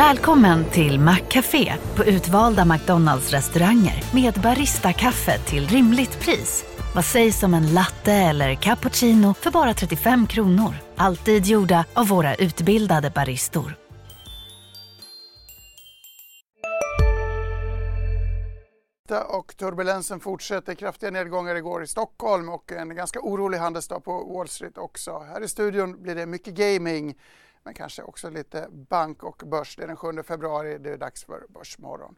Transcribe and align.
Välkommen 0.00 0.64
till 0.64 1.00
Maccafé 1.00 1.74
på 1.96 2.04
utvalda 2.04 2.64
McDonalds 2.64 3.30
restauranger 3.30 4.04
med 4.14 4.34
Baristakaffe 4.34 5.38
till 5.38 5.68
rimligt 5.68 6.20
pris. 6.20 6.64
Vad 6.94 7.04
sägs 7.04 7.42
om 7.42 7.54
en 7.54 7.74
latte 7.74 8.12
eller 8.12 8.54
cappuccino 8.54 9.34
för 9.34 9.50
bara 9.50 9.74
35 9.74 10.26
kronor? 10.26 10.74
Alltid 10.96 11.46
gjorda 11.46 11.84
av 11.94 12.08
våra 12.08 12.34
utbildade 12.34 13.10
baristor. 13.10 13.76
och 19.28 19.56
turbulensen 19.56 20.20
fortsätter. 20.20 20.74
Kraftiga 20.74 21.10
nedgångar 21.10 21.54
igår 21.54 21.82
i 21.82 21.86
Stockholm 21.86 22.48
och 22.48 22.72
en 22.72 22.94
ganska 22.94 23.20
orolig 23.20 23.58
handelsdag 23.58 24.04
på 24.04 24.24
Wall 24.24 24.48
Street 24.48 24.78
också. 24.78 25.18
Här 25.18 25.40
i 25.40 25.48
studion 25.48 26.02
blir 26.02 26.14
det 26.14 26.26
mycket 26.26 26.54
gaming 26.54 27.14
men 27.64 27.74
kanske 27.74 28.02
också 28.02 28.30
lite 28.30 28.66
bank 28.70 29.22
och 29.22 29.42
börs. 29.46 29.76
Det 29.76 29.82
är 29.82 29.86
den 29.86 29.96
7 29.96 30.22
februari, 30.22 30.78
det 30.78 30.90
är 30.90 30.96
dags 30.96 31.24
för 31.24 31.46
Börsmorgon. 31.48 32.16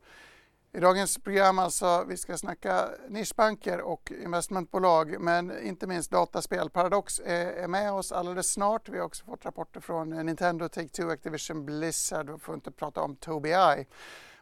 I 0.74 0.80
dagens 0.80 1.18
program 1.18 1.58
alltså, 1.58 2.04
vi 2.08 2.16
ska 2.16 2.38
snacka 2.38 2.88
nischbanker 3.08 3.80
och 3.80 4.12
investmentbolag 4.22 5.20
men 5.20 5.62
inte 5.62 5.86
minst 5.86 6.10
dataspel. 6.10 6.70
Paradox 6.70 7.20
är, 7.24 7.68
med 7.68 7.92
oss 7.92 8.12
alldeles 8.12 8.52
snart. 8.52 8.88
Vi 8.88 8.98
har 8.98 9.06
också 9.06 9.24
fått 9.24 9.44
rapporter 9.44 9.80
från 9.80 10.10
Nintendo, 10.10 10.64
Take-Two, 10.66 11.10
Activision, 11.10 11.66
Blizzard. 11.66 12.30
Vi 12.30 12.38
får 12.38 12.54
inte 12.54 12.70
prata 12.70 13.00
om 13.00 13.16
Tobii. 13.16 13.86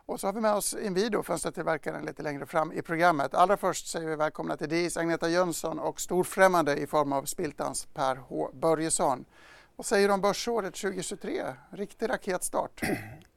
Och 0.07 0.21
så 0.21 0.27
har 0.27 0.33
vi 0.33 0.41
med 0.41 0.55
oss 0.55 0.75
Inwido, 0.75 1.23
fönstertillverkaren, 1.23 2.05
lite 2.05 2.23
längre 2.23 2.47
fram 2.47 2.73
i 2.73 2.83
programmet. 2.83 3.35
Allra 3.35 3.57
först 3.57 3.89
säger 3.89 4.09
vi 4.09 4.17
välkomna 4.17 4.57
till 4.57 4.69
DIS 4.69 4.97
Agneta 4.97 5.29
Jönsson 5.29 5.79
och 5.79 6.01
storfrämmande 6.01 6.77
i 6.77 6.87
form 6.87 7.13
av 7.13 7.25
Spiltans 7.25 7.87
Per 7.95 8.17
H 8.17 8.51
Börjesson. 8.53 9.25
Vad 9.81 9.87
säger 9.87 10.09
du 10.09 10.15
om 10.15 10.21
börsåret 10.21 10.75
2023? 10.75 11.43
Riktig 11.71 12.09
raketstart. 12.09 12.81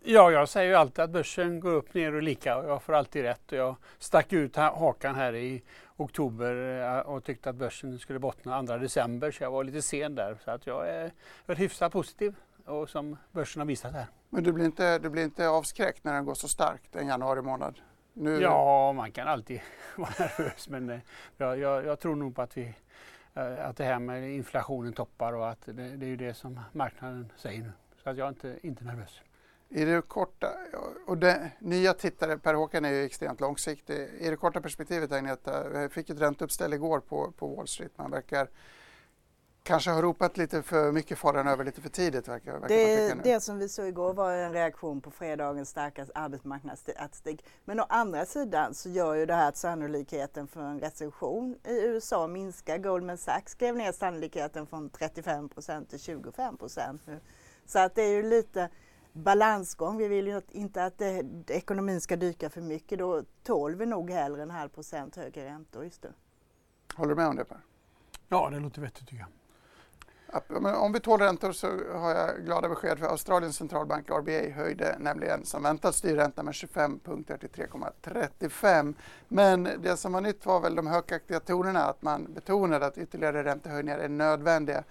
Ja, 0.03 0.31
jag 0.31 0.49
säger 0.49 0.70
ju 0.70 0.76
alltid 0.76 1.04
att 1.04 1.09
börsen 1.09 1.59
går 1.59 1.73
upp, 1.73 1.93
ner 1.93 2.13
och 2.13 2.23
lika 2.23 2.57
och 2.57 2.70
jag 2.70 2.84
får 2.84 2.93
alltid 2.93 3.21
rätt. 3.21 3.51
Och 3.51 3.57
jag 3.57 3.76
stack 3.99 4.34
ut 4.34 4.55
hakan 4.55 5.15
här 5.15 5.35
i 5.35 5.63
oktober 5.98 6.81
eh, 6.81 6.99
och 6.99 7.23
tyckte 7.23 7.49
att 7.49 7.55
börsen 7.55 7.99
skulle 7.99 8.20
bottna 8.20 8.63
2 8.63 8.77
december 8.77 9.31
så 9.31 9.43
jag 9.43 9.51
var 9.51 9.63
lite 9.63 9.81
sen 9.81 10.15
där. 10.15 10.37
Så 10.45 10.51
att 10.51 10.68
jag 10.68 10.90
är, 10.90 11.12
jag 11.45 11.55
är 11.55 11.59
hyfsat 11.59 11.91
positiv 11.91 12.35
och 12.65 12.90
som 12.90 13.18
börsen 13.31 13.59
har 13.59 13.68
visat 13.68 13.93
här. 13.93 14.05
Men 14.29 14.43
du 14.43 14.51
blir 14.51 14.65
inte, 14.65 14.99
du 14.99 15.09
blir 15.09 15.23
inte 15.23 15.48
avskräckt 15.48 16.03
när 16.03 16.13
den 16.13 16.25
går 16.25 16.34
så 16.34 16.48
starkt 16.48 16.96
en 16.96 17.07
januari 17.07 17.41
månad? 17.41 17.79
Nu... 18.13 18.41
Ja, 18.41 18.93
man 18.93 19.12
kan 19.12 19.27
alltid 19.27 19.62
vara 19.98 20.12
nervös 20.20 20.70
men 20.70 20.90
eh, 20.90 20.99
jag, 21.37 21.59
jag, 21.59 21.85
jag 21.85 21.99
tror 21.99 22.15
nog 22.15 22.35
på 22.35 22.41
att 22.41 22.57
vi 22.57 22.73
Eh, 23.35 23.65
att 23.70 23.77
det 23.77 23.84
här 23.84 23.99
med 23.99 24.31
inflationen 24.31 24.93
toppar 24.93 25.34
och 25.34 25.49
att 25.49 25.65
det, 25.65 25.73
det 25.73 26.05
är 26.05 26.09
ju 26.09 26.17
det 26.17 26.34
som 26.34 26.59
marknaden 26.71 27.31
säger 27.35 27.62
nu. 27.62 27.71
Så 28.03 28.09
att 28.09 28.17
jag 28.17 28.25
är 28.25 28.29
inte, 28.29 28.59
inte 28.63 28.84
nervös. 28.84 29.21
I 29.70 29.85
det 29.85 30.01
korta, 30.01 30.48
och 31.07 31.17
det, 31.17 31.51
nya 31.59 31.93
tittare, 31.93 32.37
Per 32.37 32.53
Håkan 32.53 32.85
är 32.85 32.90
ju 32.90 33.03
extremt 33.03 33.40
långsiktig. 33.40 34.09
I 34.20 34.29
det 34.29 34.35
korta 34.35 34.62
perspektivet 34.62 35.12
Agneta, 35.12 35.70
vi 35.70 35.84
eh, 35.84 35.90
fick 35.90 36.09
ett 36.09 36.21
ränteuppställ 36.21 36.73
igår 36.73 36.99
på, 36.99 37.31
på 37.37 37.55
Wall 37.55 37.67
Street. 37.67 37.91
Man 37.98 38.12
verkar 38.12 38.48
kanske 39.63 39.91
har 39.91 40.01
ropat 40.01 40.37
lite 40.37 40.61
för 40.61 40.91
mycket 40.91 41.17
faran 41.17 41.47
över 41.47 41.65
lite 41.65 41.81
för 41.81 41.89
tidigt. 41.89 42.27
Verkar, 42.27 42.51
verkar 42.51 42.67
det, 42.67 43.23
det 43.23 43.39
som 43.39 43.57
vi 43.57 43.69
såg 43.69 43.87
igår 43.87 44.13
var 44.13 44.33
en 44.33 44.53
reaktion 44.53 45.01
på 45.01 45.11
fredagens 45.11 45.69
starka 45.69 46.05
arbetsmarknadsstatistik. 46.15 47.45
Men 47.65 47.79
å 47.79 47.85
andra 47.89 48.25
sidan 48.25 48.73
så 48.73 48.89
gör 48.89 49.13
ju 49.13 49.25
det 49.25 49.34
här 49.34 49.49
att 49.49 49.57
sannolikheten 49.57 50.47
för 50.47 50.61
en 50.61 50.79
recession 50.79 51.55
i 51.63 51.81
USA 51.81 52.27
minskar. 52.27 52.77
Goldman 52.77 53.17
Sachs 53.17 53.51
skrev 53.51 53.75
ner 53.75 53.91
sannolikheten 53.91 54.67
från 54.67 54.89
35 54.89 55.49
procent 55.49 55.89
till 55.89 55.99
25 55.99 56.57
procent 56.57 57.01
nu. 57.05 57.19
Så 57.65 57.79
att 57.79 57.95
det 57.95 58.01
är 58.01 58.13
ju 58.13 58.23
lite 58.23 58.69
balansgång. 59.13 59.97
Vi 59.97 60.07
vill 60.07 60.27
ju 60.27 60.41
inte 60.51 60.85
att 60.85 60.97
det, 60.97 61.25
ekonomin 61.47 62.01
ska 62.01 62.15
dyka 62.15 62.49
för 62.49 62.61
mycket. 62.61 62.99
Då 62.99 63.23
tål 63.43 63.75
vi 63.75 63.85
nog 63.85 64.11
hellre 64.11 64.41
en 64.41 64.51
halv 64.51 64.69
procent 64.69 65.16
högre 65.16 65.46
räntor 65.46 65.84
just 65.84 66.03
nu. 66.03 66.13
Håller 66.96 67.09
du 67.09 67.16
med 67.16 67.28
om 67.28 67.35
det 67.35 67.46
Per? 67.46 67.62
Ja, 68.28 68.50
det 68.50 68.59
låter 68.59 68.81
vettigt 68.81 69.07
tycker 69.07 69.19
jag. 69.19 69.43
Om 70.76 70.92
vi 70.94 71.00
tål 71.00 71.20
räntor 71.20 71.52
så 71.52 71.68
har 71.94 72.16
jag 72.16 72.46
glada 72.46 72.70
besked 72.70 73.00
för 73.00 73.06
Australiens 73.06 73.56
centralbank 73.58 74.10
RBA 74.10 74.50
höjde 74.56 74.96
nämligen 75.00 75.46
som 75.46 75.64
väntat 75.64 75.96
styrräntan 75.96 76.46
med 76.46 76.54
25 76.54 77.00
punkter 77.00 77.38
till 77.38 77.50
3,35. 77.50 78.94
Men 79.28 79.64
det 79.64 79.98
som 79.98 80.14
var 80.14 80.22
nytt 80.22 80.46
var 80.46 80.60
väl 80.60 80.76
de 80.76 80.88
högaktiga 80.88 81.40
tonerna 81.40 81.80
att 81.80 82.02
man 82.02 82.34
betonade 82.34 82.86
att 82.86 82.98
ytterligare 82.98 83.44
räntehöjningar 83.44 84.00
är 84.00 84.10
nödvändiga. 84.10 84.84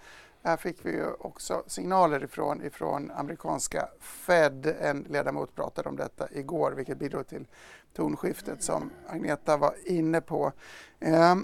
Här 0.43 0.57
fick 0.57 0.85
vi 0.85 0.91
ju 0.91 1.13
också 1.19 1.63
signaler 1.67 2.23
ifrån, 2.23 2.63
ifrån 2.63 3.11
amerikanska 3.11 3.87
Fed. 3.99 4.75
En 4.81 5.05
ledamot 5.09 5.55
pratade 5.55 5.89
om 5.89 5.95
detta 5.95 6.27
igår 6.31 6.71
vilket 6.71 6.97
bidrog 6.97 7.27
till 7.27 7.47
tonskiftet 7.93 8.63
som 8.63 8.89
Agneta 9.07 9.57
var 9.57 9.75
inne 9.85 10.21
på. 10.21 10.51
Eh, 10.99 11.35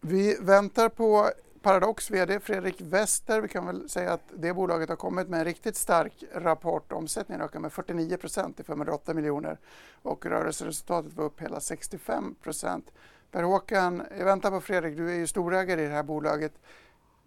vi 0.00 0.36
väntar 0.40 0.88
på 0.88 1.30
Paradox 1.62 2.10
VD 2.10 2.40
Fredrik 2.40 2.80
Wester, 2.80 3.40
vi 3.40 3.48
kan 3.48 3.66
väl 3.66 3.88
säga 3.88 4.12
att 4.12 4.32
det 4.34 4.54
bolaget 4.54 4.88
har 4.88 4.96
kommit 4.96 5.28
med 5.28 5.38
en 5.38 5.44
riktigt 5.44 5.76
stark 5.76 6.24
rapport. 6.34 6.92
Omsättningen 6.92 7.42
ökar 7.42 7.60
med 7.60 7.72
49 7.72 8.16
procent 8.16 8.56
till 8.56 8.64
508 8.64 9.14
miljoner 9.14 9.58
och 10.02 10.26
rörelseresultatet 10.26 11.12
var 11.14 11.24
upp 11.24 11.40
hela 11.42 11.60
65 11.60 12.34
procent. 12.42 12.90
Per-Håkan, 13.30 14.02
jag 14.18 14.24
väntar 14.24 14.50
på 14.50 14.60
Fredrik, 14.60 14.96
du 14.96 15.10
är 15.10 15.14
ju 15.14 15.26
storägare 15.26 15.82
i 15.82 15.86
det 15.86 15.94
här 15.94 16.02
bolaget 16.02 16.52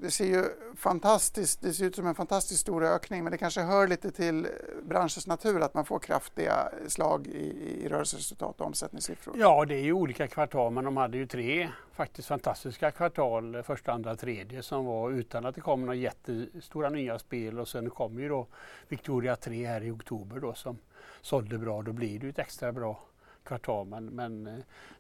det 0.02 0.12
ser 0.12 0.26
ju 0.26 0.44
fantastiskt, 0.76 1.62
det 1.62 1.74
ser 1.74 1.86
ut 1.86 1.96
som 1.96 2.08
en 2.08 2.16
fantastiskt 2.16 2.62
stor 2.62 2.84
ökning 2.84 3.24
men 3.24 3.32
det 3.32 3.38
kanske 3.38 3.62
hör 3.62 3.88
lite 3.88 4.12
till 4.12 4.48
branschens 4.84 5.28
natur 5.28 5.62
att 5.62 5.74
man 5.74 5.86
får 5.86 6.00
kraftiga 6.00 6.70
slag 6.88 7.28
i, 7.28 7.84
i 7.84 7.88
rörelseresultat 7.88 8.62
och 8.62 8.68
omsättningssiffror. 8.68 9.36
Ja, 9.38 9.66
det 9.66 9.76
är 9.76 9.84
ju 9.84 9.94
olika 9.94 10.28
kvartal 10.28 10.72
men 10.72 10.84
de 10.84 10.98
hade 10.98 11.18
ju 11.18 11.28
tre 11.28 11.70
faktiskt 11.94 12.28
fantastiska 12.28 12.92
kvartal, 12.92 13.64
första, 13.64 13.92
andra, 13.92 14.16
tredje 14.16 14.64
som 14.64 14.86
var 14.86 15.12
utan 15.12 15.46
att 15.46 15.56
det 15.56 15.62
kom 15.62 15.82
några 15.82 15.96
jättestora 15.96 16.90
nya 16.90 17.20
spel 17.20 17.60
och 17.60 17.68
sen 17.68 17.90
kom 17.90 18.20
ju 18.20 18.30
då 18.30 18.48
Victoria 18.88 19.36
3 19.36 19.66
här 19.66 19.84
i 19.84 19.92
oktober 19.92 20.40
då 20.40 20.54
som 20.54 20.78
sålde 21.22 21.58
bra. 21.58 21.82
Då 21.82 21.92
blir 21.92 22.20
det 22.20 22.26
ju 22.26 22.30
ett 22.30 22.40
extra 22.40 22.72
bra 22.72 23.00
kvartal 23.44 23.88
men, 23.88 24.06
men 24.06 24.48
eh, 24.48 24.54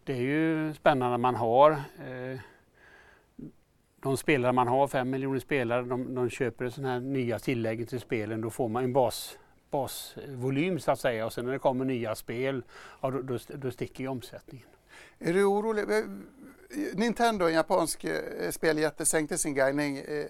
det 0.04 0.14
är 0.14 0.22
ju 0.22 0.74
spännande 0.74 1.18
man 1.18 1.36
har 1.36 1.72
eh, 1.72 2.40
de 4.04 4.18
spelare 4.18 4.54
man 4.54 4.68
har, 4.68 4.88
fem 4.88 5.10
miljoner 5.10 5.40
spelare, 5.40 5.82
de, 5.82 6.16
de 6.16 6.30
köper 6.30 6.70
sådana 6.70 6.94
här 6.94 7.00
nya 7.00 7.40
tillägg 7.40 7.90
till 7.90 8.00
spelen. 8.00 8.42
Då 8.42 8.50
får 8.50 8.70
man 8.70 8.84
en 8.84 8.94
bas, 8.94 9.38
basvolym 9.70 10.80
så 10.80 10.92
att 10.92 11.00
säga 11.00 11.26
och 11.26 11.34
sen 11.34 11.46
när 11.46 11.52
det 11.52 11.60
kommer 11.60 11.86
nya 11.86 12.16
spel, 12.16 12.64
ja, 13.02 13.12
då, 13.12 13.22
då, 13.22 13.38
då 13.48 13.72
sticker 13.72 14.04
ju 14.04 14.08
omsättningen. 14.08 14.68
Är 15.20 15.34
du 15.34 15.44
orolig? 15.44 15.86
Nintendo, 16.94 17.48
en 17.48 17.54
japansk 17.54 18.04
eh, 18.04 18.52
speljätte, 18.52 19.06
sänkte 19.06 19.38
sin 19.38 19.54
guidning 19.54 19.98
eh, 19.98 20.26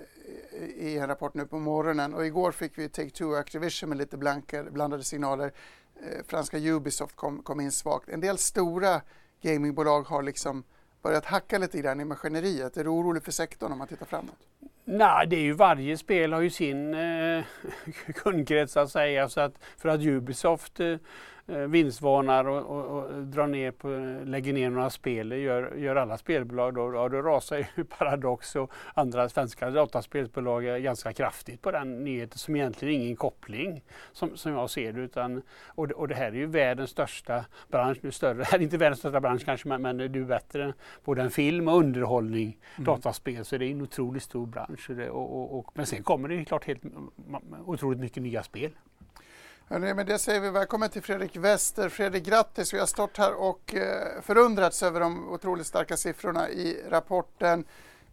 i 0.75 0.97
en 0.97 1.07
rapport 1.07 1.33
nu 1.33 1.45
på 1.45 1.59
morgonen 1.59 2.13
och 2.13 2.25
igår 2.25 2.51
fick 2.51 2.77
vi 2.77 2.87
Take-Two 2.87 3.23
och 3.23 3.39
Activision 3.39 3.89
med 3.89 3.97
lite 3.97 4.17
blanka, 4.17 4.63
blandade 4.63 5.03
signaler. 5.03 5.53
Eh, 5.95 6.25
franska 6.27 6.57
Ubisoft 6.57 7.15
kom, 7.15 7.43
kom 7.43 7.59
in 7.59 7.71
svagt. 7.71 8.09
En 8.09 8.19
del 8.19 8.37
stora 8.37 9.01
gamingbolag 9.41 10.01
har 10.01 10.23
liksom 10.23 10.63
börjat 11.01 11.25
hacka 11.25 11.57
lite 11.57 11.77
grann 11.81 12.01
i 12.01 12.05
maskineriet? 12.05 12.77
Är 12.77 12.83
du 12.83 12.89
orolig 12.89 13.23
för 13.23 13.31
sektorn 13.31 13.71
om 13.71 13.77
man 13.77 13.87
tittar 13.87 14.05
framåt? 14.05 14.37
Nej, 14.85 15.27
det 15.27 15.35
är 15.35 15.41
ju 15.41 15.53
varje 15.53 15.97
spel 15.97 16.33
har 16.33 16.41
ju 16.41 16.49
sin 16.49 16.93
eh, 16.93 17.43
kundkrets 18.15 18.77
att 18.77 18.91
säga. 18.91 19.29
Så 19.29 19.41
att 19.41 19.53
för 19.77 19.89
att 19.89 20.01
Ubisoft 20.01 20.79
eh, 20.79 20.95
vinstvarnar 21.45 22.47
och, 22.47 22.77
och, 22.77 22.97
och 22.97 23.23
drar 23.23 23.47
ner 23.47 23.71
på, 23.71 23.87
lägger 24.25 24.53
ner 24.53 24.69
några 24.69 24.89
spel, 24.89 25.31
gör, 25.31 25.75
gör 25.75 25.95
alla 25.95 26.17
spelbolag 26.17 26.73
då, 26.73 26.93
ja, 26.93 27.09
då 27.09 27.21
rasar 27.21 27.57
ju 27.57 27.83
Paradox 27.97 28.55
och 28.55 28.71
andra 28.93 29.29
svenska 29.29 29.69
dataspelsbolag 29.69 30.83
ganska 30.83 31.13
kraftigt 31.13 31.61
på 31.61 31.71
den 31.71 32.03
nyheten 32.03 32.37
som 32.37 32.55
egentligen 32.55 33.01
ingen 33.01 33.15
koppling 33.15 33.83
som, 34.11 34.37
som 34.37 34.51
jag 34.51 34.69
ser 34.69 34.93
det. 34.93 35.01
Utan, 35.01 35.41
och, 35.65 35.91
och 35.91 36.07
det 36.07 36.15
här 36.15 36.27
är 36.27 36.35
ju 36.35 36.45
världens 36.45 36.89
största 36.89 37.45
bransch, 37.67 37.97
nu 38.01 38.11
större, 38.11 38.45
inte 38.63 38.77
världens 38.77 38.99
största 38.99 39.19
bransch 39.19 39.45
kanske 39.45 39.67
men, 39.67 39.81
men 39.81 39.97
det 39.97 40.03
är 40.19 40.23
bättre 40.23 40.73
både 41.03 41.21
en 41.21 41.31
film 41.31 41.67
och 41.67 41.77
underhållning, 41.77 42.57
mm. 42.75 42.85
dataspel, 42.85 43.45
så 43.45 43.57
det 43.57 43.65
är 43.65 43.71
en 43.71 43.81
otroligt 43.81 44.23
stor 44.23 44.45
bransch. 44.45 44.89
Det, 44.89 45.09
och, 45.09 45.59
och, 45.59 45.71
men 45.73 45.85
sen 45.85 46.03
kommer 46.03 46.29
det 46.29 46.45
klart 46.45 46.65
helt 46.65 46.83
otroligt 47.65 47.99
mycket 47.99 48.23
nya 48.23 48.43
spel. 48.43 48.71
Hörrni, 49.71 49.93
med 49.93 50.05
det 50.05 50.19
säger 50.19 50.39
vi 50.39 50.49
välkommen 50.49 50.89
till 50.89 51.01
Fredrik 51.01 51.37
Wester. 51.37 51.89
Fredrik, 51.89 52.25
grattis! 52.25 52.73
Vi 52.73 52.79
har 52.79 52.85
stått 52.85 53.17
här 53.17 53.33
och 53.33 53.75
eh, 53.75 54.21
förundrats 54.21 54.83
över 54.83 54.99
de 54.99 55.29
otroligt 55.29 55.67
starka 55.67 55.97
siffrorna 55.97 56.49
i 56.49 56.83
rapporten. 56.89 57.65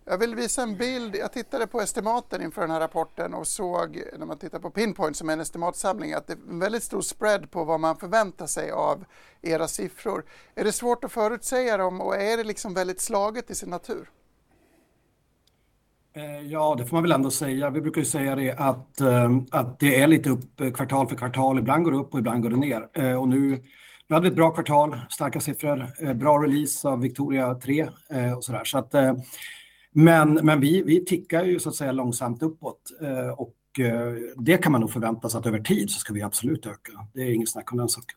Jag 0.05 0.19
vill 0.19 0.35
visa 0.35 0.63
en 0.63 0.77
bild. 0.77 1.17
Jag 1.17 1.33
tittade 1.33 1.67
på 1.67 1.81
estimaten 1.81 2.43
inför 2.43 2.61
den 2.61 2.71
här 2.71 2.81
rapporten 2.81 3.35
och 3.35 3.47
såg, 3.47 4.03
när 4.19 4.27
man 4.27 4.39
tittar 4.39 4.59
på 4.59 4.71
Pinpoint 4.71 5.17
som 5.17 5.29
är 5.29 5.33
en 5.33 5.41
estimatsamling, 5.41 6.13
att 6.13 6.27
det 6.27 6.33
är 6.33 6.51
en 6.51 6.59
väldigt 6.59 6.83
stor 6.83 7.01
spread 7.01 7.51
på 7.51 7.65
vad 7.65 7.81
man 7.81 7.97
förväntar 7.97 8.47
sig 8.47 8.71
av 8.71 9.05
era 9.43 9.69
siffror. 9.69 10.25
Är 10.55 10.65
det 10.65 10.73
svårt 10.73 11.05
att 11.05 11.13
förutsäga 11.13 11.77
dem 11.77 12.01
och 12.01 12.17
är 12.17 12.37
det 12.37 12.45
liksom 12.45 12.75
väldigt 12.75 13.01
slaget 13.01 13.51
i 13.51 13.55
sin 13.55 13.71
natur? 13.71 14.11
Eh, 16.19 16.47
ja, 16.47 16.75
det 16.79 16.87
får 16.87 16.97
man 16.97 17.03
väl 17.03 17.13
ändå 17.13 17.31
säga. 17.31 17.71
Vi 17.71 17.81
brukar 17.81 18.01
ju 18.01 18.05
säga 18.05 18.37
det 18.37 18.53
att, 18.53 19.01
eh, 19.01 19.31
att 19.51 19.79
det 19.79 20.01
är 20.01 20.07
lite 20.07 20.31
upp 20.31 20.61
eh, 20.61 20.71
kvartal 20.71 21.09
för 21.09 21.17
kvartal. 21.17 21.59
Ibland 21.59 21.85
går 21.85 21.93
det 21.93 21.99
upp 21.99 22.15
och 22.15 22.19
ibland 22.19 22.43
går 22.43 22.51
det 22.51 22.57
ner. 22.57 23.17
Och 23.19 23.29
nu, 23.29 23.51
nu 24.09 24.15
hade 24.15 24.23
vi 24.23 24.29
ett 24.29 24.37
bra 24.37 24.51
kvartal, 24.51 25.01
starka 25.11 25.41
siffror, 25.41 26.15
bra 26.15 26.39
release 26.39 26.89
av 26.89 27.01
Victoria 27.01 27.55
3 27.55 27.89
och 28.37 28.45
sådär. 28.45 28.65
Så 28.65 28.79
att, 28.79 28.95
men 29.93 30.35
men 30.35 30.61
vi, 30.61 30.83
vi 30.83 31.05
tickar 31.05 31.45
ju 31.45 31.59
så 31.59 31.69
att 31.69 31.75
säga 31.75 31.93
långsamt 31.93 32.43
uppåt 32.43 32.91
och 33.37 33.55
det 34.37 34.59
kan 34.59 34.73
man 34.73 34.81
nog 34.81 34.91
förvänta 34.91 35.29
sig 35.29 35.39
att 35.39 35.47
över 35.47 35.61
tid 35.61 35.91
så 35.91 35.99
ska 35.99 36.13
vi 36.13 36.23
absolut 36.23 36.67
öka. 36.67 36.93
Det 37.15 37.21
är 37.21 37.35
inget 37.35 37.49
snack 37.49 37.73
om 37.73 37.79
den 37.79 37.89
saken. 37.89 38.17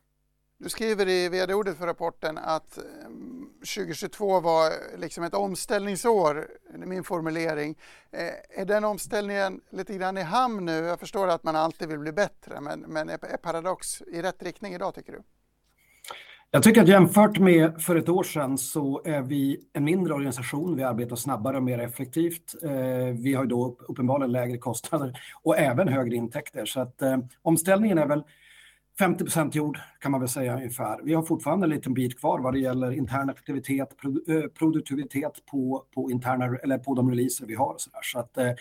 Du 0.57 0.69
skriver 0.69 1.09
i 1.09 1.30
vd-ordet 1.30 1.77
för 1.77 1.86
rapporten 1.86 2.38
att 2.38 2.80
2022 3.62 4.40
var 4.40 4.72
liksom 4.98 5.24
ett 5.24 5.34
omställningsår, 5.34 6.48
min 6.86 7.04
formulering. 7.04 7.78
Eh, 8.12 8.62
är 8.62 8.66
den 8.66 8.84
omställningen 8.84 9.62
lite 9.69 9.94
grann 9.94 10.18
i 10.18 10.22
hamn 10.22 10.66
nu? 10.66 10.72
Jag 10.72 11.00
förstår 11.00 11.28
att 11.28 11.44
man 11.44 11.56
alltid 11.56 11.88
vill 11.88 12.00
bli 12.00 12.12
bättre, 12.12 12.62
men, 12.62 12.80
men 12.80 13.10
är 13.10 13.18
Paradox 13.18 14.02
i 14.02 14.22
rätt 14.22 14.44
riktning 14.44 14.74
idag 14.74 14.96
tycker 14.96 15.12
du? 15.12 15.24
Jag 16.54 16.63
tycker 16.63 16.81
att 16.81 16.88
jämfört 16.88 17.40
med 17.40 17.81
för 17.81 17.96
ett 17.96 18.10
år 18.10 18.24
sedan 18.24 18.58
så 18.58 19.02
är 19.06 19.22
vi 19.22 19.60
en 19.74 19.84
mindre 19.84 20.13
organisation. 20.13 20.75
Vi 20.75 20.84
arbetar 20.84 21.16
snabbare 21.16 21.58
och 21.58 21.63
mer 21.63 21.80
effektivt. 21.80 22.56
Eh, 22.63 22.72
vi 23.13 23.34
har 23.34 23.46
då 23.46 23.78
uppenbarligen 23.88 24.31
lägre 24.31 24.58
kostnader 24.58 25.19
och 25.44 25.58
även 25.58 25.88
högre 25.88 26.16
intäkter. 26.16 26.66
Så 26.66 26.80
att 26.80 27.02
eh, 27.02 27.18
omställningen 27.42 27.98
är 27.98 28.06
väl 28.06 28.24
50 28.99 29.23
procent 29.23 29.55
gjord 29.55 29.79
kan 29.99 30.11
man 30.11 30.21
väl 30.21 30.29
säga 30.29 30.55
ungefär. 30.55 30.99
Vi 31.03 31.13
har 31.13 31.23
fortfarande 31.23 31.65
en 31.65 31.69
liten 31.69 31.93
bit 31.93 32.19
kvar 32.19 32.39
vad 32.39 32.53
det 32.53 32.59
gäller 32.59 32.91
intern 32.91 33.29
aktivitet, 33.29 33.97
produktivitet 34.53 35.45
på, 35.51 35.85
på, 35.95 36.11
interna, 36.11 36.57
eller 36.63 36.77
på 36.77 36.95
de 36.95 37.09
releaser 37.09 37.45
vi 37.45 37.55
har. 37.55 37.75
Så, 37.77 37.89
där. 37.89 38.01
så 38.03 38.19
att, 38.19 38.38
eh, 38.38 38.51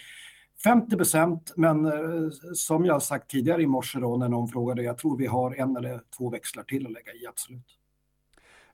50 0.64 0.96
procent, 0.96 1.52
men 1.56 1.84
eh, 1.84 2.30
som 2.54 2.84
jag 2.84 3.02
sagt 3.02 3.30
tidigare 3.30 3.62
i 3.62 3.66
morse 3.66 3.98
då 3.98 4.16
när 4.16 4.28
någon 4.28 4.48
frågade, 4.48 4.82
jag 4.82 4.98
tror 4.98 5.16
vi 5.16 5.26
har 5.26 5.54
en 5.54 5.76
eller 5.76 6.02
två 6.18 6.30
växlar 6.30 6.62
till 6.62 6.86
att 6.86 6.92
lägga 6.92 7.12
i, 7.12 7.26
absolut. 7.26 7.76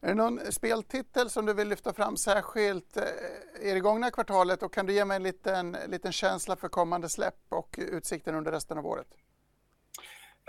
Är 0.00 0.08
det 0.08 0.14
någon 0.14 0.40
speltitel 0.50 1.30
som 1.30 1.46
du 1.46 1.54
vill 1.54 1.68
lyfta 1.68 1.92
fram 1.92 2.16
särskilt 2.16 2.96
eh, 2.96 3.02
i 3.70 3.72
det 3.72 3.80
gångna 3.80 4.10
kvartalet 4.10 4.62
och 4.62 4.72
kan 4.72 4.86
du 4.86 4.92
ge 4.92 5.04
mig 5.04 5.16
en 5.16 5.22
liten, 5.22 5.76
liten 5.88 6.12
känsla 6.12 6.56
för 6.56 6.68
kommande 6.68 7.08
släpp 7.08 7.40
och 7.48 7.78
utsikten 7.78 8.34
under 8.34 8.52
resten 8.52 8.78
av 8.78 8.86
året? 8.86 9.08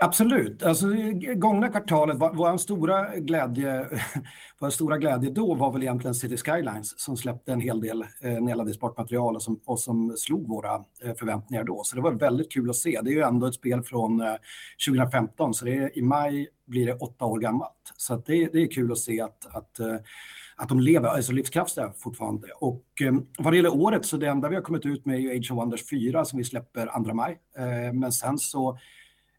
Absolut. 0.00 0.62
Alltså, 0.62 0.86
gångna 1.34 1.68
kvartalet, 1.68 2.16
vår 2.16 2.56
stora 2.56 3.16
glädje, 3.16 3.88
vår 4.60 4.70
stora 4.70 4.98
glädje 4.98 5.30
då 5.30 5.54
var 5.54 5.72
väl 5.72 5.82
egentligen 5.82 6.14
City 6.14 6.36
Skylines 6.36 7.00
som 7.00 7.16
släppte 7.16 7.52
en 7.52 7.60
hel 7.60 7.80
del 7.80 8.04
eh, 8.20 8.40
nedladdningsbart 8.40 8.98
material 8.98 9.36
och 9.36 9.42
som, 9.42 9.60
och 9.64 9.80
som 9.80 10.14
slog 10.16 10.48
våra 10.48 10.74
eh, 10.74 11.14
förväntningar 11.18 11.64
då. 11.64 11.82
Så 11.84 11.96
det 11.96 12.02
var 12.02 12.12
väldigt 12.12 12.52
kul 12.52 12.70
att 12.70 12.76
se. 12.76 13.00
Det 13.02 13.10
är 13.10 13.14
ju 13.14 13.22
ändå 13.22 13.46
ett 13.46 13.54
spel 13.54 13.82
från 13.82 14.20
eh, 14.20 14.34
2015, 14.88 15.54
så 15.54 15.64
det 15.64 15.76
är, 15.76 15.98
i 15.98 16.02
maj 16.02 16.48
blir 16.66 16.86
det 16.86 16.94
åtta 16.94 17.24
år 17.24 17.40
gammalt. 17.40 17.92
Så 17.96 18.16
det, 18.16 18.48
det, 18.52 18.62
är 18.62 18.70
kul 18.70 18.92
att 18.92 18.98
se 18.98 19.20
att, 19.20 19.46
att 19.56 19.78
eh, 19.78 19.96
att 20.60 20.68
de 20.68 20.80
lever, 20.80 21.08
alltså 21.08 21.32
livskraftiga 21.32 21.92
fortfarande. 21.98 22.48
Och 22.60 22.84
eh, 23.02 23.12
vad 23.38 23.52
det 23.52 23.56
gäller 23.56 23.74
året 23.74 24.06
så 24.06 24.16
det 24.16 24.28
enda 24.28 24.48
vi 24.48 24.54
har 24.54 24.62
kommit 24.62 24.86
ut 24.86 25.06
med 25.06 25.16
är 25.16 25.20
ju 25.20 25.30
Age 25.30 25.52
of 25.52 25.58
Wonders 25.58 25.88
4 25.90 26.24
som 26.24 26.38
vi 26.38 26.44
släpper 26.44 27.04
2 27.04 27.14
maj. 27.14 27.38
Eh, 27.58 27.92
men 27.92 28.12
sen 28.12 28.38
så 28.38 28.78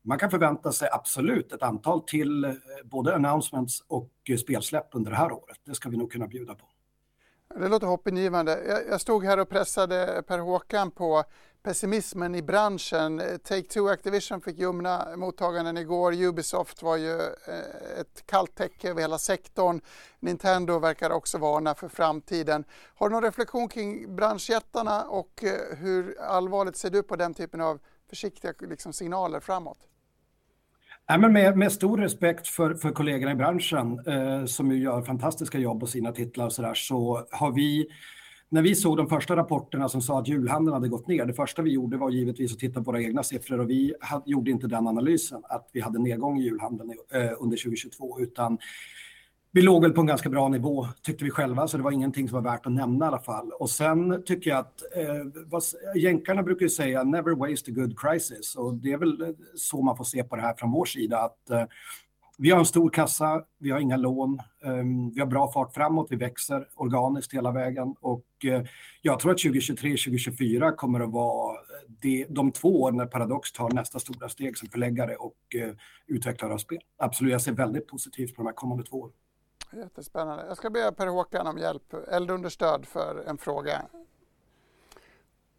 man 0.10 0.20
kan 0.20 0.32
förvänta 0.32 0.72
sig 0.72 0.90
absolut 0.92 1.54
ett 1.54 1.64
antal 1.64 2.02
till 2.02 2.44
eh, 2.44 2.52
både 2.84 3.16
announcements 3.16 3.84
och 3.88 4.12
eh, 4.30 4.38
spelsläpp 4.38 4.88
under 4.92 5.12
det 5.12 5.18
här 5.18 5.32
året. 5.32 5.58
Det 5.66 5.76
ska 5.76 5.90
vi 5.90 5.98
nog 5.98 6.12
kunna 6.12 6.28
bjuda 6.28 6.56
på. 6.56 6.66
Det 7.60 7.68
låter 7.68 7.88
hoppingivande. 7.88 8.84
Jag 8.90 9.02
stod 9.02 9.24
här 9.24 9.40
och 9.40 9.50
pressade 9.50 10.24
Per 10.28 10.40
Håkan 10.40 10.92
på 10.92 11.24
pessimismen 11.64 12.36
i 12.36 12.42
branschen. 12.42 13.20
Take-Two 13.22 13.92
Activision 13.92 14.42
fick 14.42 14.58
ljumna 14.58 15.16
mottaganden 15.16 15.78
igår. 15.78 16.14
Ubisoft 16.14 16.84
var 16.84 16.98
ju 16.98 17.20
eh, 17.22 18.00
ett 18.00 18.24
kallt 18.26 18.56
täcke 18.56 18.90
över 18.90 19.02
hela 19.02 19.18
sektorn. 19.18 19.82
Nintendo 20.20 20.80
verkar 20.80 21.10
också 21.10 21.38
varna 21.38 21.76
för 21.76 21.90
framtiden. 21.90 22.64
Har 22.96 23.10
du 23.10 23.14
någon 23.14 23.24
reflektion 23.24 23.68
kring 23.68 24.16
branschjättarna 24.16 25.04
och 25.04 25.44
hur 25.78 26.22
allvarligt 26.22 26.78
ser 26.78 26.90
du 26.90 27.04
på 27.04 27.16
den 27.16 27.34
typen 27.34 27.62
av 27.62 27.80
försiktiga 28.10 28.54
liksom, 28.60 28.94
signaler 28.94 29.40
framåt? 29.40 29.89
Nej, 31.10 31.20
men 31.20 31.34
med, 31.34 31.58
med 31.58 31.72
stor 31.72 31.98
respekt 31.98 32.48
för, 32.48 32.74
för 32.74 32.92
kollegorna 32.92 33.32
i 33.32 33.36
branschen 33.36 34.00
eh, 34.08 34.46
som 34.46 34.72
ju 34.72 34.84
gör 34.84 35.02
fantastiska 35.02 35.58
jobb 35.58 35.84
och 35.84 35.90
sina 35.90 36.12
titlar 36.12 36.46
och 36.46 36.54
så 36.54 36.62
där, 36.62 36.74
så 36.74 37.28
har 37.32 37.52
vi 37.52 37.88
när 38.50 38.62
vi 38.62 38.76
såg 38.76 38.98
de 38.98 39.10
första 39.10 39.36
rapporterna 39.36 39.90
som 39.90 40.02
sa 40.02 40.20
att 40.20 40.28
julhandeln 40.28 40.74
hade 40.74 40.88
gått 40.88 41.08
ner, 41.08 41.26
det 41.26 41.34
första 41.34 41.62
vi 41.62 41.72
gjorde 41.72 41.98
var 41.98 42.10
givetvis 42.10 42.54
att 42.54 42.60
titta 42.60 42.80
på 42.80 42.92
våra 42.92 43.02
egna 43.02 43.24
siffror 43.24 43.60
och 43.60 43.70
vi 43.70 43.94
hade, 44.02 44.24
gjorde 44.26 44.52
inte 44.52 44.68
den 44.68 44.88
analysen 44.88 45.42
att 45.44 45.70
vi 45.74 45.82
hade 45.82 46.00
nedgång 46.00 46.40
i 46.40 46.44
julhandeln 46.44 46.94
eh, 47.14 47.22
under 47.22 47.58
2022 47.58 48.20
utan 48.20 48.58
vi 49.51 49.62
låg 49.62 49.81
väl 49.81 49.92
på 49.92 50.01
en 50.01 50.07
ganska 50.07 50.30
bra 50.30 50.48
nivå 50.48 50.88
tyckte 51.01 51.24
vi 51.24 51.31
själva, 51.31 51.68
så 51.68 51.78
det 51.78 51.84
var 51.84 51.92
ingenting 51.92 52.30
som 52.30 52.44
var 52.44 52.51
värt 52.51 52.66
att 52.66 52.72
nämna 52.72 53.06
i 53.06 53.07
alla 53.07 53.19
fall. 53.19 53.51
Och 53.51 53.69
sen 53.69 54.24
tycker 54.25 54.50
jag 54.50 54.60
att 54.60 54.81
eh, 54.96 55.44
vad, 55.46 55.63
jänkarna 55.96 56.44
brukar 56.44 56.63
ju 56.63 56.69
säga 56.69 57.04
never 57.04 57.36
waste 57.36 57.72
a 57.72 57.74
good 57.75 58.00
crisis 58.00 58.56
och 58.56 58.74
det 58.74 58.92
är 58.92 58.98
väl 58.98 59.22
eh, 59.22 59.28
så 59.56 59.81
man 59.81 59.98
får 59.98 60.04
se 60.04 60.24
på 60.24 60.36
det 60.36 60.42
här 60.42 60.54
från 60.54 60.72
vår 60.72 60.86
sida 60.86 61.19
att 61.19 61.50
eh, 61.50 61.63
vi 62.38 62.51
har 62.51 62.60
en 62.60 62.66
stor 62.66 62.90
kassa, 62.90 63.44
vi 63.57 63.72
har 63.72 63.80
inga 63.80 63.98
lån, 63.98 64.40
ehm, 64.63 65.10
vi 65.10 65.19
har 65.19 65.28
bra 65.28 65.52
fart 65.52 65.74
framåt, 65.74 66.07
vi 66.10 66.16
växer 66.16 66.68
organiskt 66.75 67.34
hela 67.34 67.52
vägen 67.52 67.95
och 68.00 68.25
eh, 68.45 68.63
jag 69.02 69.19
tror 69.19 69.31
att 69.31 69.38
2023-2024 69.38 70.75
kommer 70.75 71.00
att 71.00 71.12
vara 71.12 71.54
eh, 71.54 71.60
de, 71.88 72.25
de 72.30 72.52
två 72.52 72.81
år 72.81 72.92
när 72.92 73.06
Paradox 73.06 73.52
tar 73.52 73.69
nästa 73.69 74.00
stora 74.00 74.30
steg 74.30 74.57
som 74.57 74.69
förläggare 74.69 75.16
och 75.16 75.36
utvecklare 76.07 76.54
av 76.54 76.57
spel. 76.57 76.80
Absolut, 76.98 77.31
jag 77.31 77.42
ser 77.42 77.52
väldigt 77.52 77.88
positivt 77.88 78.36
på 78.36 78.42
de 78.42 78.45
här 78.45 78.54
kommande 78.54 78.84
två 78.84 78.98
åren. 78.98 79.13
Jättespännande. 79.71 80.45
Jag 80.48 80.57
ska 80.57 80.69
be 80.69 80.92
Per-Håkan 80.92 81.48
om 81.48 81.57
hjälp, 81.57 81.94
eldunderstöd 82.12 82.86
för 82.86 83.24
en 83.27 83.38
fråga. 83.38 83.81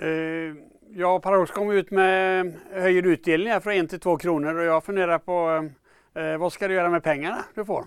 Uh, 0.03 0.57
ja, 0.89 1.21
Paradox 1.21 1.51
kom 1.51 1.71
ut 1.71 1.91
med 1.91 2.53
höjd 2.73 3.07
utdelning 3.07 3.49
här 3.49 3.61
från 3.61 3.73
1 3.73 3.91
till 3.91 4.01
2 4.01 4.17
kronor 4.17 4.55
och 4.55 4.65
jag 4.65 4.85
funderar 4.85 5.19
på 5.19 5.49
uh, 6.21 6.37
vad 6.37 6.53
ska 6.53 6.69
du 6.69 6.75
göra 6.75 6.91
med 6.91 7.03
pengarna 7.03 7.45
du 7.55 7.65
får? 7.65 7.87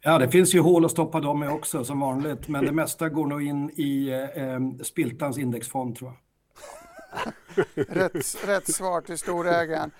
Ja, 0.00 0.18
det 0.18 0.28
finns 0.28 0.54
ju 0.54 0.60
hål 0.60 0.84
att 0.84 0.90
stoppa 0.90 1.20
dem 1.20 1.44
i 1.44 1.48
också 1.48 1.84
som 1.84 2.00
vanligt, 2.00 2.48
men 2.48 2.64
det 2.64 2.72
mesta 2.72 3.08
går 3.08 3.26
nog 3.26 3.42
in 3.42 3.70
i 3.70 4.08
eh, 4.36 4.84
Spiltans 4.84 5.38
indexfond 5.38 5.96
tror 5.96 6.12
jag. 6.12 6.18
rätt, 7.96 8.46
rätt 8.46 8.74
svar 8.74 9.00
till 9.00 9.18
storägaren. 9.18 9.90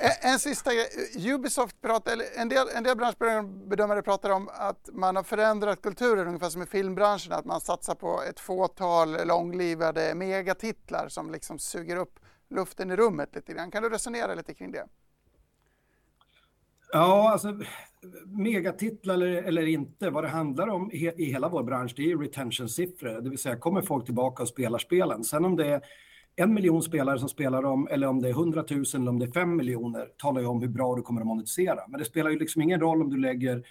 Eh, 0.00 0.32
en 0.32 0.38
sista 0.38 0.70
grej. 0.74 0.88
Ubisoft 1.34 1.80
pratar, 1.80 2.12
eller 2.12 2.24
en 2.36 2.48
del, 2.48 2.66
en 2.74 2.84
del 2.84 2.96
branschbedömare 2.96 4.02
pratar 4.02 4.30
om 4.30 4.48
att 4.52 4.88
man 4.92 5.16
har 5.16 5.22
förändrat 5.22 5.82
kulturen 5.82 6.26
ungefär 6.26 6.48
som 6.48 6.62
i 6.62 6.66
filmbranschen, 6.66 7.32
att 7.32 7.44
man 7.44 7.60
satsar 7.60 7.94
på 7.94 8.22
ett 8.30 8.40
fåtal 8.40 9.26
långlivade 9.26 10.14
megatitlar 10.14 11.08
som 11.08 11.30
liksom 11.30 11.58
suger 11.58 11.96
upp 11.96 12.20
luften 12.50 12.90
i 12.90 12.96
rummet 12.96 13.34
lite 13.34 13.52
grann. 13.52 13.70
Kan 13.70 13.82
du 13.82 13.88
resonera 13.88 14.34
lite 14.34 14.54
kring 14.54 14.72
det? 14.72 14.86
Ja, 16.92 17.30
alltså 17.32 17.60
megatitlar 18.26 19.14
eller, 19.14 19.42
eller 19.42 19.66
inte, 19.66 20.10
vad 20.10 20.24
det 20.24 20.28
handlar 20.28 20.68
om 20.68 20.90
i 20.92 21.24
hela 21.24 21.48
vår 21.48 21.62
bransch, 21.62 21.92
det 21.96 22.12
är 22.12 22.16
retention-siffror, 22.16 23.20
det 23.20 23.30
vill 23.30 23.38
säga 23.38 23.56
kommer 23.56 23.82
folk 23.82 24.04
tillbaka 24.04 24.42
och 24.42 24.48
spelar 24.48 24.78
spelen. 24.78 25.24
Sen 25.24 25.44
om 25.44 25.56
det 25.56 25.66
är 25.66 25.82
en 26.40 26.54
miljon 26.54 26.82
spelare 26.82 27.18
som 27.18 27.28
spelar 27.28 27.62
dem 27.62 27.88
eller 27.90 28.06
om 28.06 28.22
det 28.22 28.28
är 28.28 28.32
100 28.32 28.64
000 28.70 28.84
eller 28.94 29.08
om 29.08 29.18
det 29.18 29.26
är 29.26 29.30
5 29.32 29.56
miljoner 29.56 30.08
talar 30.16 30.40
ju 30.40 30.46
om 30.46 30.60
hur 30.60 30.68
bra 30.68 30.94
du 30.96 31.02
kommer 31.02 31.20
att 31.20 31.26
monetisera. 31.26 31.80
Men 31.88 31.98
det 31.98 32.04
spelar 32.04 32.30
ju 32.30 32.38
liksom 32.38 32.62
ingen 32.62 32.80
roll 32.80 33.02
om 33.02 33.10
du 33.10 33.16
lägger 33.16 33.64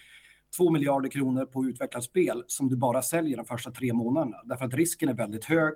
2 0.57 0.71
miljarder 0.71 1.09
kronor 1.09 1.45
på 1.45 1.59
att 1.59 1.65
utveckla 1.65 2.01
spel 2.01 2.43
som 2.47 2.69
du 2.69 2.75
bara 2.75 3.01
säljer 3.01 3.37
de 3.37 3.45
första 3.45 3.71
tre 3.71 3.93
månaderna. 3.93 4.37
Därför 4.43 4.65
att 4.65 4.73
risken 4.73 5.09
är 5.09 5.13
väldigt 5.13 5.45
hög. 5.45 5.73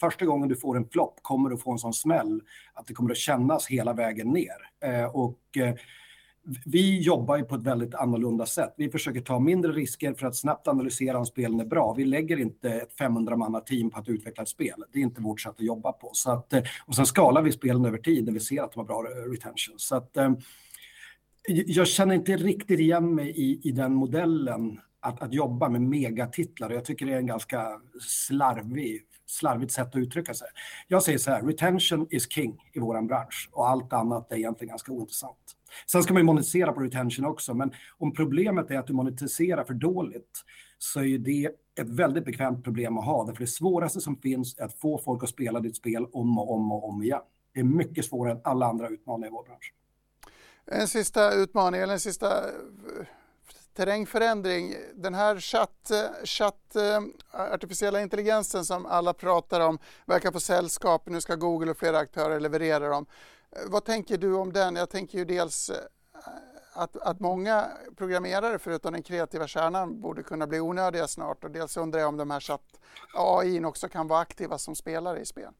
Första 0.00 0.26
gången 0.26 0.48
du 0.48 0.56
får 0.56 0.76
en 0.76 0.88
flopp 0.88 1.18
kommer 1.22 1.50
du 1.50 1.56
få 1.56 1.72
en 1.72 1.78
sån 1.78 1.92
smäll 1.92 2.40
att 2.74 2.86
det 2.86 2.94
kommer 2.94 3.10
att 3.10 3.16
kännas 3.16 3.66
hela 3.66 3.92
vägen 3.92 4.28
ner. 4.28 4.56
Eh, 4.84 5.16
och 5.16 5.40
eh, 5.56 5.74
vi 6.64 7.00
jobbar 7.00 7.36
ju 7.36 7.44
på 7.44 7.54
ett 7.54 7.62
väldigt 7.62 7.94
annorlunda 7.94 8.46
sätt. 8.46 8.74
Vi 8.76 8.90
försöker 8.90 9.20
ta 9.20 9.38
mindre 9.38 9.72
risker 9.72 10.14
för 10.14 10.26
att 10.26 10.36
snabbt 10.36 10.68
analysera 10.68 11.18
om 11.18 11.26
spelen 11.26 11.60
är 11.60 11.64
bra. 11.64 11.94
Vi 11.94 12.04
lägger 12.04 12.36
inte 12.36 12.70
ett 12.70 12.92
500 12.98 13.36
manna 13.36 13.60
team 13.60 13.90
på 13.90 13.98
att 13.98 14.08
utveckla 14.08 14.42
ett 14.42 14.48
spel. 14.48 14.84
Det 14.92 14.98
är 14.98 15.02
inte 15.02 15.20
vårt 15.20 15.40
sätt 15.40 15.54
att 15.58 15.60
jobba 15.60 15.92
på. 15.92 16.10
Så 16.12 16.30
att, 16.30 16.52
eh, 16.52 16.62
och 16.86 16.94
sen 16.94 17.06
skalar 17.06 17.42
vi 17.42 17.52
spelen 17.52 17.84
över 17.84 17.98
tid 17.98 18.24
när 18.24 18.32
vi 18.32 18.40
ser 18.40 18.62
att 18.62 18.72
de 18.72 18.78
har 18.78 18.84
bra 18.84 19.04
eh, 19.10 19.30
retention. 19.30 19.74
Så 19.76 19.96
att, 19.96 20.16
eh, 20.16 20.32
jag 21.48 21.86
känner 21.86 22.14
inte 22.14 22.36
riktigt 22.36 22.80
igen 22.80 23.14
mig 23.14 23.30
i, 23.30 23.60
i 23.68 23.72
den 23.72 23.94
modellen 23.94 24.80
att, 25.00 25.22
att 25.22 25.32
jobba 25.32 25.68
med 25.68 25.82
megatitlar. 25.82 26.70
Jag 26.70 26.84
tycker 26.84 27.06
det 27.06 27.12
är 27.12 27.18
en 27.18 27.26
ganska 27.26 27.80
slarvig, 28.00 29.02
slarvigt 29.26 29.72
sätt 29.72 29.88
att 29.88 29.96
uttrycka 29.96 30.34
sig. 30.34 30.48
Jag 30.88 31.02
säger 31.02 31.18
så 31.18 31.30
här, 31.30 31.42
retention 31.42 32.06
is 32.10 32.32
king 32.32 32.60
i 32.72 32.78
vår 32.78 33.02
bransch 33.02 33.48
och 33.52 33.68
allt 33.68 33.92
annat 33.92 34.32
är 34.32 34.36
egentligen 34.36 34.68
ganska 34.68 34.92
ointressant. 34.92 35.56
Sen 35.86 36.02
ska 36.02 36.12
man 36.12 36.20
ju 36.20 36.26
monetisera 36.26 36.72
på 36.72 36.80
retention 36.80 37.24
också, 37.24 37.54
men 37.54 37.72
om 37.98 38.12
problemet 38.12 38.70
är 38.70 38.78
att 38.78 38.86
du 38.86 38.92
monetiserar 38.92 39.64
för 39.64 39.74
dåligt 39.74 40.44
så 40.78 41.00
är 41.00 41.04
ju 41.04 41.18
det 41.18 41.50
ett 41.80 41.88
väldigt 41.88 42.24
bekvämt 42.24 42.64
problem 42.64 42.98
att 42.98 43.04
ha. 43.04 43.24
Därför 43.24 43.40
det 43.40 43.46
svåraste 43.46 44.00
som 44.00 44.16
finns 44.16 44.58
är 44.58 44.64
att 44.64 44.74
få 44.74 44.98
folk 44.98 45.22
att 45.22 45.28
spela 45.28 45.60
ditt 45.60 45.76
spel 45.76 46.06
om 46.12 46.38
och 46.38 46.54
om 46.54 46.72
och 46.72 46.88
om 46.88 47.02
igen. 47.02 47.20
Det 47.54 47.60
är 47.60 47.64
mycket 47.64 48.04
svårare 48.04 48.32
än 48.32 48.40
alla 48.44 48.66
andra 48.66 48.88
utmaningar 48.88 49.28
i 49.28 49.30
vår 49.30 49.44
bransch. 49.44 49.72
En 50.64 50.88
sista 50.88 51.34
utmaning, 51.34 51.80
eller 51.80 51.92
en 51.92 52.00
sista 52.00 52.26
eh, 52.26 53.06
terrängförändring. 53.76 54.74
Den 54.94 55.14
här 55.14 55.40
chatt, 55.40 55.90
chatt, 56.24 56.76
eh, 56.76 57.00
artificiella 57.30 58.00
intelligensen 58.00 58.64
som 58.64 58.86
alla 58.86 59.12
pratar 59.12 59.60
om 59.60 59.78
verkar 60.04 60.32
få 60.32 60.40
sällskap. 60.40 61.02
Nu 61.06 61.20
ska 61.20 61.34
Google 61.34 61.70
och 61.70 61.78
flera 61.78 61.98
aktörer 61.98 62.40
leverera 62.40 62.88
dem. 62.88 63.06
Eh, 63.50 63.62
vad 63.66 63.84
tänker 63.84 64.18
du 64.18 64.34
om 64.34 64.52
den? 64.52 64.76
Jag 64.76 64.90
tänker 64.90 65.18
ju 65.18 65.24
dels 65.24 65.70
eh, 65.70 65.76
att, 66.72 66.96
att 66.96 67.20
många 67.20 67.66
programmerare 67.96 68.58
förutom 68.58 68.92
den 68.92 69.02
kreativa 69.02 69.46
kärnan 69.46 70.00
borde 70.00 70.22
kunna 70.22 70.46
bli 70.46 70.60
onödiga 70.60 71.08
snart 71.08 71.44
och 71.44 71.50
dels 71.50 71.76
undrar 71.76 72.00
jag 72.00 72.08
om 72.08 72.16
de 72.16 72.30
här 72.30 72.40
chatt 72.40 72.80
AI 73.14 73.64
också 73.64 73.88
kan 73.88 74.08
vara 74.08 74.20
aktiva 74.20 74.58
som 74.58 74.74
spelare 74.74 75.20
i 75.20 75.26
spel. 75.26 75.52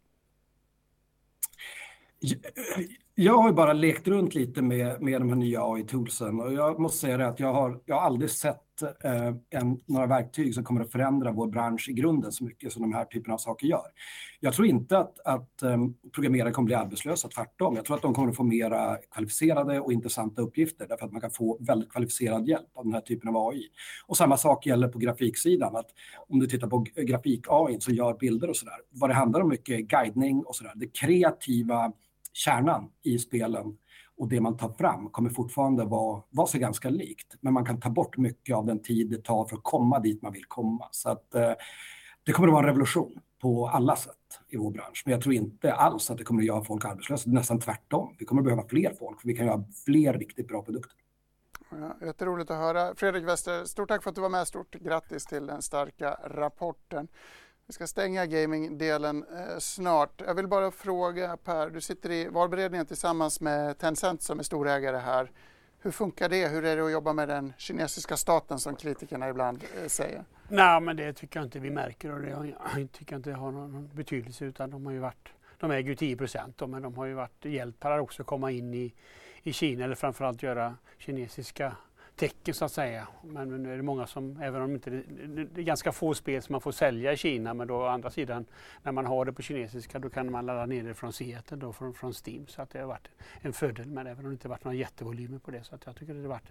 Jag 3.18 3.38
har 3.38 3.52
bara 3.52 3.72
lekt 3.72 4.08
runt 4.08 4.34
lite 4.34 4.62
med, 4.62 5.02
med 5.02 5.20
de 5.20 5.28
här 5.28 5.36
nya 5.36 5.60
AI-toolsen 5.62 6.40
och 6.40 6.52
jag 6.52 6.80
måste 6.80 6.98
säga 6.98 7.16
det 7.16 7.26
att 7.26 7.40
jag 7.40 7.52
har, 7.52 7.80
jag 7.84 7.96
har 7.96 8.02
aldrig 8.02 8.30
sett 8.30 8.82
eh, 9.04 9.26
en, 9.50 9.80
några 9.86 10.06
verktyg 10.06 10.54
som 10.54 10.64
kommer 10.64 10.80
att 10.80 10.92
förändra 10.92 11.32
vår 11.32 11.46
bransch 11.46 11.88
i 11.88 11.92
grunden 11.92 12.32
så 12.32 12.44
mycket 12.44 12.72
som 12.72 12.82
de 12.82 12.92
här 12.92 13.04
typerna 13.04 13.34
av 13.34 13.38
saker 13.38 13.66
gör. 13.66 13.86
Jag 14.40 14.54
tror 14.54 14.66
inte 14.66 14.98
att, 14.98 15.18
att 15.24 15.62
um, 15.62 15.94
programmerare 16.14 16.50
kommer 16.50 16.66
bli 16.66 16.74
arbetslösa, 16.74 17.28
tvärtom. 17.28 17.76
Jag 17.76 17.84
tror 17.84 17.96
att 17.96 18.02
de 18.02 18.14
kommer 18.14 18.28
att 18.28 18.36
få 18.36 18.44
mera 18.44 18.96
kvalificerade 19.10 19.80
och 19.80 19.92
intressanta 19.92 20.42
uppgifter 20.42 20.86
därför 20.88 21.06
att 21.06 21.12
man 21.12 21.20
kan 21.20 21.30
få 21.30 21.58
väldigt 21.60 21.90
kvalificerad 21.90 22.48
hjälp 22.48 22.68
av 22.74 22.84
den 22.84 22.94
här 22.94 23.00
typen 23.00 23.28
av 23.28 23.48
AI. 23.48 23.62
Och 24.06 24.16
samma 24.16 24.36
sak 24.36 24.66
gäller 24.66 24.88
på 24.88 24.98
grafiksidan, 24.98 25.76
att 25.76 25.88
om 26.28 26.38
du 26.38 26.46
tittar 26.46 26.68
på 26.68 26.86
grafik-AI 26.96 27.80
som 27.80 27.94
gör 27.94 28.14
bilder 28.14 28.50
och 28.50 28.56
sådär, 28.56 28.78
vad 28.90 29.10
det 29.10 29.14
handlar 29.14 29.40
om 29.40 29.48
mycket 29.48 29.78
är 29.78 29.82
guidning 29.82 30.42
och 30.42 30.56
sådär, 30.56 30.72
det 30.74 30.86
kreativa 30.86 31.92
kärnan 32.36 32.90
i 33.02 33.18
spelen 33.18 33.76
och 34.16 34.28
det 34.28 34.40
man 34.40 34.56
tar 34.56 34.68
fram 34.68 35.10
kommer 35.10 35.30
fortfarande 35.30 35.84
vara, 35.84 36.22
vara 36.30 36.46
sig 36.46 36.60
ganska 36.60 36.90
likt. 36.90 37.34
Men 37.40 37.52
man 37.52 37.64
kan 37.64 37.80
ta 37.80 37.90
bort 37.90 38.16
mycket 38.16 38.56
av 38.56 38.66
den 38.66 38.82
tid 38.82 39.10
det 39.10 39.24
tar 39.24 39.44
för 39.44 39.56
att 39.56 39.62
komma 39.62 39.98
dit 39.98 40.22
man 40.22 40.32
vill 40.32 40.44
komma. 40.44 40.88
Så 40.90 41.10
att, 41.10 41.34
eh, 41.34 41.52
det 42.24 42.32
kommer 42.32 42.48
att 42.48 42.52
vara 42.52 42.62
en 42.62 42.68
revolution 42.68 43.20
på 43.42 43.68
alla 43.68 43.96
sätt 43.96 44.40
i 44.48 44.56
vår 44.56 44.70
bransch. 44.70 45.02
Men 45.04 45.12
jag 45.12 45.22
tror 45.22 45.34
inte 45.34 45.72
alls 45.72 46.10
att 46.10 46.18
det 46.18 46.24
kommer 46.24 46.42
att 46.42 46.46
göra 46.46 46.64
folk 46.64 46.84
arbetslösa. 46.84 47.30
Nästan 47.30 47.60
tvärtom. 47.60 48.14
Vi 48.18 48.24
kommer 48.24 48.42
att 48.42 48.44
behöva 48.44 48.68
fler 48.68 48.92
folk 48.98 49.20
för 49.20 49.28
vi 49.28 49.36
kan 49.36 49.46
göra 49.46 49.64
fler 49.84 50.12
riktigt 50.12 50.48
bra 50.48 50.62
produkter. 50.62 50.92
Ja, 51.70 52.06
jätteroligt 52.06 52.50
att 52.50 52.56
höra. 52.56 52.94
Fredrik 52.94 53.24
Wester, 53.24 53.64
stort 53.64 53.88
tack 53.88 54.02
för 54.02 54.10
att 54.10 54.14
du 54.14 54.22
var 54.22 54.28
med. 54.28 54.48
Stort 54.48 54.74
grattis 54.74 55.24
till 55.24 55.46
den 55.46 55.62
starka 55.62 56.18
rapporten. 56.24 57.08
Vi 57.68 57.72
ska 57.72 57.86
stänga 57.86 58.26
gamingdelen 58.26 59.24
eh, 59.24 59.58
snart. 59.58 60.22
Jag 60.26 60.34
vill 60.34 60.48
bara 60.48 60.70
fråga 60.70 61.36
Per, 61.36 61.70
du 61.70 61.80
sitter 61.80 62.10
i 62.10 62.28
valberedningen 62.28 62.86
tillsammans 62.86 63.40
med 63.40 63.78
Tencent 63.78 64.22
som 64.22 64.38
är 64.38 64.42
storägare 64.42 64.96
här. 64.96 65.30
Hur 65.78 65.90
funkar 65.90 66.28
det? 66.28 66.48
Hur 66.48 66.64
är 66.64 66.76
det 66.76 66.84
att 66.84 66.92
jobba 66.92 67.12
med 67.12 67.28
den 67.28 67.52
kinesiska 67.58 68.16
staten 68.16 68.58
som 68.58 68.76
kritikerna 68.76 69.28
ibland 69.28 69.64
eh, 69.82 69.88
säger? 69.88 70.24
Nej, 70.48 70.80
men 70.80 70.96
det 70.96 71.12
tycker 71.12 71.40
jag 71.40 71.46
inte 71.46 71.58
vi 71.58 71.70
märker 71.70 72.12
och 72.12 72.20
det 72.20 72.54
jag 72.74 72.92
tycker 72.92 73.16
inte 73.16 73.30
det 73.30 73.36
har 73.36 73.52
någon 73.52 73.90
betydelse 73.94 74.44
utan 74.44 74.70
de 74.70 74.86
har 74.86 74.92
ju 74.92 74.98
varit, 74.98 75.28
de 75.58 75.70
äger 75.70 75.88
ju 75.88 75.96
10 75.96 76.16
procent 76.16 76.60
men 76.68 76.82
de 76.82 76.96
har 76.96 77.06
ju 77.06 77.14
varit 77.14 77.44
hjälpt 77.44 77.84
också 77.84 78.22
att 78.22 78.26
komma 78.26 78.50
in 78.50 78.74
i, 78.74 78.94
i 79.42 79.52
Kina 79.52 79.84
eller 79.84 79.94
framförallt 79.94 80.42
göra 80.42 80.76
kinesiska 80.98 81.76
tecken 82.16 82.54
så 82.54 82.64
att 82.64 82.72
säga. 82.72 83.08
Men 83.22 83.62
nu 83.62 83.72
är 83.72 83.76
det 83.76 83.82
många 83.82 84.06
som, 84.06 84.40
även 84.42 84.62
om 84.62 84.74
inte 84.74 84.90
det, 84.90 85.60
är 85.60 85.64
ganska 85.64 85.92
få 85.92 86.14
spel 86.14 86.42
som 86.42 86.52
man 86.52 86.60
får 86.60 86.72
sälja 86.72 87.12
i 87.12 87.16
Kina, 87.16 87.54
men 87.54 87.68
då 87.68 87.74
å 87.74 87.86
andra 87.86 88.10
sidan 88.10 88.46
när 88.82 88.92
man 88.92 89.06
har 89.06 89.24
det 89.24 89.32
på 89.32 89.42
kinesiska 89.42 89.98
då 89.98 90.10
kan 90.10 90.30
man 90.30 90.46
ladda 90.46 90.66
ner 90.66 90.84
det 90.84 90.94
från 90.94 91.12
Seattle, 91.12 91.56
då, 91.56 91.72
från, 91.72 91.94
från 91.94 92.12
Steam. 92.26 92.46
Så 92.46 92.62
att 92.62 92.70
det 92.70 92.78
har 92.78 92.86
varit 92.86 93.08
en 93.40 93.52
fördel, 93.52 93.86
men 93.86 94.06
även 94.06 94.24
om 94.24 94.30
det 94.30 94.34
inte 94.34 94.48
varit 94.48 94.64
några 94.64 94.76
jättevolymer 94.76 95.38
på 95.38 95.50
det. 95.50 95.64
Så 95.64 95.74
att 95.74 95.86
jag 95.86 95.96
tycker 95.96 96.14
det 96.14 96.20
har 96.20 96.28
varit, 96.28 96.50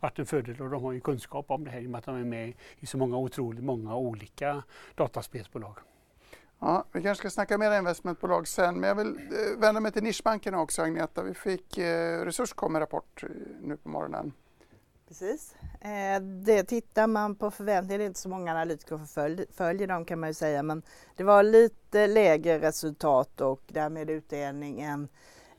varit 0.00 0.18
en 0.18 0.26
fördel 0.26 0.60
och 0.60 0.70
de 0.70 0.84
har 0.84 0.92
ju 0.92 1.00
kunskap 1.00 1.50
om 1.50 1.64
det 1.64 1.70
här 1.70 1.80
i 1.80 1.86
och 1.86 1.90
med 1.90 1.98
att 1.98 2.04
de 2.04 2.16
är 2.16 2.24
med 2.24 2.52
i 2.78 2.86
så 2.86 2.98
många 2.98 3.16
otroligt 3.16 3.64
många 3.64 3.96
olika 3.96 4.62
dataspelsbolag. 4.94 5.78
Ja, 6.58 6.84
vi 6.92 7.02
kanske 7.02 7.20
ska 7.22 7.30
snacka 7.30 7.58
mer 7.58 7.78
investmentbolag 7.78 8.48
sen, 8.48 8.80
men 8.80 8.88
jag 8.88 8.94
vill 8.94 9.16
eh, 9.16 9.60
vända 9.60 9.80
mig 9.80 9.92
till 9.92 10.02
nischbankerna 10.02 10.60
också 10.60 10.82
Agneta. 10.82 11.22
Vi 11.22 11.34
fick 11.34 11.78
eh, 11.78 12.24
Resurs 12.24 12.52
kom 12.52 12.72
med 12.72 12.80
rapport 12.80 13.22
eh, 13.22 13.28
nu 13.60 13.76
på 13.76 13.88
morgonen. 13.88 14.32
Precis. 15.08 15.54
Eh, 15.80 16.20
det 16.22 16.64
tittar 16.64 17.06
man 17.06 17.36
på 17.36 17.50
förväntningar, 17.50 17.98
det 17.98 18.04
är 18.04 18.06
inte 18.06 18.20
så 18.20 18.28
många 18.28 18.50
analytiker 18.50 18.96
som 18.96 19.46
följer 19.56 19.86
dem 19.86 20.04
kan 20.04 20.20
man 20.20 20.30
ju 20.30 20.34
säga, 20.34 20.62
men 20.62 20.82
det 21.16 21.24
var 21.24 21.42
lite 21.42 22.06
lägre 22.06 22.58
resultat 22.58 23.40
och 23.40 23.62
därmed 23.66 24.10
utdelning 24.10 24.80
än 24.80 25.08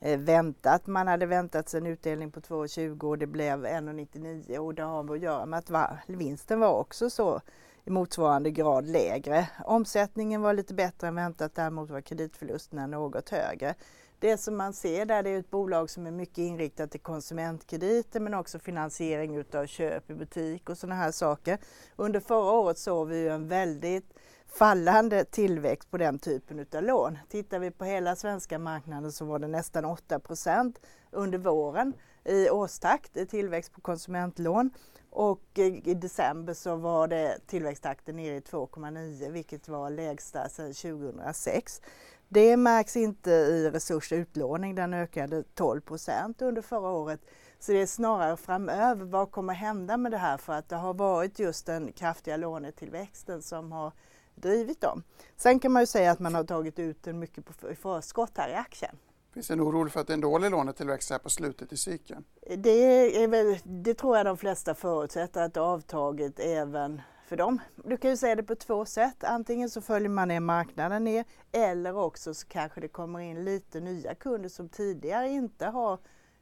eh, 0.00 0.18
väntat. 0.18 0.86
Man 0.86 1.08
hade 1.08 1.26
väntat 1.26 1.68
sig 1.68 1.80
en 1.80 1.86
utdelning 1.86 2.30
på 2.30 2.40
2,20 2.40 3.04
och 3.04 3.18
det 3.18 3.26
blev 3.26 3.66
1,99 3.66 4.58
och 4.58 4.74
det 4.74 4.82
har 4.82 5.14
att 5.14 5.20
göra 5.20 5.46
med 5.46 5.58
att 5.58 5.98
vinsten 6.06 6.60
var 6.60 6.74
också 6.78 7.10
så 7.10 7.40
i 7.84 7.90
motsvarande 7.90 8.50
grad 8.50 8.86
lägre. 8.86 9.48
Omsättningen 9.64 10.42
var 10.42 10.54
lite 10.54 10.74
bättre 10.74 11.08
än 11.08 11.14
väntat, 11.14 11.54
däremot 11.54 11.90
var 11.90 12.00
kreditförlusterna 12.00 12.86
något 12.86 13.28
högre. 13.28 13.74
Det 14.20 14.38
som 14.38 14.56
man 14.56 14.72
ser 14.72 15.06
där 15.06 15.22
det 15.22 15.30
är 15.30 15.38
ett 15.38 15.50
bolag 15.50 15.90
som 15.90 16.06
är 16.06 16.10
mycket 16.10 16.38
inriktat 16.38 16.90
till 16.90 17.00
konsumentkrediter 17.00 18.20
men 18.20 18.34
också 18.34 18.58
finansiering 18.58 19.36
utav 19.36 19.66
köp 19.66 20.10
i 20.10 20.14
butik 20.14 20.70
och 20.70 20.78
sådana 20.78 20.94
här 20.94 21.10
saker. 21.10 21.58
Under 21.96 22.20
förra 22.20 22.52
året 22.52 22.78
såg 22.78 23.08
vi 23.08 23.28
en 23.28 23.48
väldigt 23.48 24.14
fallande 24.46 25.24
tillväxt 25.24 25.90
på 25.90 25.98
den 25.98 26.18
typen 26.18 26.58
utav 26.58 26.82
lån. 26.82 27.18
Tittar 27.28 27.58
vi 27.58 27.70
på 27.70 27.84
hela 27.84 28.16
svenska 28.16 28.58
marknaden 28.58 29.12
så 29.12 29.24
var 29.24 29.38
det 29.38 29.48
nästan 29.48 29.84
8% 29.84 30.76
under 31.10 31.38
våren 31.38 31.92
i 32.24 32.50
årstakt 32.50 33.16
i 33.16 33.26
tillväxt 33.26 33.72
på 33.72 33.80
konsumentlån 33.80 34.70
och 35.10 35.42
i 35.54 35.94
december 35.94 36.54
så 36.54 36.76
var 36.76 37.08
det 37.08 37.38
tillväxttakten 37.46 38.16
nere 38.16 38.36
i 38.36 38.40
2,9 38.40 39.30
vilket 39.30 39.68
var 39.68 39.90
lägsta 39.90 40.48
sedan 40.48 40.74
2006. 40.74 41.80
Det 42.28 42.56
märks 42.56 42.96
inte 42.96 43.30
i 43.30 43.70
resursutlåning, 43.70 44.74
den 44.74 44.94
ökade 44.94 45.44
12 45.54 45.80
procent 45.80 46.42
under 46.42 46.62
förra 46.62 46.88
året. 46.90 47.20
Så 47.58 47.72
det 47.72 47.82
är 47.82 47.86
snarare 47.86 48.36
framöver, 48.36 49.04
vad 49.04 49.30
kommer 49.30 49.54
hända 49.54 49.96
med 49.96 50.12
det 50.12 50.18
här? 50.18 50.36
För 50.36 50.52
att 50.52 50.68
det 50.68 50.76
har 50.76 50.94
varit 50.94 51.38
just 51.38 51.66
den 51.66 51.92
kraftiga 51.92 52.36
lånetillväxten 52.36 53.42
som 53.42 53.72
har 53.72 53.92
drivit 54.34 54.80
dem. 54.80 55.02
Sen 55.36 55.60
kan 55.60 55.72
man 55.72 55.82
ju 55.82 55.86
säga 55.86 56.10
att 56.10 56.18
man 56.18 56.34
har 56.34 56.44
tagit 56.44 56.78
ut 56.78 57.06
en 57.06 57.18
mycket 57.18 57.44
på 57.44 57.52
förskott 57.74 58.32
här 58.36 58.48
i 58.48 58.54
aktien. 58.54 58.96
Finns 59.34 59.48
det 59.48 59.54
en 59.54 59.60
oro 59.60 59.88
för 59.88 60.00
att 60.00 60.06
det 60.06 60.12
är 60.12 60.14
en 60.14 60.20
dålig 60.20 60.50
lånetillväxt 60.50 61.10
här 61.10 61.18
på 61.18 61.30
slutet 61.30 61.72
i 61.72 61.76
cykeln? 61.76 62.24
Det, 62.56 63.26
väl, 63.26 63.58
det 63.64 63.94
tror 63.94 64.16
jag 64.16 64.26
de 64.26 64.36
flesta 64.36 64.74
förutsätter 64.74 65.42
att 65.42 65.56
avtaget 65.56 66.40
även 66.40 67.00
för 67.28 67.36
dem. 67.36 67.60
Du 67.84 67.96
kan 67.96 68.10
ju 68.10 68.16
säga 68.16 68.34
det 68.34 68.42
på 68.42 68.54
två 68.54 68.84
sätt. 68.84 69.24
Antingen 69.24 69.70
så 69.70 69.80
följer 69.80 70.08
man 70.08 70.28
ner 70.28 70.40
marknaden 70.40 71.04
ner 71.04 71.24
eller 71.52 71.96
också 71.96 72.34
så 72.34 72.46
kanske 72.46 72.80
det 72.80 72.88
kommer 72.88 73.20
in 73.20 73.44
lite 73.44 73.80
nya 73.80 74.14
kunder 74.14 74.48
som 74.48 74.68
tidigare 74.68 75.28
inte 75.28 75.66
har 75.66 75.98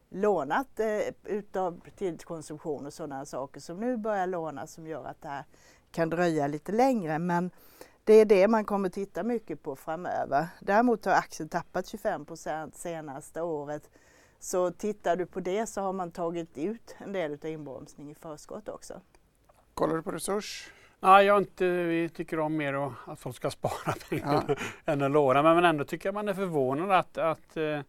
lånat 0.08 0.80
eh, 0.80 1.00
utav 1.24 1.80
till 1.96 2.18
konsumtion 2.18 2.86
och 2.86 2.92
sådana 2.92 3.24
saker 3.24 3.60
som 3.60 3.80
nu 3.80 3.96
börjar 3.96 4.26
låna 4.26 4.66
som 4.66 4.86
gör 4.86 5.04
att 5.04 5.22
det 5.22 5.28
här 5.28 5.44
kan 5.90 6.10
dröja 6.10 6.46
lite 6.46 6.72
längre. 6.72 7.18
Men 7.18 7.50
det 8.04 8.14
är 8.14 8.24
det 8.24 8.48
man 8.48 8.64
kommer 8.64 8.88
titta 8.88 9.22
mycket 9.22 9.62
på 9.62 9.76
framöver. 9.76 10.48
Däremot 10.60 11.04
har 11.04 11.12
aktien 11.12 11.48
tappat 11.48 11.86
25 11.86 12.26
procent 12.26 12.74
senaste 12.74 13.42
året. 13.42 13.90
Så 14.38 14.70
tittar 14.70 15.16
du 15.16 15.26
på 15.26 15.40
det 15.40 15.66
så 15.66 15.80
har 15.80 15.92
man 15.92 16.10
tagit 16.10 16.58
ut 16.58 16.94
en 16.98 17.12
del 17.12 17.32
av 17.32 17.46
inbromsning 17.46 18.10
i 18.10 18.14
förskott 18.14 18.68
också. 18.68 19.00
Kollar 19.74 19.96
du 19.96 20.02
på 20.02 20.10
Resurs? 20.10 20.70
Nej, 21.00 21.26
jag 21.26 21.38
inte, 21.38 21.66
vi 21.66 22.08
tycker 22.08 22.38
om 22.38 22.56
mer 22.56 22.92
att 23.06 23.20
folk 23.20 23.36
ska 23.36 23.50
spara 23.50 23.94
pengar 24.10 24.44
ja. 24.48 24.92
än 24.92 25.02
att 25.02 25.10
låna. 25.10 25.42
Men 25.42 25.64
ändå 25.64 25.84
tycker 25.84 26.08
jag 26.08 26.14
man 26.14 26.28
är 26.28 26.34
förvånad 26.34 26.90
att, 26.90 27.18
att, 27.18 27.56
eh, 27.56 27.80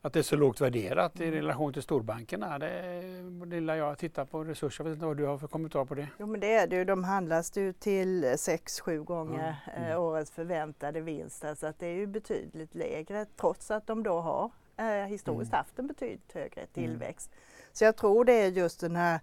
att 0.00 0.12
det 0.12 0.18
är 0.18 0.22
så 0.22 0.36
lågt 0.36 0.60
värderat 0.60 1.20
i 1.20 1.30
relation 1.30 1.72
till 1.72 1.82
storbankerna. 1.82 2.58
Det 2.58 3.02
lilla 3.46 3.76
jag 3.76 3.98
tittar 3.98 4.24
på 4.24 4.44
resurser, 4.44 4.84
jag 4.84 4.90
vet 4.90 4.94
inte 4.94 5.06
vad 5.06 5.16
du 5.16 5.24
har 5.24 5.38
för 5.38 5.46
kommentar 5.46 5.84
på 5.84 5.94
det? 5.94 6.08
Jo 6.18 6.26
men 6.26 6.40
det 6.40 6.54
är 6.54 6.66
det 6.66 6.76
ju, 6.76 6.84
de 6.84 7.04
handlas 7.04 7.56
ju 7.56 7.72
till 7.72 8.24
6-7 8.24 9.04
gånger 9.04 9.56
mm. 9.76 9.84
Mm. 9.84 10.00
årets 10.00 10.30
förväntade 10.30 11.00
vinst. 11.00 11.44
Så 11.56 11.66
att 11.66 11.78
det 11.78 11.86
är 11.86 11.94
ju 11.94 12.06
betydligt 12.06 12.74
lägre 12.74 13.26
trots 13.36 13.70
att 13.70 13.86
de 13.86 14.02
då 14.02 14.20
har 14.20 14.50
eh, 14.76 14.86
historiskt 14.86 15.52
mm. 15.52 15.58
haft 15.58 15.78
en 15.78 15.86
betydligt 15.86 16.32
högre 16.34 16.60
mm. 16.60 16.68
tillväxt. 16.72 17.30
Så 17.72 17.84
jag 17.84 17.96
tror 17.96 18.24
det 18.24 18.32
är 18.32 18.48
just 18.48 18.80
den 18.80 18.96
här 18.96 19.14
Eh, 19.14 19.20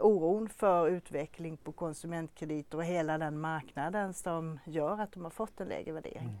oron 0.00 0.48
för 0.48 0.88
utveckling 0.88 1.56
på 1.56 1.72
konsumentkrediter 1.72 2.78
och 2.78 2.84
hela 2.84 3.18
den 3.18 3.40
marknaden 3.40 4.14
som 4.14 4.58
gör 4.64 5.00
att 5.00 5.12
de 5.12 5.24
har 5.24 5.30
fått 5.30 5.60
en 5.60 5.68
lägre 5.68 5.92
värdering. 5.92 6.38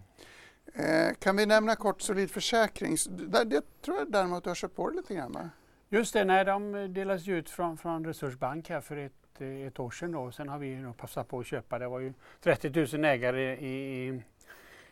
Mm. 0.74 1.08
Eh, 1.08 1.14
kan 1.14 1.36
vi 1.36 1.46
nämna 1.46 1.76
kort 1.76 2.00
Solid 2.00 2.30
Försäkring? 2.30 2.96
Det, 3.08 3.44
det 3.44 3.82
tror 3.82 3.98
jag 3.98 4.12
däremot 4.12 4.44
du 4.44 4.50
har 4.50 4.54
köpt 4.54 4.76
på 4.76 4.90
det 4.90 4.96
lite 4.96 5.14
grann 5.14 5.32
va? 5.32 5.50
Just 5.88 6.12
det, 6.12 6.24
nej, 6.24 6.44
de 6.44 6.72
delades 6.94 7.28
ut 7.28 7.50
från, 7.50 7.76
från 7.76 8.04
Resursbank 8.04 8.70
här 8.70 8.80
för 8.80 8.96
ett, 8.96 9.40
ett 9.40 9.80
år 9.80 9.90
sedan. 9.90 10.12
Då. 10.12 10.32
Sen 10.32 10.48
har 10.48 10.58
vi 10.58 10.82
då 10.82 10.92
passat 10.92 11.28
på 11.28 11.38
att 11.38 11.46
köpa. 11.46 11.78
Det 11.78 11.88
var 11.88 12.00
ju 12.00 12.12
30 12.40 12.96
000 12.96 13.04
ägare 13.04 13.56
i, 13.56 14.22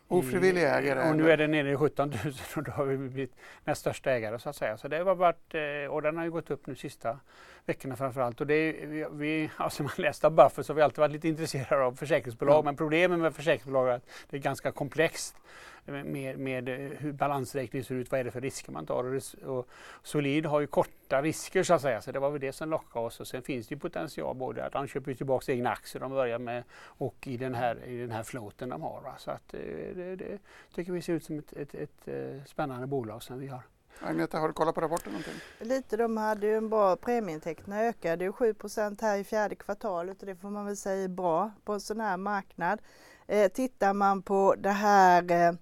Ofrivilliga 0.09 0.79
ägare? 0.79 1.11
Och 1.11 1.17
nu 1.17 1.31
är 1.31 1.37
det 1.37 1.47
nere 1.47 1.73
i 1.73 1.77
17 1.77 2.11
000 2.11 2.35
och 2.57 2.63
då 2.63 2.73
har 2.73 2.85
vi 2.85 2.97
blivit 2.97 3.37
näst 3.65 3.81
största 3.81 4.11
ägare 4.11 4.39
så 4.39 4.49
att 4.49 4.57
säga. 4.57 4.77
Så 4.77 4.89
det 4.89 4.99
har 4.99 5.15
varit, 5.15 5.55
eh, 5.55 5.91
och 5.91 6.03
den 6.03 6.17
har 6.17 6.25
ju 6.25 6.31
gått 6.31 6.51
upp 6.51 6.67
nu 6.67 6.75
sista 6.75 7.19
veckorna 7.67 7.97
framförallt. 7.97 8.41
Och 8.41 8.47
det 8.47 8.55
är, 8.55 8.87
vi, 8.87 9.07
vi, 9.13 9.51
alltså 9.57 9.83
man 9.83 9.93
läst 9.97 10.25
av 10.25 10.31
Buffett 10.31 10.67
så 10.67 10.73
har 10.73 10.77
vi 10.77 10.83
alltid 10.83 10.99
varit 10.99 11.13
lite 11.13 11.29
intresserade 11.29 11.85
av 11.85 11.93
försäkringsbolag. 11.93 12.55
Mm. 12.55 12.65
Men 12.65 12.77
problemet 12.77 13.19
med 13.19 13.35
försäkringsbolag 13.35 13.89
är 13.89 13.93
att 13.93 14.07
det 14.31 14.37
är 14.37 14.41
ganska 14.41 14.73
komplext 14.73 15.37
med, 15.85 16.39
med 16.39 16.69
hur 16.99 17.13
balansräkningen 17.13 17.85
ser 17.85 17.95
ut, 17.95 18.11
vad 18.11 18.21
är 18.21 18.25
det 18.25 18.31
för 18.31 18.41
risker 18.41 18.73
man 18.73 18.87
tar. 18.87 19.05
Och, 19.05 19.23
och 19.59 19.69
Solid 20.03 20.47
har 20.47 20.61
ju 20.61 20.67
korta 20.67 21.23
risker 21.23 21.63
så 21.63 21.75
att 21.75 21.83
säga, 21.83 22.03
så 22.03 22.13
det 22.13 22.19
var 22.19 22.31
väl 22.31 22.41
det 22.41 22.53
som 22.53 22.71
lockade 22.71 23.07
oss. 23.07 23.21
Och 23.21 23.27
sen 23.27 23.43
finns 23.43 23.69
det 23.69 23.75
ju 23.75 23.79
potential 23.79 24.37
både 24.37 24.65
att 24.65 24.73
de 24.73 24.87
köper 24.87 25.15
tillbaka 25.15 25.53
egna 25.53 25.71
aktier 25.71 26.01
de 26.01 26.11
börjar 26.11 26.39
med 26.39 26.65
och 26.75 27.27
i 27.27 27.37
den 27.37 27.55
här, 27.55 27.85
i 27.85 27.99
den 27.99 28.11
här 28.11 28.23
floaten 28.23 28.69
de 28.69 28.83
har. 28.83 29.01
Va? 29.01 29.15
Så 29.19 29.31
att 29.31 29.55
eh, 29.55 29.61
det, 29.95 30.17
det 30.17 30.39
tycker 30.75 30.93
vi 30.93 31.03
ser 31.03 31.13
ut 31.13 31.25
som 31.25 31.39
ett, 31.39 31.53
ett, 31.53 31.75
ett, 31.75 32.09
ett 32.09 32.09
eh, 32.09 32.45
spännande 32.45 32.87
bolag 32.87 33.23
som 33.23 33.39
vi 33.39 33.47
har. 33.47 33.63
Agneta, 34.01 34.39
har 34.39 34.49
du 34.49 34.55
kollat 34.55 34.75
på 34.75 34.81
rapporten 34.81 35.13
någonting? 35.13 35.35
Lite, 35.59 35.97
de 35.97 36.17
hade 36.17 36.47
ju 36.47 36.57
en 36.57 36.69
bra 36.69 36.97
premieintäkterna 36.97 37.83
ökade 37.83 38.25
ju 38.25 38.33
7% 38.33 39.03
här 39.03 39.19
i 39.19 39.25
fjärde 39.25 39.55
kvartalet 39.55 40.21
och 40.21 40.27
det 40.27 40.37
får 40.37 40.51
man 40.51 40.67
väl 40.67 40.77
säga 40.77 41.05
är 41.05 41.09
bra 41.09 41.51
på 41.65 41.73
en 41.73 41.81
sån 41.81 42.01
här 42.01 42.17
marknad. 42.17 42.83
Eh, 43.27 43.53
tittar 43.53 43.95
man 43.95 44.23
på 44.23 44.55
det 44.59 44.71
här 44.71 45.31
eh, 45.31 45.53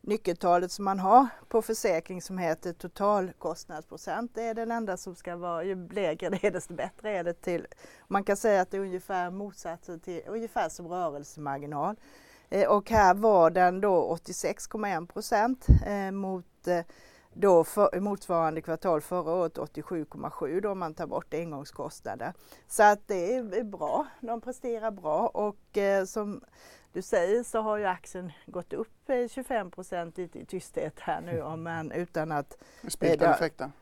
nyckeltalet 0.00 0.72
som 0.72 0.84
man 0.84 0.98
har 0.98 1.26
på 1.48 1.62
försäkring 1.62 2.22
som 2.22 2.38
heter 2.38 2.72
totalkostnadsprocent. 2.72 4.34
Det 4.34 4.42
är 4.42 4.54
den 4.54 4.70
enda 4.70 4.96
som 4.96 5.14
ska 5.14 5.36
vara, 5.36 5.64
ju 5.64 5.88
lägre 5.88 6.28
det 6.28 6.44
är 6.46 6.50
desto 6.50 6.74
bättre 6.74 7.10
är 7.10 7.24
det 7.24 7.34
till. 7.34 7.66
Man 8.08 8.24
kan 8.24 8.36
säga 8.36 8.62
att 8.62 8.70
det 8.70 8.76
är 8.76 8.80
ungefär 8.80 9.30
motsatsen 9.30 10.00
till, 10.00 10.22
ungefär 10.26 10.68
som 10.68 10.88
rörelsemarginal. 10.88 11.96
Eh, 12.48 12.68
och 12.68 12.90
här 12.90 13.14
var 13.14 13.50
den 13.50 13.80
då 13.80 14.16
86,1 14.16 15.06
procent 15.06 15.66
eh, 15.86 16.10
mot 16.10 16.66
eh, 16.66 16.84
då 17.32 17.64
för, 17.64 18.00
motsvarande 18.00 18.62
kvartal 18.62 19.00
förra 19.00 19.32
året 19.32 19.58
87,7 19.58 20.60
då 20.60 20.70
om 20.70 20.78
man 20.78 20.94
tar 20.94 21.06
bort 21.06 21.34
engångskostnader. 21.34 22.32
Så 22.68 22.82
att 22.82 23.08
det 23.08 23.34
är 23.34 23.64
bra, 23.64 24.06
de 24.20 24.40
presterar 24.40 24.90
bra 24.90 25.26
och 25.26 25.78
eh, 25.78 26.04
som 26.04 26.40
du 26.92 27.02
säger 27.02 27.42
så 27.42 27.60
har 27.60 27.76
ju 27.76 27.84
aktien 27.84 28.32
gått 28.46 28.72
upp 28.72 29.10
25 29.30 29.70
procent 29.70 30.18
i 30.18 30.44
tysthet 30.44 31.00
här 31.00 31.20
nu 31.20 31.42
om 31.42 31.62
man 31.62 31.92
utan 31.92 32.32
att... 32.32 32.58
Spiltan-effekten. 32.88 33.72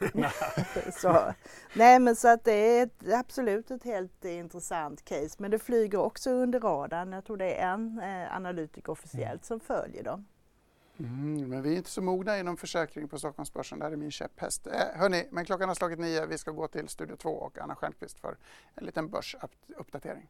så, 0.92 1.34
nej 1.74 1.98
men 1.98 2.16
så 2.16 2.28
att 2.28 2.44
det 2.44 2.52
är 2.52 2.82
ett, 2.82 3.12
absolut 3.12 3.70
ett 3.70 3.84
helt 3.84 4.24
intressant 4.24 5.04
case 5.04 5.36
men 5.38 5.50
det 5.50 5.58
flyger 5.58 5.98
också 5.98 6.30
under 6.30 6.60
radarn. 6.60 7.12
Jag 7.12 7.24
tror 7.24 7.36
det 7.36 7.54
är 7.54 7.72
en 7.72 8.00
eh, 8.00 8.36
analytiker 8.36 8.92
officiellt 8.92 9.44
som 9.44 9.60
följer 9.60 10.02
dem. 10.02 10.26
Mm, 11.00 11.48
men 11.48 11.62
vi 11.62 11.72
är 11.72 11.76
inte 11.76 11.90
så 11.90 12.02
mogna 12.02 12.38
inom 12.38 12.56
försäkring 12.56 13.08
på 13.08 13.18
Stockholmsbörsen. 13.18 13.78
Det 13.78 13.84
här 13.84 13.92
är 13.92 13.96
min 13.96 14.10
käpphäst. 14.10 14.66
Eh, 14.66 14.72
hörni, 14.94 15.28
men 15.30 15.44
klockan 15.44 15.68
har 15.68 15.74
slagit 15.74 15.98
nio. 15.98 16.26
Vi 16.26 16.38
ska 16.38 16.50
gå 16.50 16.68
till 16.68 16.88
Studio 16.88 17.16
2 17.16 17.30
och 17.30 17.58
Anna 17.58 17.74
Stjernqvist 17.74 18.18
för 18.18 18.36
en 18.74 18.84
liten 18.86 19.10
börsuppdatering. 19.10 20.28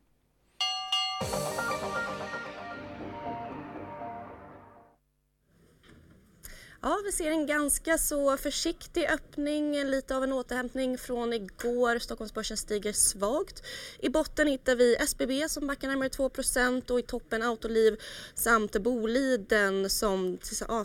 Ja, 6.83 7.01
vi 7.05 7.13
ser 7.13 7.31
en 7.31 7.47
ganska 7.47 7.99
så 7.99 8.37
försiktig 8.37 9.07
öppning, 9.07 9.85
lite 9.85 10.17
av 10.17 10.25
en 10.25 10.33
återhämtning 10.33 10.99
från 10.99 11.33
igår. 11.33 11.99
Stockholmsbörsen 11.99 12.57
stiger 12.57 12.93
svagt. 12.93 13.63
I 13.99 14.09
botten 14.09 14.47
hittar 14.47 14.77
vi 14.77 14.97
SBB 14.97 15.49
som 15.49 15.67
backar 15.67 15.89
närmare 15.89 16.09
2% 16.09 16.91
och 16.91 16.99
i 16.99 17.03
toppen 17.03 17.43
Autoliv 17.43 18.01
samt 18.35 18.83
Boliden 18.83 19.91
som 19.91 20.39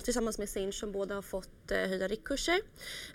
tillsammans 0.04 0.38
med 0.38 0.50
Sinch 0.50 0.76
som 0.76 0.92
båda 0.92 1.16
har 1.16 1.22
fått 1.22 1.72
eh, 1.72 1.78
höjda 1.78 2.08
riktkurser. 2.08 2.60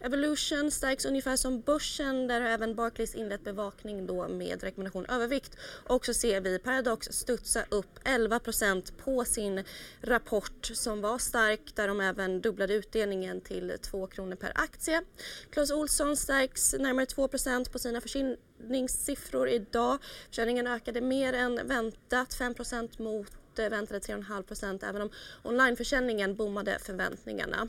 Evolution 0.01 0.71
stärks 0.71 1.05
ungefär 1.05 1.37
som 1.37 1.61
börsen 1.61 2.26
där 2.26 2.41
har 2.41 2.49
även 2.49 2.75
Barclays 2.75 3.15
inlett 3.15 3.45
bevakning 3.45 4.07
då 4.07 4.28
med 4.28 4.63
rekommendation 4.63 5.07
övervikt. 5.07 5.57
Och 5.87 6.07
så 6.07 6.15
ser 6.15 6.41
vi 6.41 6.59
Paradox 6.59 7.07
studsa 7.11 7.65
upp 7.69 7.99
11% 8.04 8.93
på 9.04 9.25
sin 9.25 9.65
rapport 10.00 10.71
som 10.75 11.00
var 11.00 11.19
stark 11.19 11.61
där 11.75 11.89
de 11.89 12.00
även 12.00 12.41
dubblade 12.41 12.70
ökade 12.71 12.75
utdelningen 12.75 13.41
till 13.41 13.78
2 13.83 14.06
kronor 14.06 14.37
per 14.37 14.52
aktie. 14.54 15.02
Clas 15.50 15.71
Olsson 15.71 16.17
stärks 16.17 16.75
närmare 16.78 17.04
2% 17.04 17.73
på 17.73 17.78
sina 17.78 18.00
försäljningssiffror 18.00 19.49
idag. 19.49 19.99
Försäljningen 20.28 20.67
ökade 20.67 21.00
mer 21.00 21.33
än 21.33 21.69
väntat, 21.69 22.35
5% 22.35 23.02
mot 23.02 23.40
väntade 23.69 24.01
3,5 24.01 24.79
% 24.79 24.83
även 24.83 25.03
om 25.03 25.11
onlineförsäljningen 25.43 26.37
bommade 26.37 26.79
förväntningarna. 26.79 27.69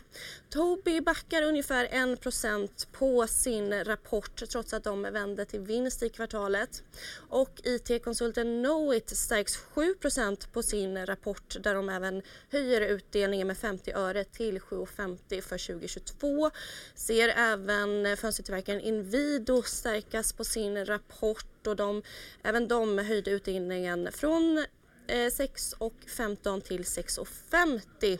Tobii 0.49 1.01
backar 1.01 1.43
ungefär 1.43 1.85
1 2.13 2.21
% 2.21 2.91
på 2.91 3.27
sin 3.27 3.83
rapport 3.83 4.43
trots 4.49 4.73
att 4.73 4.83
de 4.83 5.01
vände 5.01 5.45
till 5.45 5.59
vinst 5.59 6.03
i 6.03 6.09
kvartalet. 6.09 6.83
Och 7.29 7.61
IT-konsulten 7.63 8.63
Knowit 8.63 9.17
stärks 9.17 9.57
7 9.57 9.95
% 9.95 10.53
på 10.53 10.63
sin 10.63 11.05
rapport 11.05 11.55
där 11.59 11.75
de 11.75 11.89
även 11.89 12.21
höjer 12.51 12.81
utdelningen 12.81 13.47
med 13.47 13.57
50 13.57 13.91
öre 13.91 14.23
till 14.23 14.59
7,50 14.59 15.41
för 15.41 15.57
2022. 15.57 16.51
Ser 16.95 17.29
även 17.29 18.17
fönstertillverkaren 18.17 18.81
Inwido 18.81 19.61
stärkas 19.63 20.33
på 20.33 20.43
sin 20.43 20.85
rapport 20.85 21.67
och 21.67 21.75
de, 21.75 22.03
även 22.43 22.67
de 22.67 22.97
höjde 22.97 23.31
utdelningen 23.31 24.09
från 24.11 24.65
Eh, 25.07 25.29
6,15 25.29 26.61
till 26.61 26.83
6,50 26.83 28.19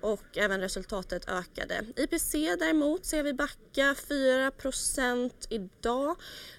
och 0.00 0.38
även 0.38 0.60
resultatet 0.60 1.28
ökade. 1.28 1.84
IPC 1.96 2.56
däremot 2.56 3.04
ser 3.04 3.22
vi 3.22 3.32
backa 3.32 3.94
4% 3.94 5.46
idag 5.48 6.16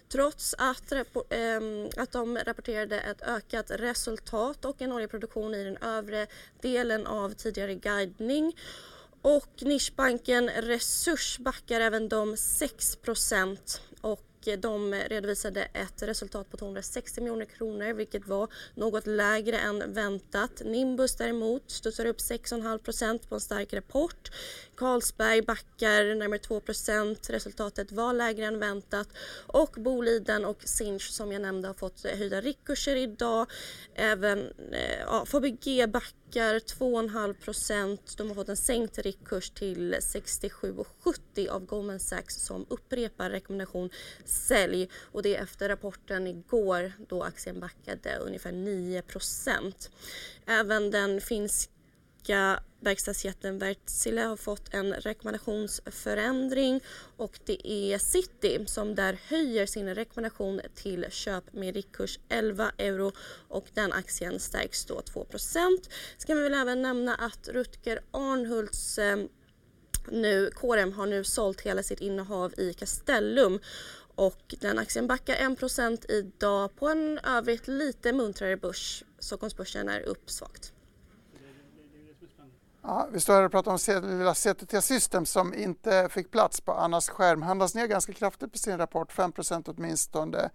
trots 0.10 0.56
att, 0.58 0.92
ehm, 1.30 1.90
att 1.98 2.12
de 2.12 2.38
rapporterade 2.38 3.00
ett 3.00 3.22
ökat 3.22 3.72
resultat 3.72 4.66
och 4.66 4.82
en 4.82 4.92
oljeproduktion 4.92 5.56
i 5.56 5.64
den 5.64 5.78
övre 5.78 6.28
delen 6.62 7.08
av 7.08 7.30
tidigare 7.34 7.76
guidning. 7.76 8.58
Och 9.22 9.54
nischbanken 9.62 10.50
Resurs 10.50 11.38
backar 11.40 11.82
även 11.82 12.10
de 12.10 12.38
6 12.38 12.98
och 14.02 14.31
Eh, 14.48 14.60
de 14.60 14.94
redovisade 14.94 15.64
ett 15.64 16.04
resultat 16.04 16.52
på 16.52 16.58
260 16.58 17.22
miljoner 17.22 17.46
kronor 17.46 17.94
vilket 17.94 18.28
var 18.28 18.48
något 18.76 19.08
lägre 19.08 19.58
än 19.60 19.94
väntat. 19.94 20.62
Nimbus 20.66 21.16
däremot 21.16 21.72
studsar 21.72 22.06
upp 22.06 22.18
6,5% 22.18 23.30
på 23.30 23.36
en 23.36 23.42
stark 23.42 23.74
rapport. 23.74 24.32
Carlsberg 24.82 25.42
backar 25.42 26.16
närmare 26.16 26.40
2% 26.40 27.32
Resultatet 27.32 27.92
var 27.92 28.14
lägre 28.14 28.46
än 28.46 28.60
väntat. 28.60 29.08
Och 29.48 29.76
Boliden 29.78 30.46
och 30.46 30.64
Sinch 30.64 31.10
som 31.12 31.32
jag 31.32 31.42
nämnde 31.42 31.68
har 31.68 31.74
fått 31.74 32.06
höjda 32.06 32.42
riktkurser 32.42 32.96
idag. 32.96 33.48
Även 33.96 34.40
eh, 34.72 35.00
ja, 35.00 35.26
Fabege 35.26 35.88
backar 35.88 36.60
2,5 36.60 37.98
De 38.18 38.28
har 38.28 38.36
fått 38.36 38.50
en 38.50 38.58
sänkt 38.58 38.98
riktkurs 38.98 39.50
till 39.50 39.96
67,70 39.96 41.50
av 41.50 41.66
Goldman 41.66 42.00
Sachs 42.00 42.46
som 42.46 42.66
upprepar 42.70 43.30
rekommendation 43.30 43.90
sälj. 44.26 44.90
Och 45.12 45.24
det 45.24 45.36
efter 45.36 45.70
rapporten 45.70 46.28
igår 46.28 46.94
då 47.10 47.24
aktien 47.24 47.60
backade 47.60 48.18
ungefär 48.18 48.52
9% 48.52 49.90
Även 50.46 50.92
den 50.92 51.22
finska 51.22 51.72
tyska 52.22 52.60
verkstadsjätten 52.80 53.60
Wärtsilä 53.60 54.22
har 54.22 54.38
fått 54.38 54.74
en 54.74 54.94
rekommendationsförändring 54.94 56.82
och 57.18 57.40
det 57.46 57.68
är 57.68 57.98
City 57.98 58.66
som 58.66 58.96
där 58.96 59.20
höjer 59.28 59.66
sin 59.66 59.96
rekommendation 59.96 60.62
till 60.76 61.06
köp 61.10 61.54
med 61.54 61.76
riktkurs 61.76 62.20
11 62.30 62.72
euro 62.78 63.12
och 63.50 63.66
den 63.74 63.94
aktien 63.94 64.40
stärks 64.40 64.86
då 64.86 65.00
2% 65.00 65.90
Ska 66.18 66.36
vi 66.36 66.42
väl 66.42 66.54
även 66.54 66.82
nämna 66.82 67.16
att 67.16 67.48
Rutger 67.48 68.02
Arnhults 68.12 68.98
eh, 68.98 69.18
nu, 70.12 70.52
KRM 70.56 70.94
har 70.94 71.06
nu 71.06 71.24
sålt 71.24 71.62
hela 71.62 71.84
sitt 71.84 72.02
innehav 72.02 72.54
i 72.58 72.74
Castellum 72.74 73.60
och 74.16 74.56
den 74.60 74.80
aktien 74.80 75.08
backar 75.08 75.36
1% 75.36 76.12
idag 76.12 76.76
på 76.76 76.88
en 76.90 77.20
övrigt 77.24 77.68
lite 77.68 78.14
muntrare 78.14 78.58
börs. 78.58 79.04
Stockholmsbörsen 79.20 79.90
är 79.90 80.02
upp 80.02 80.30
svagt. 80.30 80.74
Ja, 82.84 83.08
vi 83.12 83.20
står 83.20 83.34
här 83.34 83.44
och 83.44 83.52
pratar 83.52 83.72
om 83.72 83.78
lilla 84.18 84.34
CTT-system 84.34 85.26
som 85.26 85.54
inte 85.54 86.08
fick 86.12 86.32
plats 86.32 86.62
på 86.62 86.74
Annas 86.74 87.10
skärm. 87.10 87.42
Handlas 87.42 87.76
ner 87.76 87.88
ganska 87.88 88.14
kraftigt 88.14 88.52
på 88.52 88.58
sin 88.58 88.78
rapport, 88.78 89.14
5% 89.14 89.74
åtminstone. 89.78 90.50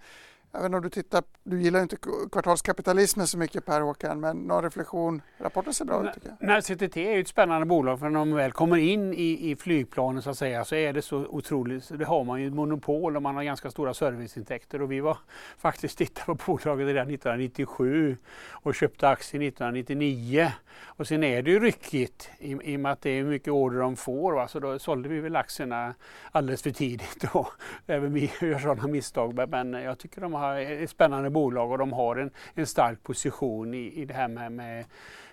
Även 0.59 0.75
om 0.75 0.83
du 0.83 0.91
tittar, 0.91 1.23
du 1.45 1.63
gillar 1.63 1.83
inte 1.83 1.97
kvartalskapitalismen 2.33 3.27
så 3.27 3.39
mycket 3.39 3.67
Per 3.67 3.81
Håkan, 3.81 4.21
men 4.21 4.37
någon 4.37 4.63
reflektion? 4.63 5.23
Rapporten 5.39 5.75
ser 5.75 5.85
bra 5.85 6.09
ut 6.09 6.15
tycker 6.15 6.29
jag. 6.29 6.49
Nej, 6.49 6.63
CTT 6.63 6.97
är 6.97 7.21
ett 7.21 7.29
spännande 7.29 7.67
bolag 7.67 7.99
för 7.99 8.09
när 8.09 8.19
man 8.19 8.35
väl 8.35 8.53
kommer 8.53 8.77
in 8.77 9.15
i, 9.15 9.51
i 9.51 9.57
flygplanen 9.57 10.23
så 10.23 10.31
att 10.31 10.39
säga 10.39 10.65
så 10.65 10.75
är 10.75 10.93
det 10.93 11.03
så 11.03 11.17
otroligt, 11.17 11.99
det 11.99 12.05
har 12.05 12.25
man 12.25 12.41
ju 12.41 12.47
ett 12.47 12.55
monopol 12.55 13.17
och 13.17 13.23
man 13.23 13.37
har 13.37 13.43
ganska 13.43 13.71
stora 13.71 13.95
serviceintäkter 13.95 14.83
och 14.83 14.93
vi 14.93 15.01
var 15.01 15.19
faktiskt 15.59 15.99
tittade 15.99 16.39
på 16.39 16.53
bolaget 16.53 16.87
redan 16.87 17.11
1997 17.11 18.17
och 18.51 18.75
köpte 18.75 19.09
aktier 19.09 19.43
1999 19.43 20.53
och 20.85 21.07
sen 21.07 21.25
är 21.25 21.43
det 21.43 21.51
ju 21.51 21.61
ryckigt 21.61 22.31
i, 22.39 22.73
i 22.73 22.77
och 22.77 22.81
med 22.81 22.93
att 22.93 23.03
det 23.03 23.11
är 23.11 23.25
mycket 23.25 23.53
order 23.53 23.79
de 23.79 23.97
får 23.97 24.33
va? 24.33 24.49
så 24.49 24.61
då 24.61 24.79
sålde 24.79 25.09
vi 25.09 25.21
väl 25.21 25.37
aktierna 25.37 25.95
alldeles 26.33 26.63
för 26.63 26.71
tidigt 26.71 27.25
och 27.33 27.49
även 27.87 28.13
vi 28.13 28.33
gör 28.41 28.59
sådana 28.59 28.87
misstag 28.87 29.49
men 29.49 29.73
jag 29.73 29.99
tycker 29.99 30.21
de 30.21 30.33
har 30.33 30.46
ett 30.55 30.91
spännande 30.91 31.31
bolag 31.31 31.71
och 31.71 31.79
de 31.79 31.93
har 31.93 32.17
en, 32.17 32.31
en 32.55 32.67
stark 32.67 33.03
position 33.03 33.75
i, 33.75 33.93
i 33.95 34.05
det 34.05 34.15
här 34.15 34.29
med, 34.29 34.53
med 34.53 34.85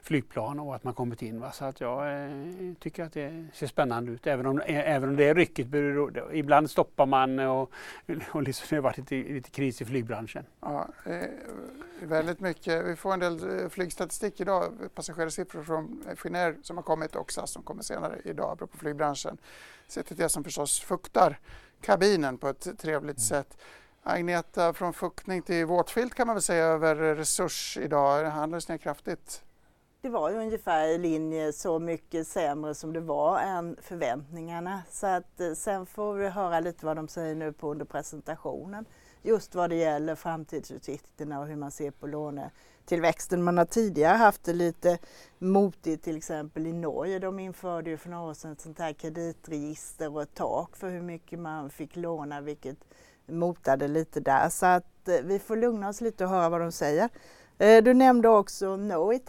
flygplan 0.04 0.60
och 0.60 0.76
att 0.76 0.84
man 0.84 0.94
kommit 0.94 1.22
in. 1.22 1.40
Va? 1.40 1.52
Så 1.52 1.66
att 1.66 1.82
jag 1.82 2.24
eh, 2.24 2.30
tycker 2.80 3.04
att 3.04 3.14
det 3.14 3.46
ser 3.54 3.68
spännande 3.68 4.12
ut. 4.12 4.28
Även 4.28 4.46
om, 4.46 4.60
eh, 4.60 4.92
även 4.92 5.10
om 5.10 5.16
det 5.16 5.24
är 5.24 5.36
ryckigt. 5.36 5.70
Ibland 6.34 6.70
stoppar 6.70 7.06
man 7.06 7.40
och, 7.40 7.72
och 8.32 8.44
liksom 8.44 8.68
det 8.70 8.76
har 8.76 8.82
varit 8.82 8.98
lite, 8.98 9.16
lite 9.16 9.50
kris 9.50 9.82
i 9.82 9.86
flygbranschen. 9.86 10.46
Ja, 10.60 10.88
eh, 11.06 11.28
väldigt 12.02 12.40
mycket. 12.40 12.86
Vi 12.86 12.96
får 12.96 13.14
en 13.14 13.20
del 13.20 13.60
eh, 13.62 13.70
flygstatistik 13.70 14.42
idag. 14.42 14.74
Passagerarsiffror 14.96 15.64
från 15.64 16.04
Finnair 16.16 16.56
som 16.62 16.78
har 16.78 16.84
kommit 16.84 17.16
och 17.16 17.32
SAS 17.32 17.52
som 17.52 17.64
kommer 17.64 17.84
senare 17.84 18.20
idag 18.24 18.52
apropå 18.52 18.78
flygbranschen. 18.78 19.38
CTT 19.88 20.32
som 20.32 20.44
förstås 20.44 20.80
fuktar 20.80 21.40
kabinen 21.82 22.38
på 22.38 22.48
ett 22.48 22.80
trevligt 22.80 23.18
mm. 23.18 23.44
sätt. 23.44 23.58
Agneta, 24.06 24.74
från 24.74 24.94
fuktning 24.94 25.42
till 25.42 25.66
våtfilt 25.66 26.14
kan 26.14 26.28
man 26.28 26.36
väl 26.36 26.44
säga 26.44 26.66
över 26.66 26.96
resurs 26.96 27.78
idag. 27.82 28.26
Det 28.26 28.30
handlades 28.30 28.68
ner 28.70 28.78
kraftigt. 28.78 29.44
Det 30.02 30.10
var 30.10 30.30
ju 30.30 30.38
ungefär 30.38 30.88
i 30.88 30.98
linje 30.98 31.54
så 31.54 31.80
mycket 31.80 32.28
sämre 32.28 32.76
som 32.76 32.94
det 32.94 33.00
var 33.00 33.40
än 33.40 33.78
förväntningarna. 33.82 34.82
Så 34.90 35.08
att 35.08 35.40
eh, 35.40 35.54
sen 35.54 35.86
får 35.86 36.14
vi 36.14 36.30
höra 36.30 36.60
lite 36.60 36.86
vad 36.86 36.96
de 36.96 37.08
säger 37.08 37.36
nu 37.36 37.54
på 37.54 37.72
under 37.72 37.86
presentationen. 37.86 38.86
Just 39.22 39.56
vad 39.56 39.70
det 39.70 39.76
gäller 39.76 40.16
framtidsutsikterna 40.16 41.40
och 41.40 41.48
hur 41.48 41.56
man 41.56 41.72
ser 41.72 41.92
på 41.92 42.08
lånetillväxten. 42.08 43.44
Man 43.44 43.58
har 43.58 43.66
tidigare 43.66 44.18
haft 44.18 44.44
det 44.44 44.54
lite 44.54 44.98
motigt 45.38 46.04
till 46.04 46.18
exempel 46.18 46.68
i 46.68 46.74
Norge. 46.74 47.20
De 47.20 47.40
införde 47.40 47.90
ju 47.90 47.98
för 47.98 48.10
några 48.10 48.30
år 48.30 48.34
sedan 48.34 48.52
ett 48.52 48.62
sånt 48.62 48.80
här 48.80 48.94
kreditregister 48.94 50.16
och 50.16 50.22
ett 50.22 50.36
tak 50.36 50.76
för 50.76 50.90
hur 50.90 51.02
mycket 51.02 51.40
man 51.40 51.70
fick 51.70 51.96
låna 51.96 52.42
vilket 52.42 52.78
motade 53.28 53.88
lite 53.88 54.20
där. 54.20 54.50
Så 54.50 54.66
att 54.66 55.08
eh, 55.08 55.16
vi 55.24 55.40
får 55.40 55.58
lugna 55.58 55.90
oss 55.90 56.02
lite 56.02 56.24
och 56.24 56.30
höra 56.30 56.50
vad 56.50 56.62
de 56.62 56.72
säger. 56.72 57.10
Eh, 57.58 57.84
du 57.84 57.94
nämnde 57.94 58.30
också 58.30 58.78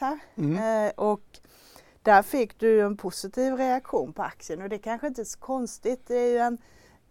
här 0.00 0.18
mm. 0.37 0.87
Eh, 0.87 0.92
och 0.96 1.40
där 2.02 2.22
fick 2.22 2.59
du 2.61 2.80
en 2.80 2.96
positiv 2.96 3.54
reaktion 3.54 4.12
på 4.12 4.22
aktien 4.22 4.62
och 4.62 4.68
det 4.68 4.78
kanske 4.78 5.07
inte 5.07 5.22
är 5.22 5.24
så 5.24 5.38
konstigt. 5.38 6.07
Det 6.07 6.16
är 6.16 6.30
ju 6.30 6.38
en 6.38 6.59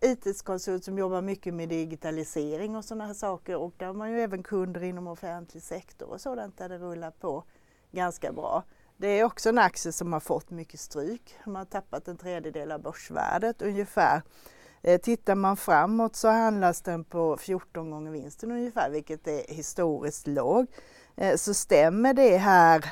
IT-konsult 0.02 0.84
som 0.84 0.98
jobbar 0.98 1.22
mycket 1.22 1.54
med 1.54 1.70
digitalisering 1.70 2.76
och 2.76 2.86
sådana 2.86 3.06
här 3.06 3.14
saker 3.14 3.56
och 3.56 3.74
där 3.78 3.86
har 3.86 3.94
man 3.94 4.12
ju 4.12 4.22
även 4.22 4.44
kunder 4.44 4.84
inom 4.84 5.08
offentlig 5.08 5.64
sektor 5.64 6.10
och 6.10 6.22
sådant 6.22 6.58
där 6.58 6.70
det 6.70 6.78
rullar 6.78 7.12
på 7.12 7.44
ganska 7.92 8.32
bra. 8.32 8.64
Det 8.98 9.08
är 9.08 9.24
också 9.24 9.50
en 9.50 9.58
aktie 9.58 9.92
som 9.92 10.14
har 10.14 10.20
fått 10.20 10.50
mycket 10.50 10.80
stryk. 10.80 11.36
Man 11.46 11.56
har 11.56 11.66
tappat 11.66 12.08
en 12.08 12.18
tredjedel 12.18 12.72
av 12.72 12.82
börsvärdet 12.82 13.62
ungefär. 13.62 14.22
Eh, 14.84 15.02
tittar 15.02 15.36
man 15.36 15.58
framåt 15.58 16.16
så 16.16 16.28
handlas 16.28 16.82
den 16.82 17.04
på 17.04 17.38
14 17.38 17.92
gånger 17.92 18.12
vinsten 18.12 18.52
ungefär, 18.52 18.90
vilket 18.90 19.28
är 19.28 19.54
historiskt 19.54 20.28
låg. 20.28 20.68
Eh, 21.16 21.36
så 21.36 21.54
stämmer 21.54 22.14
det 22.14 22.38
här 22.38 22.86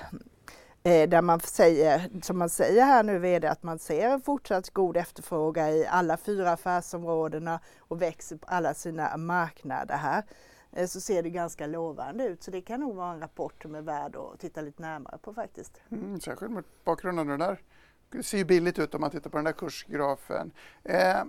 eh, 0.84 1.10
där 1.10 1.22
man 1.22 1.40
säger, 1.40 2.10
som 2.22 2.38
man 2.38 2.50
säger 2.50 2.86
här 2.86 3.04
nu 3.04 3.20
VD, 3.20 3.48
att 3.48 3.64
man 3.64 3.80
ser 3.80 4.10
en 4.10 4.22
fortsatt 4.22 4.70
god 4.70 4.98
efterfrågan 4.98 5.70
i 5.70 5.86
alla 5.86 6.18
fyra 6.18 6.52
affärsområdena 6.52 7.60
och 7.80 8.02
växer 8.02 8.38
på 8.38 8.48
alla 8.48 8.74
sina 8.74 9.18
marknader 9.18 9.96
här 9.96 10.24
eh, 10.72 10.88
så 10.88 11.02
ser 11.02 11.24
det 11.24 11.30
ganska 11.30 11.68
lovande 11.68 12.24
ut. 12.24 12.44
Så 12.44 12.52
det 12.52 12.62
kan 12.62 12.80
nog 12.80 12.96
vara 12.96 13.14
en 13.14 13.20
rapport 13.20 13.62
som 13.62 13.76
är 13.76 13.82
värd 13.82 14.16
att 14.16 14.40
titta 14.40 14.62
lite 14.62 14.82
närmare 14.82 15.18
på 15.18 15.34
faktiskt. 15.34 15.82
Mm, 15.92 16.20
särskilt 16.20 16.52
mot 16.52 16.66
bakgrund 16.84 17.20
av 17.20 17.26
det 17.26 17.38
där. 17.38 17.62
Det 18.10 18.24
ser 18.24 18.38
ju 18.38 18.46
billigt 18.46 18.80
ut 18.80 18.96
om 18.96 19.02
man 19.02 19.12
tittar 19.12 19.30
på 19.30 19.38
den 19.38 19.46
där 19.46 19.52
kursgrafen. 19.52 20.52
Eh, 20.84 21.24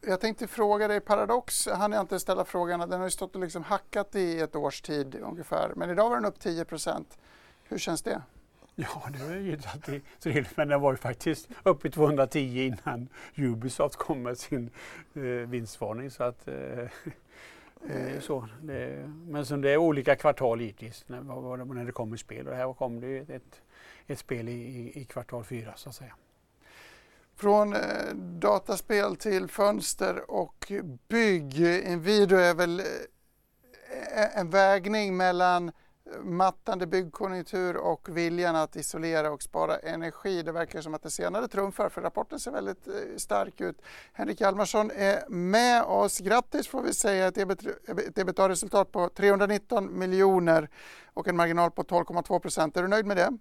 jag 0.00 0.20
tänkte 0.20 0.46
fråga 0.46 0.88
dig, 0.88 1.00
Paradox 1.00 1.68
hann 1.68 1.92
jag 1.92 2.00
inte 2.00 2.20
ställa 2.20 2.44
frågan, 2.44 2.80
den 2.80 2.98
har 2.98 3.06
ju 3.06 3.10
stått 3.10 3.34
och 3.34 3.40
liksom 3.40 3.62
hackat 3.62 4.14
i 4.14 4.40
ett 4.40 4.56
års 4.56 4.80
tid 4.80 5.14
ungefär, 5.14 5.72
men 5.76 5.90
idag 5.90 6.08
var 6.08 6.16
den 6.16 6.24
upp 6.24 6.38
10% 6.38 7.04
Hur 7.64 7.78
känns 7.78 8.02
det? 8.02 8.22
Ja, 8.78 9.08
det 9.12 9.34
är 9.34 9.38
ju 9.38 9.58
trevligt, 10.18 10.56
men 10.56 10.68
den 10.68 10.80
var 10.80 10.92
ju 10.92 10.96
faktiskt 10.96 11.48
uppe 11.62 11.88
i 11.88 11.90
210 11.90 12.38
innan 12.38 13.08
Ubisoft 13.36 13.96
kom 13.96 14.22
med 14.22 14.38
sin 14.38 14.70
eh, 15.14 15.22
vinstvarning. 15.22 16.10
Så 16.10 16.24
att, 16.24 16.48
eh, 16.48 16.80
eh, 17.90 18.20
så, 18.20 18.48
det, 18.62 19.12
men 19.26 19.46
som 19.46 19.60
det 19.60 19.70
är 19.70 19.76
olika 19.76 20.16
kvartal 20.16 20.60
givetvis 20.60 21.04
när, 21.06 21.74
när 21.74 21.84
det 21.84 21.92
kommer 21.92 22.16
spel 22.16 22.48
och 22.48 22.54
här 22.54 22.72
kom 22.72 23.00
det 23.00 23.16
ett, 23.18 23.62
ett 24.06 24.18
spel 24.18 24.48
i, 24.48 24.92
i 24.94 25.04
kvartal 25.04 25.44
fyra 25.44 25.72
så 25.76 25.88
att 25.88 25.94
säga. 25.94 26.14
Från 27.36 27.72
eh, 27.72 28.14
dataspel 28.14 29.16
till 29.16 29.48
fönster 29.48 30.30
och 30.30 30.72
bygg. 31.08 31.60
Inwido 31.60 32.36
är 32.36 32.54
väl 32.54 32.80
eh, 32.80 32.86
eh, 34.22 34.38
en 34.38 34.50
vägning 34.50 35.16
mellan 35.16 35.72
mattande 36.22 36.86
byggkonjunktur 36.86 37.76
och 37.76 38.16
viljan 38.16 38.56
att 38.56 38.76
isolera 38.76 39.30
och 39.30 39.42
spara 39.42 39.76
energi. 39.76 40.42
Det 40.42 40.52
verkar 40.52 40.80
som 40.80 40.94
att 40.94 41.02
det 41.02 41.10
senare 41.10 41.48
trumfar 41.48 41.88
för 41.88 42.02
rapporten 42.02 42.40
ser 42.40 42.50
väldigt 42.50 42.88
stark 43.16 43.60
ut. 43.60 43.82
Henrik 44.12 44.40
Hjalmarsson 44.40 44.90
är 44.94 45.28
med 45.28 45.82
oss. 45.82 46.18
Grattis 46.18 46.68
får 46.68 46.82
vi 46.82 46.94
säga, 46.94 47.26
ett 47.26 47.38
ebitda-resultat 48.18 48.92
på 48.92 49.08
319 49.08 49.98
miljoner 49.98 50.70
och 51.14 51.28
en 51.28 51.36
marginal 51.36 51.70
på 51.70 51.82
12,2 51.82 52.38
procent. 52.38 52.76
Är 52.76 52.82
du 52.82 52.88
nöjd 52.88 53.06
med 53.06 53.16
det? 53.16 53.38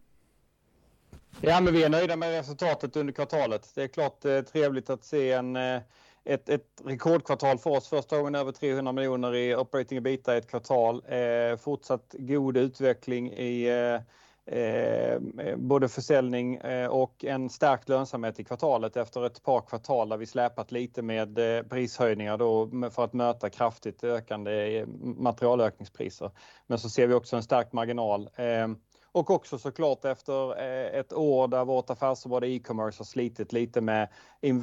Ja, 1.42 1.62
men 1.62 1.74
vi 1.74 1.84
är 1.84 1.90
nöjda 1.90 2.16
med 2.16 2.32
resultatet 2.32 2.96
under 2.96 3.14
kvartalet. 3.14 3.72
Det 3.76 3.84
är 3.84 3.88
klart 3.88 4.26
eh, 4.26 4.42
trevligt 4.42 4.90
att 4.90 5.04
se 5.04 5.32
en, 5.32 5.56
eh, 5.56 5.82
ett, 6.24 6.50
ett 6.50 6.82
rekordkvartal 6.86 7.58
för 7.58 7.70
oss. 7.70 7.88
Första 7.88 8.18
gången 8.18 8.36
över 8.36 8.52
300 8.52 8.92
miljoner 8.92 9.36
i 9.36 9.56
operating 9.56 9.98
ebita 9.98 10.36
i 10.36 10.38
ett 10.38 10.50
kvartal. 10.50 11.04
Eh, 11.08 11.58
fortsatt 11.58 12.16
god 12.18 12.58
utveckling 12.58 13.32
i 13.32 13.68
eh, 13.68 14.58
eh, 14.58 15.20
både 15.58 15.90
försäljning 15.90 16.56
eh, 16.56 16.88
och 16.88 17.26
en 17.26 17.50
stärkt 17.50 17.90
lönsamhet 17.90 18.40
i 18.40 18.44
kvartalet 18.44 18.98
efter 18.98 19.26
ett 19.26 19.44
par 19.44 19.62
kvartal 19.62 20.10
där 20.10 20.18
vi 20.18 20.26
släpat 20.26 20.72
lite 20.72 21.02
med 21.02 21.58
eh, 21.58 21.64
prishöjningar 21.64 22.38
då 22.38 22.70
för 22.92 23.04
att 23.04 23.14
möta 23.14 23.50
kraftigt 23.50 24.04
ökande 24.04 24.78
eh, 24.78 24.88
materialökningspriser. 25.02 26.32
Men 26.68 26.80
så 26.80 26.90
ser 26.90 27.08
vi 27.08 27.14
också 27.14 27.36
en 27.36 27.44
stark 27.44 27.74
marginal. 27.74 28.30
Eh, 28.36 28.68
och 29.16 29.30
också 29.30 29.58
såklart 29.58 30.06
efter 30.06 30.60
eh, 30.60 31.00
ett 31.00 31.14
år 31.14 31.48
där 31.48 31.66
vårt 31.66 31.90
affärsområde 31.90 32.48
e-commerce 32.48 33.00
har 33.00 33.06
slitit 33.06 33.54
lite 33.54 33.82
med 33.82 34.08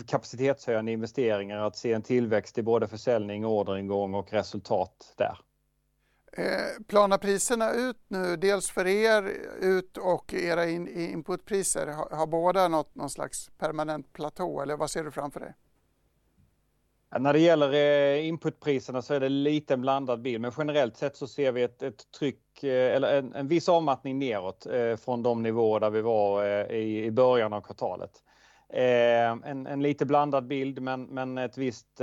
kapacitetshöjande 0.06 0.92
investeringar 0.92 1.58
att 1.58 1.76
se 1.76 1.92
en 1.92 2.02
tillväxt 2.02 2.58
i 2.58 2.62
både 2.62 2.88
försäljning, 2.88 3.46
orderingång 3.46 4.14
och 4.14 4.32
resultat 4.32 5.14
där. 5.16 5.38
Eh, 6.32 6.84
planar 6.86 7.18
priserna 7.18 7.72
ut 7.72 8.00
nu, 8.08 8.36
dels 8.36 8.70
för 8.70 8.86
er 8.86 9.22
ut 9.60 9.96
och 9.96 10.34
era 10.34 10.66
inputpriser? 10.66 11.86
Har, 11.86 12.16
har 12.16 12.26
båda 12.26 12.68
nått 12.68 12.94
någon 12.94 13.10
slags 13.10 13.50
permanent 13.58 14.12
platå 14.12 14.60
eller 14.60 14.76
vad 14.76 14.90
ser 14.90 15.04
du 15.04 15.10
framför 15.10 15.40
dig? 15.40 15.54
När 17.18 17.32
det 17.32 17.38
gäller 17.38 17.72
eh, 17.72 18.26
inputpriserna 18.26 19.02
så 19.02 19.14
är 19.14 19.20
det 19.20 19.28
lite 19.28 19.74
en 19.74 19.80
blandad 19.80 20.22
bild, 20.22 20.40
men 20.40 20.52
generellt 20.58 20.96
sett 20.96 21.16
så 21.16 21.26
ser 21.26 21.52
vi 21.52 21.62
ett, 21.62 21.82
ett 21.82 22.10
tryck 22.18 22.64
eh, 22.64 22.96
eller 22.96 23.18
en, 23.18 23.34
en 23.34 23.48
viss 23.48 23.68
avmattning 23.68 24.18
neråt 24.18 24.66
eh, 24.66 24.96
från 24.96 25.22
de 25.22 25.42
nivåer 25.42 25.80
där 25.80 25.90
vi 25.90 26.00
var 26.00 26.44
i, 26.72 27.04
i 27.04 27.10
början 27.10 27.52
av 27.52 27.60
kvartalet. 27.60 28.10
En, 28.74 29.66
en 29.66 29.82
lite 29.82 30.06
blandad 30.06 30.46
bild, 30.46 30.82
men, 30.82 31.02
men 31.04 31.38
ett, 31.38 31.58
visst, 31.58 32.00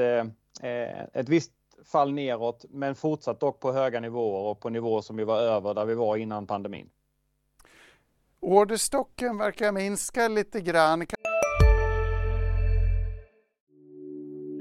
ett 1.13 1.29
visst 1.29 1.51
fall 1.85 2.13
neråt, 2.13 2.65
men 2.69 2.95
fortsatt 2.95 3.39
dock 3.39 3.59
på 3.59 3.71
höga 3.71 3.99
nivåer 3.99 4.51
och 4.51 4.59
på 4.59 4.69
nivåer 4.69 5.01
som 5.01 5.17
vi 5.17 5.23
var 5.23 5.39
över 5.39 5.73
där 5.73 5.85
vi 5.85 5.95
var 5.95 6.17
innan 6.17 6.47
pandemin. 6.47 6.89
Orderstocken 8.39 9.37
verkar 9.37 9.71
minska 9.71 10.27
lite 10.27 10.61
grann. 10.61 11.05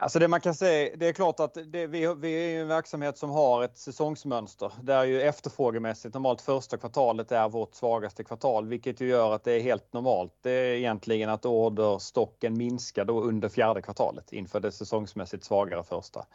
Alltså 0.00 0.18
det 0.18 0.28
man 0.28 0.40
kan 0.40 0.54
säga, 0.54 0.96
det 0.96 1.08
är 1.08 1.12
klart 1.12 1.40
att 1.40 1.54
det, 1.54 1.86
vi, 1.86 2.14
vi 2.14 2.54
är 2.56 2.60
en 2.60 2.68
verksamhet 2.68 3.18
som 3.18 3.30
har 3.30 3.64
ett 3.64 3.78
säsongsmönster 3.78 4.72
där 4.82 5.04
ju 5.04 5.22
efterfrågemässigt 5.22 6.14
normalt 6.14 6.40
första 6.40 6.76
kvartalet 6.76 7.32
är 7.32 7.48
vårt 7.48 7.74
svagaste 7.74 8.24
kvartal, 8.24 8.66
vilket 8.68 9.00
ju 9.00 9.08
gör 9.08 9.34
att 9.34 9.44
det 9.44 9.52
är 9.52 9.60
helt 9.60 9.92
normalt. 9.92 10.32
Det 10.42 10.50
är 10.50 10.74
egentligen 10.74 11.30
att 11.30 11.44
orderstocken 11.44 12.58
minskar 12.58 13.04
då 13.04 13.20
under 13.20 13.48
fjärde 13.48 13.82
kvartalet 13.82 14.32
inför 14.32 14.60
det 14.60 14.72
säsongsmässigt 14.72 15.44
svagare 15.44 15.82
första. 15.82 16.26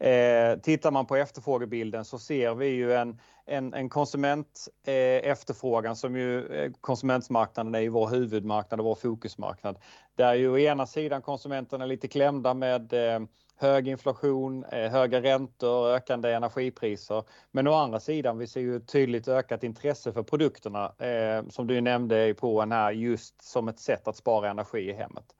Eh, 0.00 0.58
tittar 0.58 0.90
man 0.90 1.06
på 1.06 1.16
efterfrågebilden 1.16 2.04
så 2.04 2.18
ser 2.18 2.54
vi 2.54 2.66
ju 2.66 2.92
en, 2.92 3.18
en, 3.46 3.74
en 3.74 3.88
konsument 3.88 4.68
eh, 4.86 5.30
efterfrågan 5.30 5.96
som 5.96 6.16
ju 6.16 6.46
eh, 6.46 6.72
konsumentmarknaden 6.80 7.74
är 7.74 7.80
ju 7.80 7.88
vår 7.88 8.08
huvudmarknad 8.08 8.80
och 8.80 8.86
vår 8.86 8.94
fokusmarknad. 8.94 9.78
Där 10.20 10.34
ju 10.34 10.50
å 10.50 10.58
ena 10.58 10.86
sidan 10.86 11.22
konsumenterna 11.22 11.84
är 11.84 11.88
lite 11.88 12.08
klämda 12.08 12.54
med 12.54 12.92
eh, 12.92 13.20
hög 13.56 13.88
inflation, 13.88 14.64
eh, 14.64 14.90
höga 14.90 15.22
räntor, 15.22 15.88
ökande 15.88 16.32
energipriser. 16.32 17.24
Men 17.50 17.66
å 17.66 17.74
andra 17.74 18.00
sidan, 18.00 18.38
vi 18.38 18.46
ser 18.46 18.60
ju 18.60 18.80
tydligt 18.80 19.28
ökat 19.28 19.62
intresse 19.62 20.12
för 20.12 20.22
produkterna 20.22 20.92
eh, 20.98 21.48
som 21.48 21.66
du 21.66 21.80
nämnde 21.80 22.28
i 22.28 22.34
proven 22.34 22.72
här 22.72 22.92
just 22.92 23.42
som 23.42 23.68
ett 23.68 23.78
sätt 23.78 24.08
att 24.08 24.16
spara 24.16 24.50
energi 24.50 24.90
i 24.90 24.92
hemmet. 24.92 25.34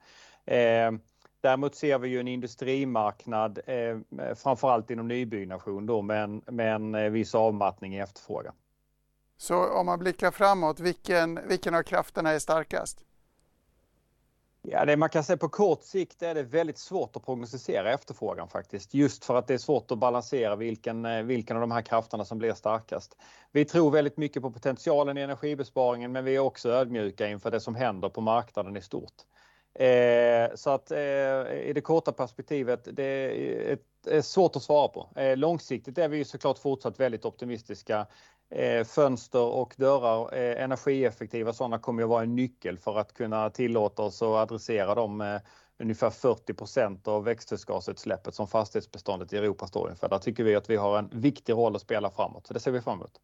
Däremot 1.41 1.75
ser 1.75 1.99
vi 1.99 2.09
ju 2.09 2.19
en 2.19 2.27
industrimarknad, 2.27 3.59
framförallt 4.35 4.91
inom 4.91 5.07
nybyggnation 5.07 5.85
då, 5.85 6.01
med 6.01 6.41
en, 6.75 7.13
viss 7.13 7.35
avmattning 7.35 7.95
i 7.95 7.99
efterfrågan. 7.99 8.53
Så 9.37 9.67
om 9.67 9.85
man 9.85 9.99
blickar 9.99 10.31
framåt, 10.31 10.79
vilken, 10.79 11.39
vilken 11.47 11.75
av 11.75 11.83
krafterna 11.83 12.31
är 12.31 12.39
starkast? 12.39 13.05
Ja, 14.63 14.85
det 14.85 14.97
man 14.97 15.09
kan 15.09 15.23
säga 15.23 15.37
på 15.37 15.49
kort 15.49 15.83
sikt 15.83 16.21
är 16.21 16.35
det 16.35 16.43
väldigt 16.43 16.77
svårt 16.77 17.15
att 17.15 17.25
prognostisera 17.25 17.93
efterfrågan 17.93 18.47
faktiskt. 18.47 18.93
Just 18.93 19.25
för 19.25 19.35
att 19.35 19.47
det 19.47 19.53
är 19.53 19.57
svårt 19.57 19.91
att 19.91 19.97
balansera 19.97 20.55
vilken, 20.55 21.05
eh, 21.05 21.23
vilken 21.23 21.57
av 21.57 21.61
de 21.61 21.71
här 21.71 21.81
krafterna 21.81 22.25
som 22.25 22.37
blir 22.37 22.53
starkast. 22.53 23.17
Vi 23.51 23.65
tror 23.65 23.91
väldigt 23.91 24.17
mycket 24.17 24.41
på 24.41 24.51
potentialen 24.51 25.17
i 25.17 25.21
energibesparingen 25.21 26.11
men 26.11 26.25
vi 26.25 26.35
är 26.35 26.39
också 26.39 26.69
ödmjuka 26.69 27.27
inför 27.27 27.51
det 27.51 27.59
som 27.59 27.75
händer 27.75 28.09
på 28.09 28.21
marknaden 28.21 28.77
i 28.77 28.81
stort. 28.81 29.13
Eh, 29.73 30.55
så 30.55 30.69
att 30.69 30.91
eh, 30.91 30.97
i 31.51 31.71
det 31.75 31.81
korta 31.81 32.11
perspektivet, 32.11 32.87
det 32.91 33.03
är, 33.03 33.73
ett, 33.73 34.07
är 34.07 34.21
svårt 34.21 34.55
att 34.55 34.63
svara 34.63 34.87
på. 34.87 35.09
Eh, 35.15 35.37
långsiktigt 35.37 35.97
är 35.97 36.09
vi 36.09 36.25
såklart 36.25 36.57
fortsatt 36.57 36.99
väldigt 36.99 37.25
optimistiska. 37.25 38.07
Eh, 38.49 38.83
fönster 38.83 39.43
och 39.43 39.73
dörrar, 39.77 40.33
eh, 40.33 40.63
energieffektiva 40.63 41.53
sådana 41.53 41.79
kommer 41.79 42.03
att 42.03 42.09
vara 42.09 42.23
en 42.23 42.35
nyckel 42.35 42.77
för 42.77 42.97
att 42.97 43.13
kunna 43.13 43.49
tillåta 43.49 44.03
oss 44.03 44.21
att 44.21 44.27
adressera 44.27 44.95
de 44.95 45.39
ungefär 45.79 46.09
40 46.09 46.53
procent 46.53 47.07
av 47.07 47.23
växthusgasutsläppet 47.23 48.35
som 48.35 48.47
fastighetsbeståndet 48.47 49.33
i 49.33 49.37
Europa 49.37 49.67
står 49.67 49.89
inför. 49.89 50.09
Där 50.09 50.17
tycker 50.17 50.43
vi 50.43 50.55
att 50.55 50.69
vi 50.69 50.75
har 50.75 50.99
en 50.99 51.09
viktig 51.13 51.53
roll 51.53 51.75
att 51.75 51.81
spela 51.81 52.09
framåt, 52.09 52.47
så 52.47 52.53
det 52.53 52.59
ser 52.59 52.71
vi 52.71 52.81
fram 52.81 52.99
emot. 52.99 53.19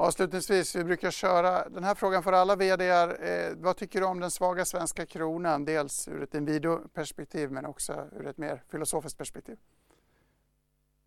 Avslutningsvis, 0.00 0.76
vi 0.76 0.84
brukar 0.84 1.10
köra 1.10 1.68
den 1.68 1.84
här 1.84 1.94
frågan 1.94 2.22
för 2.22 2.32
alla 2.32 2.56
VD. 2.56 2.88
Eh, 2.88 3.52
vad 3.56 3.76
tycker 3.76 4.00
du 4.00 4.06
om 4.06 4.20
den 4.20 4.30
svaga 4.30 4.64
svenska 4.64 5.06
kronan? 5.06 5.64
Dels 5.64 6.08
ur 6.08 6.22
ett 6.22 6.34
Inwido-perspektiv 6.34 7.50
men 7.50 7.66
också 7.66 8.06
ur 8.12 8.26
ett 8.26 8.38
mer 8.38 8.62
filosofiskt 8.70 9.18
perspektiv. 9.18 9.56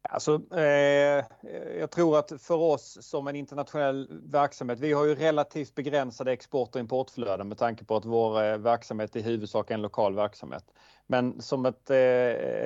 Alltså, 0.03 0.41
eh, 0.55 1.25
jag 1.79 1.91
tror 1.91 2.19
att 2.19 2.41
för 2.41 2.55
oss 2.55 2.97
som 3.01 3.27
en 3.27 3.35
internationell 3.35 4.21
verksamhet, 4.23 4.79
vi 4.79 4.93
har 4.93 5.05
ju 5.05 5.15
relativt 5.15 5.75
begränsade 5.75 6.31
export 6.31 6.75
och 6.75 6.81
importflöden 6.81 7.47
med 7.47 7.57
tanke 7.57 7.85
på 7.85 7.95
att 7.95 8.05
vår 8.05 8.43
eh, 8.43 8.57
verksamhet 8.57 9.15
i 9.15 9.21
huvudsak 9.21 9.71
är 9.71 9.73
en 9.73 9.81
lokal 9.81 10.15
verksamhet. 10.15 10.65
Men 11.07 11.41
som 11.41 11.65
ett, 11.65 11.89
eh, 11.89 11.97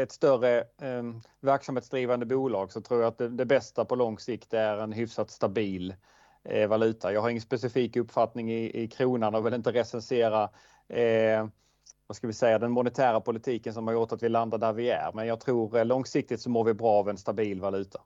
ett 0.02 0.12
större 0.12 0.60
eh, 0.60 1.04
verksamhetsdrivande 1.42 2.26
bolag 2.26 2.72
så 2.72 2.82
tror 2.82 3.02
jag 3.02 3.08
att 3.08 3.18
det, 3.18 3.30
det 3.30 3.46
bästa 3.46 3.86
på 3.86 3.96
lång 3.96 4.20
sikt 4.20 4.54
är 4.54 4.78
en 4.78 4.94
hyfsat 4.94 5.32
stabil 5.32 5.96
eh, 6.44 6.68
valuta. 6.68 7.14
Jag 7.14 7.22
har 7.22 7.30
ingen 7.30 7.42
specifik 7.42 7.96
uppfattning 7.96 8.52
i, 8.52 8.84
i 8.84 8.88
kronan 8.88 9.36
och 9.36 9.46
vill 9.46 9.54
inte 9.54 9.72
recensera 9.72 10.50
eh, 10.88 11.48
vad 12.08 12.16
ska 12.16 12.28
vi 12.28 12.34
säga, 12.34 12.60
den 12.60 12.72
monetära 12.72 13.22
politiken 13.22 13.74
som 13.74 13.88
har 13.88 13.94
gjort 13.94 14.12
att 14.12 14.24
vi 14.24 14.30
landar 14.30 14.58
där 14.58 14.74
vi 14.74 14.90
är. 14.90 15.12
Men 15.14 15.28
jag 15.28 15.40
tror 15.40 15.78
eh, 15.78 15.86
långsiktigt 15.86 16.42
så 16.42 16.50
mår 16.50 16.64
vi 16.64 16.74
bra 16.74 16.92
av 16.92 17.10
en 17.10 17.18
stabil 17.18 17.62
valuta. 17.62 18.02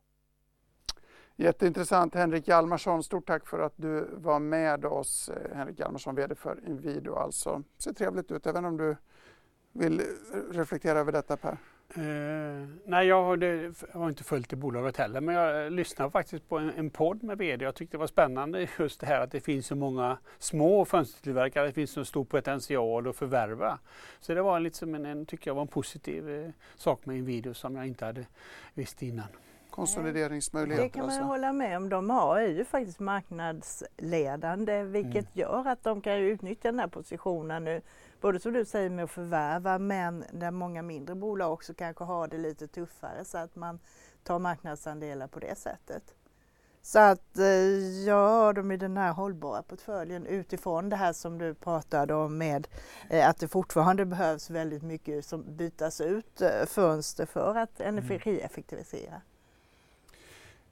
Jätteintressant. 1.36 2.16
Henrik 2.16 2.48
Hjalmarsson, 2.48 3.04
stort 3.04 3.28
tack 3.28 3.48
för 3.48 3.60
att 3.60 3.74
du 3.76 4.10
var 4.14 4.40
med 4.40 4.86
oss. 4.86 5.30
Eh, 5.30 5.58
Henrik 5.58 5.80
Hjalmarsson, 5.80 6.16
VD 6.16 6.36
för 6.36 6.68
Inwido 6.68 7.16
alltså. 7.16 7.64
Ser 7.78 7.94
trevligt 7.94 8.32
ut, 8.32 8.48
även 8.48 8.66
om 8.66 8.78
du 8.78 8.96
vill 9.72 10.00
eh, 10.00 10.06
reflektera 10.52 11.00
över 11.00 11.12
detta 11.12 11.38
Per. 11.38 11.58
Uh, 11.97 12.67
nej, 12.86 13.08
jag 13.08 13.23
har, 13.23 13.38
det, 13.38 13.73
har, 13.93 14.10
inte 14.10 14.23
följt 14.23 14.49
det 14.49 14.56
bolaget 14.56 14.97
heller, 14.97 15.21
men 15.21 15.36
jag 15.36 15.71
lyssnade 15.71 16.12
faktiskt 16.12 16.49
på 16.49 16.58
en, 16.58 16.69
en 16.78 16.89
podd 16.89 17.23
med 17.23 17.38
VD. 17.38 17.65
Jag 17.65 17.75
tyckte 17.75 17.97
det 17.97 17.99
var 17.99 18.08
spännande 18.08 18.67
just 18.80 18.99
det 18.99 19.08
här 19.08 19.21
att 19.21 19.32
det 19.32 19.39
finns 19.39 19.67
så 19.67 19.75
många 19.75 20.17
små 20.39 20.86
fönstertillverkare. 20.86 21.67
Det 21.67 21.73
finns 21.73 21.91
så 21.91 22.06
stor 22.06 22.25
potential 22.25 23.08
att 23.08 23.15
förvärva. 23.15 23.80
Så 24.19 24.34
det 24.34 24.41
var 24.41 24.60
liksom 24.60 24.95
en, 24.95 25.06
en 25.06 25.25
tycker 25.25 25.49
jag 25.49 25.56
var 25.56 25.62
en 25.62 25.67
positiv 25.67 26.30
eh, 26.30 26.49
sak 26.75 27.06
med 27.06 27.15
en 27.15 27.25
video 27.25 27.54
som 27.54 27.75
jag 27.75 27.88
inte 27.88 28.06
hade 28.06 28.25
visst 28.73 29.02
innan. 29.02 29.28
Konsolideringsmöjligheter. 29.80 30.84
Det 30.84 30.89
kan 30.89 31.02
man 31.02 31.10
alltså. 31.10 31.24
hålla 31.24 31.54
med 31.54 31.78
om. 31.78 31.89
De 31.89 32.10
har, 32.10 32.39
är 32.39 32.48
ju 32.48 32.65
faktiskt 32.65 33.00
marknadsledande 33.00 34.84
vilket 34.84 35.13
mm. 35.13 35.32
gör 35.34 35.68
att 35.68 35.84
de 35.84 36.02
kan 36.02 36.13
utnyttja 36.13 36.72
den 36.72 36.80
här 36.80 36.88
positionen 36.88 37.63
nu 37.63 37.82
både 38.22 38.39
som 38.39 38.54
du 38.54 38.65
säger 38.65 38.89
med 38.89 39.04
att 39.04 39.12
förvärva 39.12 39.80
men 39.80 40.24
där 40.32 40.52
många 40.52 40.82
mindre 40.82 41.15
bolag 41.15 41.54
också 41.54 41.74
kanske 41.74 42.04
har 42.04 42.28
det 42.28 42.38
lite 42.38 42.68
tuffare 42.68 43.26
så 43.26 43.38
att 43.38 43.56
man 43.56 43.80
tar 44.24 44.39
marknadsandelar 44.39 45.28
på 45.28 45.39
det 45.39 45.58
sättet. 45.58 46.15
Så 46.82 47.00
att 47.00 47.38
eh, 47.38 47.46
jag 48.06 48.30
har 48.30 48.54
dem 48.54 48.72
i 48.72 48.78
den 48.78 48.98
här 48.98 49.13
hållbara 49.13 49.63
portföljen 49.63 50.26
utifrån 50.26 50.89
det 50.89 50.96
här 50.96 51.13
som 51.13 51.38
du 51.38 51.54
pratade 51.54 52.13
om 52.13 52.38
med 52.38 52.68
eh, 53.10 53.30
att 53.30 53.38
det 53.38 53.48
fortfarande 53.48 54.06
behövs 54.06 54.50
väldigt 54.50 54.84
mycket 54.84 55.26
som 55.26 55.56
bytas 55.56 56.02
ut 56.02 56.42
eh, 56.42 56.65
fönster 56.65 57.26
för 57.26 57.56
att 57.56 57.80
mm. 57.80 57.98
energieffektivisera. 57.98 59.22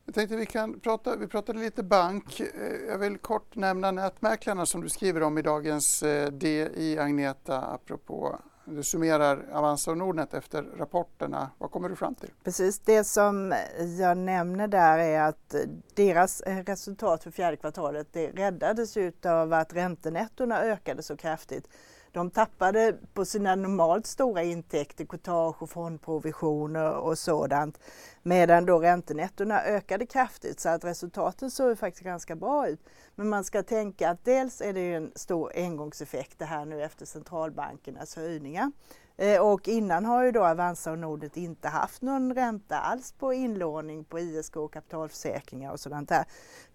Jag 0.08 0.16
tänkte 0.16 0.36
vi 0.36 0.46
kan 0.46 0.80
prata, 0.80 1.16
vi 1.16 1.28
pratade 1.28 1.60
lite 1.60 1.84
bank. 1.84 2.40
Eh, 2.40 2.48
jag 2.88 2.98
vill 2.98 3.18
kort 3.18 3.56
nämna 3.56 3.92
nätmäklarna 3.92 4.66
som 4.66 4.82
du 4.82 4.90
skriver 4.90 5.24
om 5.24 5.38
i 5.38 5.42
dagens 5.42 6.04
eh, 6.04 6.32
DI 6.32 6.98
Agneta 7.00 7.62
apropå 7.62 8.40
du 8.66 8.84
summerar 8.84 9.46
Avanza 9.52 9.92
och 9.92 9.98
Nordnet 9.98 10.34
efter 10.34 10.64
rapporterna. 10.64 11.52
Vad 11.58 11.72
kommer 11.72 11.90
du 11.90 11.96
fram 11.96 12.16
till? 12.16 12.30
Precis, 12.44 12.80
det 12.80 13.04
som 13.04 13.54
jag 14.00 14.18
nämner 14.18 14.68
där 14.68 15.00
är 15.00 15.22
att 15.22 15.56
deras 15.96 16.42
eh, 16.42 16.64
resultat 16.64 17.24
för 17.24 17.32
fjärde 17.32 17.58
kvartalet 17.58 18.08
det 18.12 18.28
räddades 18.28 18.98
av 19.26 19.54
att 19.54 19.74
räntenettorna 19.74 20.62
ökade 20.62 21.04
så 21.04 21.18
kraftigt 21.18 21.68
de 22.12 22.30
tappade 22.30 22.98
på 23.14 23.26
sina 23.26 23.56
normalt 23.56 24.06
stora 24.08 24.44
intäkter, 24.44 25.06
courtage 25.06 25.62
och 25.62 25.70
fondprovisioner 25.70 26.98
och 26.98 27.18
sådant. 27.18 27.80
Medan 28.24 28.66
då 28.66 28.80
räntenettorna 28.80 29.62
ökade 29.64 30.06
kraftigt 30.06 30.60
så 30.60 30.70
att 30.70 30.84
resultaten 30.84 31.52
såg 31.52 31.80
faktiskt 31.80 32.04
ganska 32.04 32.36
bra 32.36 32.68
ut. 32.68 32.80
Men 33.16 33.30
man 33.30 33.44
ska 33.44 33.64
tänka 33.64 34.10
att 34.10 34.26
dels 34.26 34.62
är 34.62 34.74
det 34.74 34.94
en 34.94 35.12
stor 35.16 35.52
engångseffekt 35.56 36.40
det 36.40 36.46
här 36.46 36.66
nu 36.66 36.84
efter 36.84 37.06
centralbankernas 37.06 38.16
höjningar. 38.16 38.72
Eh, 39.18 39.42
och 39.42 39.68
innan 39.68 40.06
har 40.06 40.24
ju 40.24 40.32
då 40.32 40.46
Avanza 40.46 40.92
och 40.92 41.00
Nordnet 41.00 41.38
inte 41.38 41.68
haft 41.68 42.02
någon 42.02 42.34
ränta 42.34 42.80
alls 42.80 43.12
på 43.12 43.34
inlåning 43.34 44.04
på 44.04 44.20
ISK 44.20 44.56
och 44.56 44.74
kapitalförsäkringar 44.74 45.72
och 45.72 45.80
sådant 45.80 46.10
där. 46.10 46.26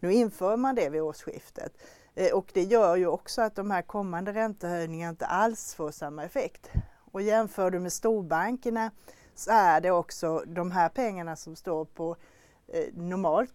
Nu 0.00 0.12
inför 0.12 0.56
man 0.56 0.74
det 0.74 0.88
vid 0.88 1.02
årsskiftet. 1.02 1.72
Eh, 2.14 2.32
och 2.32 2.50
det 2.52 2.62
gör 2.62 2.96
ju 2.96 3.06
också 3.06 3.42
att 3.42 3.54
de 3.54 3.70
här 3.70 3.82
kommande 3.82 4.32
räntehöjningarna 4.32 5.10
inte 5.10 5.26
alls 5.26 5.74
får 5.74 5.90
samma 5.90 6.24
effekt. 6.24 6.70
Och 7.12 7.22
jämför 7.22 7.70
du 7.70 7.78
med 7.78 7.92
storbankerna 7.92 8.90
så 9.34 9.50
är 9.50 9.80
det 9.80 9.90
också 9.90 10.42
de 10.46 10.70
här 10.70 10.88
pengarna 10.88 11.36
som 11.36 11.56
står 11.56 11.84
på 11.84 12.16
eh, 12.68 12.84
normalt 12.94 13.50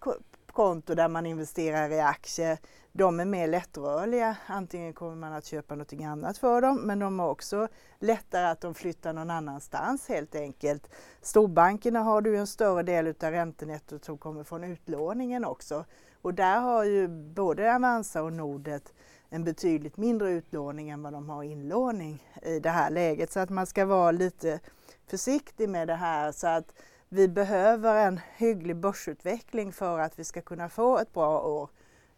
konto 0.58 0.96
där 0.96 1.08
man 1.08 1.26
investerar 1.26 1.90
i 1.90 2.00
aktier, 2.00 2.58
de 2.92 3.20
är 3.20 3.26
mer 3.26 3.48
lättrörliga. 3.48 4.38
Antingen 4.48 4.94
kommer 4.94 5.16
man 5.16 5.34
att 5.34 5.46
köpa 5.46 5.76
någonting 5.76 6.06
annat 6.06 6.38
för 6.38 6.62
dem 6.62 6.82
men 6.82 7.00
de 7.00 7.20
är 7.20 7.28
också 7.28 7.68
lättare 8.00 8.46
att 8.46 8.62
de 8.62 8.74
flyttar 8.74 9.14
någon 9.14 9.30
annanstans 9.30 10.08
helt 10.08 10.36
enkelt. 10.36 10.90
Storbankerna 11.22 12.00
har 12.00 12.22
du 12.22 12.38
en 12.38 12.48
större 12.48 12.84
del 12.84 13.08
av 13.08 13.32
räntenettot 13.32 14.06
som 14.06 14.18
kommer 14.18 14.44
från 14.44 14.64
utlåningen 14.64 15.46
också 15.46 15.86
och 16.22 16.34
där 16.34 16.60
har 16.60 16.84
ju 16.84 17.08
både 17.08 17.76
Avanza 17.76 18.24
och 18.24 18.34
Nordet 18.34 18.94
en 19.30 19.44
betydligt 19.44 19.98
mindre 19.98 20.32
utlåning 20.32 20.90
än 20.90 21.04
vad 21.04 21.14
de 21.14 21.30
har 21.30 21.44
inlåning 21.44 22.24
i 22.42 22.60
det 22.60 22.70
här 22.70 22.90
läget. 22.90 23.32
Så 23.32 23.40
att 23.40 23.50
man 23.50 23.66
ska 23.66 23.86
vara 23.86 24.12
lite 24.12 24.60
försiktig 25.08 25.70
med 25.70 25.88
det 25.88 25.96
här 25.96 26.32
så 26.32 26.48
att 26.48 26.74
vi 27.10 27.28
behöver 27.28 28.08
en 28.08 28.20
hygglig 28.36 28.76
börsutveckling 28.76 29.72
för 29.72 30.00
att 30.00 30.20
vi 30.20 30.24
ska 30.24 30.42
kunna 30.42 30.70
få 30.70 30.98
ett 30.98 31.14
bra 31.14 31.42
år 31.42 31.70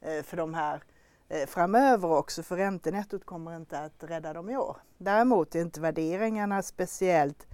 eh, 0.02 0.24
för 0.24 0.38
de 0.38 0.54
här 0.54 0.84
eh, 1.30 1.46
framöver 1.48 2.12
också, 2.12 2.44
för 2.44 2.58
räntenettot 2.58 3.26
kommer 3.26 3.56
inte 3.56 3.80
att 3.80 4.04
rädda 4.04 4.34
dem 4.34 4.50
i 4.50 4.58
år. 4.58 4.78
Däremot 4.98 5.56
är 5.56 5.62
inte 5.62 5.82
värderingarna 5.82 6.62
speciellt 6.62 7.48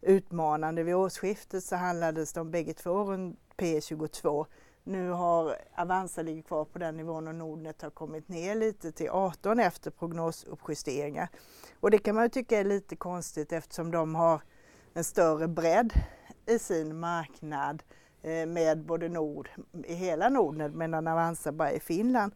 utmanande. 0.00 0.82
Vid 0.82 0.94
årsskiftet 0.94 1.64
så 1.64 1.76
handlades 1.76 2.32
de 2.32 2.50
bägge 2.50 2.72
två 2.72 3.04
runt 3.04 3.38
P22 3.56 4.46
nu 4.88 5.10
har 5.10 5.56
Avanza 5.76 6.22
ligger 6.22 6.42
kvar 6.42 6.64
på 6.64 6.78
den 6.78 6.96
nivån 6.96 7.28
och 7.28 7.34
Nordnet 7.34 7.82
har 7.82 7.90
kommit 7.90 8.28
ner 8.28 8.54
lite 8.54 8.92
till 8.92 9.10
18 9.10 9.60
efter 9.60 9.90
prognosuppjusteringar. 9.90 11.28
Och 11.80 11.90
det 11.90 11.98
kan 11.98 12.14
man 12.14 12.24
ju 12.24 12.30
tycka 12.30 12.58
är 12.58 12.64
lite 12.64 12.96
konstigt 12.96 13.52
eftersom 13.52 13.90
de 13.90 14.14
har 14.14 14.42
en 14.94 15.04
större 15.04 15.48
bredd 15.48 15.92
i 16.46 16.58
sin 16.58 16.98
marknad 16.98 17.82
eh, 18.22 18.46
med 18.46 18.84
både 18.84 19.08
Nord, 19.08 19.48
i 19.86 19.94
hela 19.94 20.28
Nordnet 20.28 20.74
medan 20.74 21.06
Avanza 21.06 21.52
bara 21.52 21.70
är 21.70 21.76
i 21.76 21.80
Finland. 21.80 22.32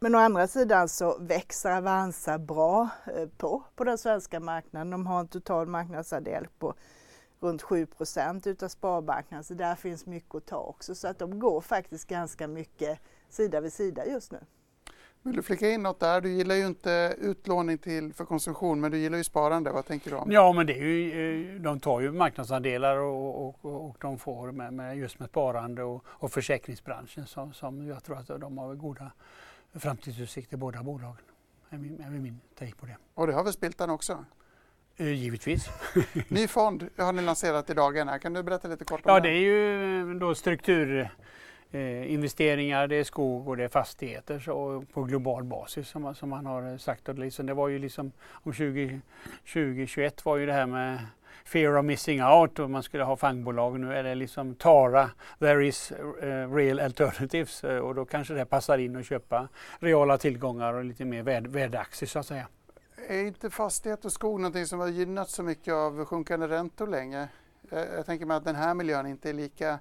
Men 0.00 0.14
å 0.14 0.18
andra 0.18 0.46
sidan 0.46 0.88
så 0.88 1.18
växer 1.18 1.70
Avanza 1.70 2.38
bra 2.38 2.88
eh, 3.16 3.28
på, 3.36 3.62
på 3.74 3.84
den 3.84 3.98
svenska 3.98 4.40
marknaden. 4.40 4.90
De 4.90 5.06
har 5.06 5.20
en 5.20 5.28
total 5.28 5.66
marknadsandel 5.66 6.46
på 6.58 6.74
runt 7.42 7.62
7% 7.62 8.48
utav 8.48 8.68
sparbankerna 8.68 9.42
så 9.42 9.54
där 9.54 9.74
finns 9.74 10.06
mycket 10.06 10.34
att 10.34 10.46
ta 10.46 10.58
också. 10.58 10.94
Så 10.94 11.08
att 11.08 11.18
de 11.18 11.38
går 11.38 11.60
faktiskt 11.60 12.08
ganska 12.08 12.48
mycket 12.48 12.98
sida 13.28 13.60
vid 13.60 13.72
sida 13.72 14.06
just 14.06 14.32
nu. 14.32 14.38
Vill 15.24 15.36
du 15.36 15.42
flika 15.42 15.70
in 15.70 15.82
något 15.82 16.00
där? 16.00 16.20
Du 16.20 16.32
gillar 16.32 16.54
ju 16.54 16.66
inte 16.66 17.16
utlåning 17.18 17.78
till 17.78 18.12
för 18.12 18.24
konsumtion 18.24 18.80
men 18.80 18.90
du 18.90 18.98
gillar 18.98 19.18
ju 19.18 19.24
sparande. 19.24 19.70
Vad 19.70 19.86
tänker 19.86 20.10
du 20.10 20.16
om? 20.16 20.32
Ja 20.32 20.52
men 20.52 20.66
det 20.66 20.72
är 20.72 20.84
ju, 20.84 21.54
eh, 21.54 21.60
de 21.60 21.80
tar 21.80 22.00
ju 22.00 22.12
marknadsandelar 22.12 22.96
och, 22.96 23.46
och, 23.46 23.88
och 23.88 23.96
de 24.00 24.18
får 24.18 24.52
med, 24.52 24.72
med, 24.72 24.98
just 24.98 25.18
med 25.18 25.28
sparande 25.28 25.82
och, 25.82 26.04
och 26.06 26.32
försäkringsbranschen 26.32 27.26
som, 27.26 27.52
som 27.52 27.86
jag 27.86 28.04
tror 28.04 28.18
att 28.18 28.26
de 28.26 28.58
har 28.58 28.74
goda 28.74 29.12
framtidsutsikter 29.74 30.56
båda 30.56 30.82
bolagen. 30.82 31.24
är 31.70 31.78
min, 31.78 32.00
är 32.00 32.10
min 32.10 32.40
take 32.58 32.74
på 32.74 32.86
det. 32.86 32.96
Och 33.14 33.26
det 33.26 33.32
har 33.32 33.44
väl 33.44 33.52
Spiltan 33.52 33.90
också? 33.90 34.24
Eh, 34.96 35.12
givetvis. 35.12 35.68
Ny 36.28 36.48
fond 36.48 36.88
har 36.96 37.12
ni 37.12 37.22
lanserat 37.22 37.70
i 37.70 37.74
dagarna. 37.74 38.18
Kan 38.18 38.32
du 38.32 38.42
berätta 38.42 38.68
lite 38.68 38.84
kort 38.84 39.06
om 39.06 39.12
ja, 39.12 39.20
det? 39.20 39.28
Ja, 39.28 39.34
det 39.34 39.38
är 39.38 39.40
ju 39.40 40.18
då 40.18 40.34
strukturinvesteringar, 40.34 42.86
det 42.86 42.96
är 42.96 43.04
skog 43.04 43.48
och 43.48 43.56
det 43.56 43.64
är 43.64 43.68
fastigheter 43.68 44.38
så, 44.38 44.84
på 44.92 45.02
global 45.02 45.44
basis 45.44 45.88
som 45.88 46.02
man, 46.02 46.14
som 46.14 46.28
man 46.28 46.46
har 46.46 46.78
sagt. 46.78 47.08
Och 47.08 47.18
liksom, 47.18 47.46
det 47.46 47.54
var 47.54 47.68
ju 47.68 47.78
liksom 47.78 48.12
om 48.30 48.52
2021 48.52 50.24
var 50.24 50.36
ju 50.36 50.46
det 50.46 50.52
här 50.52 50.66
med 50.66 50.98
fear 51.44 51.78
of 51.78 51.84
missing 51.84 52.24
out 52.24 52.58
och 52.58 52.70
man 52.70 52.82
skulle 52.82 53.04
ha 53.04 53.16
fangbolag. 53.16 53.80
Nu 53.80 53.94
är 53.94 54.02
det 54.02 54.14
liksom 54.14 54.54
Tara, 54.54 55.10
there 55.38 55.66
is 55.66 55.92
uh, 56.22 56.54
real 56.54 56.80
alternatives 56.80 57.64
och 57.64 57.94
då 57.94 58.04
kanske 58.04 58.34
det 58.34 58.44
passar 58.44 58.78
in 58.78 58.96
att 58.96 59.06
köpa 59.06 59.48
reala 59.78 60.18
tillgångar 60.18 60.74
och 60.74 60.84
lite 60.84 61.04
mer 61.04 61.22
värd, 61.22 61.46
värdaktier 61.46 62.08
så 62.08 62.18
att 62.18 62.26
säga. 62.26 62.46
Är 63.08 63.24
inte 63.24 63.50
fastighet 63.50 64.04
och 64.04 64.12
skog 64.12 64.40
någonting 64.40 64.66
som 64.66 64.80
har 64.80 64.88
gynnats 64.88 65.34
så 65.34 65.42
mycket 65.42 65.74
av 65.74 66.04
sjunkande 66.04 66.48
räntor 66.48 66.86
länge? 66.86 67.28
Jag, 67.70 67.80
eh, 67.80 67.94
jag 67.94 68.06
tänker 68.06 68.26
mig 68.26 68.36
att 68.36 68.44
den 68.44 68.56
här 68.56 68.74
miljön 68.74 69.06
inte 69.06 69.30
är 69.30 69.34
lika 69.34 69.78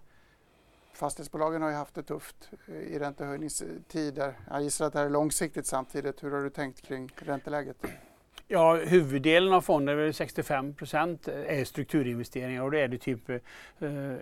Fastighetsbolagen 0.94 1.62
har 1.62 1.70
ju 1.70 1.76
haft 1.76 1.96
det 1.96 2.04
tufft 2.04 2.50
eh, 2.68 2.76
i 2.76 3.00
räntehöjningstider. 3.00 4.40
Jag 4.50 4.64
gissar 4.64 4.86
att 4.86 4.94
det 4.94 5.00
här 5.00 5.06
är 5.06 5.10
långsiktigt 5.10 5.66
samtidigt. 5.66 6.24
Hur 6.24 6.32
har 6.32 6.44
du 6.44 6.50
tänkt 6.50 6.82
kring 6.82 7.12
ränteläget? 7.16 7.78
Ja, 8.54 8.76
huvuddelen 8.76 9.54
av 9.54 9.62
fonden, 9.62 10.14
65 10.14 10.74
procent, 10.74 11.28
är 11.28 11.66
strukturinvesteringar 11.66 12.64
och 12.64 12.72
det 12.72 12.80
är 12.80 12.88
det 12.88 12.98
typ 12.98 13.30
eh, 13.30 13.38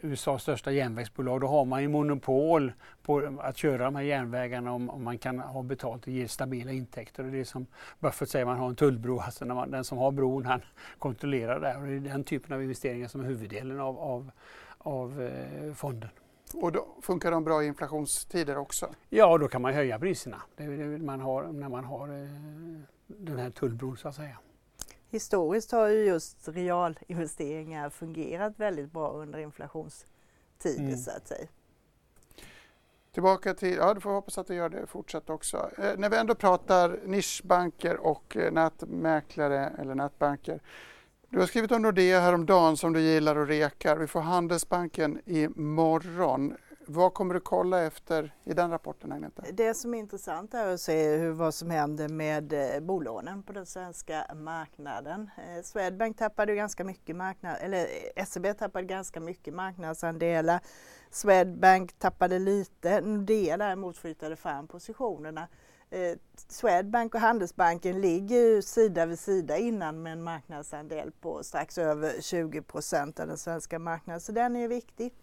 USAs 0.02 0.42
största 0.42 0.72
järnvägsbolag. 0.72 1.42
Då 1.42 1.48
har 1.48 1.65
man 1.65 1.82
ju 1.82 1.88
monopol 1.88 2.74
på 3.04 3.38
att 3.42 3.58
köra 3.58 3.84
de 3.84 3.96
här 3.96 4.04
järnvägarna 4.04 4.72
om, 4.72 4.89
om 4.89 5.04
man 5.04 5.18
kan 5.18 5.39
ha 5.39 5.63
betalt 5.63 6.04
och 6.04 6.13
ge 6.13 6.28
stabila 6.28 6.72
intäkter. 6.72 7.24
Och 7.24 7.32
det 7.32 7.39
är 7.39 7.44
som 7.44 7.65
Buffett 8.00 8.30
säger, 8.30 8.46
man 8.46 8.58
har 8.58 8.70
en 8.70 8.76
tullbro. 8.76 9.20
Alltså 9.26 9.46
när 9.46 9.56
man, 9.56 9.72
den 9.72 9.84
som 9.84 9.98
har 9.98 10.12
bron 10.12 10.46
han 10.46 10.62
kontrollerar 11.00 11.60
det. 11.60 11.76
Och 11.76 11.88
det 11.88 11.94
är 11.94 12.00
den 12.00 12.24
typen 12.24 12.56
av 12.56 12.62
investeringar 12.62 13.08
som 13.08 13.22
är 13.22 13.26
huvuddelen 13.26 13.80
av, 13.80 14.00
av, 14.00 14.32
av 14.78 15.22
eh, 15.22 15.74
fonden. 15.74 16.10
Och 16.54 16.72
då 16.72 16.88
funkar 17.02 17.32
de 17.32 17.44
bra 17.44 17.63
i 17.63 17.68
inflationstider 17.68 18.58
också? 18.58 18.89
Ja, 19.10 19.38
då 19.38 19.48
kan 19.48 19.62
man 19.62 19.74
höja 19.74 20.00
priserna 20.00 20.42
det 20.56 20.63
det 20.65 20.98
man 20.98 21.20
har, 21.20 21.44
när 21.44 21.70
man 21.70 21.84
har 21.84 22.08
eh, 22.08 22.98
den 23.17 23.39
här 23.39 23.50
tullbron 23.50 23.98
så 23.98 24.08
att 24.08 24.15
säga. 24.15 24.38
Historiskt 25.10 25.72
har 25.72 25.88
ju 25.88 26.06
just 26.06 26.48
realinvesteringar 26.48 27.89
fungerat 27.89 28.60
väldigt 28.60 28.91
bra 28.91 29.12
under 29.12 29.39
inflationstider 29.39 30.80
mm. 30.80 30.98
så 30.98 31.12
att 31.12 31.28
säga. 31.28 31.48
Tillbaka 33.12 33.54
till, 33.54 33.76
ja 33.76 33.93
du 33.93 34.02
får 34.02 34.12
hoppas 34.12 34.38
att 34.38 34.48
du 34.48 34.56
gör 34.56 34.69
det 34.69 34.88
fortsatt 34.88 35.30
också. 35.30 35.69
Eh, 35.78 35.98
när 35.98 36.10
vi 36.10 36.17
ändå 36.17 36.36
pratar 36.36 37.00
nischbanker 37.06 37.98
och 37.98 38.38
eh, 38.38 38.52
nätmäklare 38.52 39.74
eller 39.80 39.95
nätbanker. 39.95 40.62
Du 41.30 41.39
har 41.39 41.45
skrivit 41.45 41.72
om 41.72 41.82
Nordea 41.82 42.19
häromdagen 42.19 42.78
som 42.78 42.93
du 42.93 43.02
gillar 43.02 43.36
och 43.36 43.48
rekar. 43.48 43.98
Vi 43.98 44.08
får 44.08 44.22
Handelsbanken 44.22 45.22
imorgon. 45.26 46.54
Vad 46.91 47.13
kommer 47.13 47.34
du 47.34 47.39
kolla 47.39 47.82
efter 47.82 48.36
i 48.43 48.54
den 48.54 48.71
rapporten 48.71 49.12
Agneta? 49.12 49.43
Det 49.54 49.73
som 49.73 49.93
är 49.93 49.99
intressant 49.99 50.54
är 50.54 50.73
att 50.73 50.82
se 50.82 51.17
hur, 51.17 51.32
vad 51.32 51.54
som 51.54 51.69
händer 51.69 52.10
med 52.10 52.54
eh, 52.54 52.80
bolånen 52.80 53.43
på 53.43 53.54
den 53.54 53.65
svenska 53.65 54.25
marknaden. 54.36 55.30
Eh, 55.38 55.63
Swedbank 55.63 56.17
tappade 56.17 56.56
ganska 56.56 56.84
mycket 56.84 57.15
marknad, 57.15 57.58
eller 57.62 57.88
eh, 58.15 58.25
SEB 58.25 58.58
tappade 58.58 58.86
ganska 58.86 59.19
mycket 59.19 59.54
marknadsandelar. 59.54 60.60
Swedbank 61.12 61.99
tappade 61.99 62.39
lite, 62.39 63.02
Nordea 63.02 63.58
däremot 63.58 63.97
flyttade 63.97 64.36
fram 64.36 64.67
positionerna. 64.67 65.47
Eh, 65.89 66.17
Swedbank 66.47 67.15
och 67.15 67.21
Handelsbanken 67.21 68.02
ligger 68.02 68.38
ju 68.38 68.62
sida 68.62 69.06
vid 69.06 69.19
sida 69.19 69.58
innan 69.58 70.04
med 70.04 70.13
en 70.13 70.23
marknadsandel 70.23 71.12
på 71.12 71.43
strax 71.43 71.78
över 71.78 72.21
20 72.21 72.62
procent 72.62 73.19
av 73.19 73.28
den 73.28 73.38
svenska 73.38 73.80
marknaden, 73.80 74.21
så 74.21 74.32
den 74.32 74.56
är 74.56 74.67
viktig. 74.67 75.13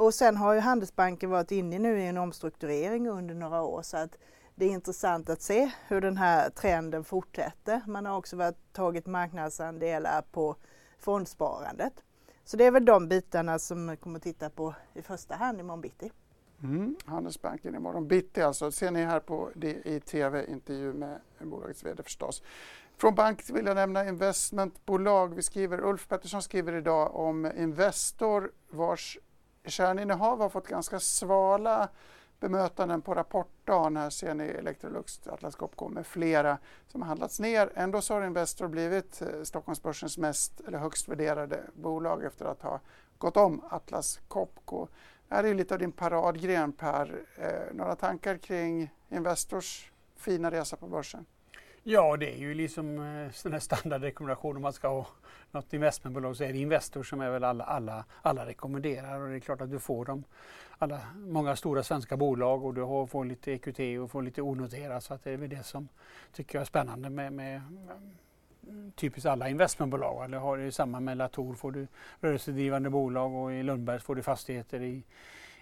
Och 0.00 0.14
sen 0.14 0.36
har 0.36 0.54
ju 0.54 0.60
Handelsbanken 0.60 1.30
varit 1.30 1.50
inne 1.50 1.78
nu 1.78 2.00
i 2.00 2.06
en 2.06 2.16
omstrukturering 2.16 3.08
under 3.08 3.34
några 3.34 3.62
år 3.62 3.82
så 3.82 3.96
att 3.96 4.18
det 4.54 4.64
är 4.64 4.68
intressant 4.70 5.30
att 5.30 5.42
se 5.42 5.70
hur 5.88 6.00
den 6.00 6.16
här 6.16 6.50
trenden 6.50 7.04
fortsätter. 7.04 7.80
Man 7.86 8.06
har 8.06 8.16
också 8.16 8.36
varit, 8.36 8.72
tagit 8.72 9.06
marknadsandelar 9.06 10.22
på 10.22 10.56
fondsparandet. 10.98 11.92
Så 12.44 12.56
det 12.56 12.64
är 12.64 12.70
väl 12.70 12.84
de 12.84 13.08
bitarna 13.08 13.58
som 13.58 13.88
vi 13.88 13.96
kommer 13.96 14.16
att 14.16 14.22
titta 14.22 14.50
på 14.50 14.74
i 14.94 15.02
första 15.02 15.34
hand 15.34 15.60
imorgon 15.60 15.80
bitti. 15.80 16.12
Mm, 16.62 16.96
Handelsbanken 17.04 17.74
imorgon 17.74 18.08
bitti 18.08 18.42
alltså. 18.42 18.72
Ser 18.72 18.90
ni 18.90 19.04
här 19.04 19.20
på 19.20 19.50
det 19.54 19.86
i 19.86 20.00
tv, 20.00 20.46
intervju 20.46 20.92
med 20.92 21.20
bolagets 21.38 21.84
VD 21.84 22.02
förstås. 22.02 22.42
Från 22.96 23.14
bank 23.14 23.50
vill 23.50 23.66
jag 23.66 23.74
nämna 23.74 24.08
investmentbolag. 24.08 25.34
Vi 25.34 25.42
skriver, 25.42 25.84
Ulf 25.84 26.08
Pettersson 26.08 26.42
skriver 26.42 26.72
idag 26.72 27.16
om 27.16 27.52
Investor 27.56 28.50
vars 28.70 29.18
kärninnehav 29.70 30.40
har 30.40 30.48
fått 30.48 30.68
ganska 30.68 31.00
svala 31.00 31.88
bemötanden 32.40 33.02
på 33.02 33.14
rapportdagen. 33.14 33.96
Här 33.96 34.10
ser 34.10 34.34
ni 34.34 34.44
Electrolux, 34.44 35.20
Atlas 35.26 35.56
Copco 35.56 35.88
med 35.88 36.06
flera 36.06 36.58
som 36.88 37.02
har 37.02 37.08
handlats 37.08 37.40
ner. 37.40 37.72
Ändå 37.74 38.00
så 38.00 38.14
har 38.14 38.26
Investor 38.26 38.68
blivit 38.68 39.22
eh, 39.22 39.42
Stockholmsbörsens 39.42 40.18
mest 40.18 40.60
eller 40.60 40.78
högst 40.78 41.08
värderade 41.08 41.60
bolag 41.74 42.24
efter 42.24 42.44
att 42.44 42.62
ha 42.62 42.80
gått 43.18 43.36
om 43.36 43.64
Atlas 43.70 44.20
Copco. 44.28 44.86
Det 45.28 45.34
här 45.34 45.44
är 45.44 45.54
lite 45.54 45.74
av 45.74 45.80
din 45.80 45.92
paradgren 45.92 46.72
Per. 46.72 47.24
Eh, 47.36 47.74
några 47.74 47.96
tankar 47.96 48.36
kring 48.36 48.94
Investors 49.08 49.92
fina 50.16 50.50
resa 50.50 50.76
på 50.76 50.86
börsen? 50.86 51.26
Ja, 51.82 52.16
det 52.16 52.34
är 52.34 52.38
ju 52.38 52.54
liksom 52.54 52.98
eh, 52.98 53.32
den 53.42 53.52
här 53.52 53.58
standardrekommendationen 53.58 54.56
om 54.56 54.62
man 54.62 54.72
ska 54.72 54.88
ha 54.88 55.06
något 55.50 55.72
investmentbolag 55.72 56.36
så 56.36 56.44
är 56.44 56.52
det 56.52 56.58
Investor 56.58 57.02
som 57.02 57.20
är 57.20 57.30
väl 57.30 57.44
alla, 57.44 57.64
alla, 57.64 58.04
alla 58.22 58.46
rekommenderar 58.46 59.20
och 59.20 59.28
det 59.28 59.36
är 59.36 59.40
klart 59.40 59.60
att 59.60 59.70
du 59.70 59.78
får 59.78 60.04
dem. 60.04 60.24
Alla, 60.78 61.00
många 61.14 61.56
stora 61.56 61.82
svenska 61.82 62.16
bolag 62.16 62.64
och 62.64 62.74
du 62.74 63.06
får 63.06 63.24
lite 63.24 63.52
EQT 63.52 64.00
och 64.02 64.10
får 64.10 64.22
lite 64.22 64.42
onoterat 64.42 65.04
så 65.04 65.14
att 65.14 65.24
det 65.24 65.30
är 65.30 65.36
väl 65.36 65.48
det 65.48 65.62
som 65.62 65.88
tycker 66.32 66.58
jag 66.58 66.60
är 66.60 66.66
spännande 66.66 67.10
med, 67.10 67.32
med 67.32 67.62
mm, 68.68 68.92
typiskt 68.92 69.26
alla 69.26 69.48
investmentbolag. 69.48 70.24
Eller 70.24 70.38
har 70.38 70.58
det 70.58 70.72
samma 70.72 71.00
med 71.00 71.16
Latour 71.16 71.54
får 71.54 71.72
du 71.72 71.86
rörelsedrivande 72.20 72.90
bolag 72.90 73.34
och 73.34 73.52
i 73.52 73.62
Lundbergs 73.62 74.04
får 74.04 74.14
du 74.14 74.22
fastigheter 74.22 74.82
i, 74.82 75.02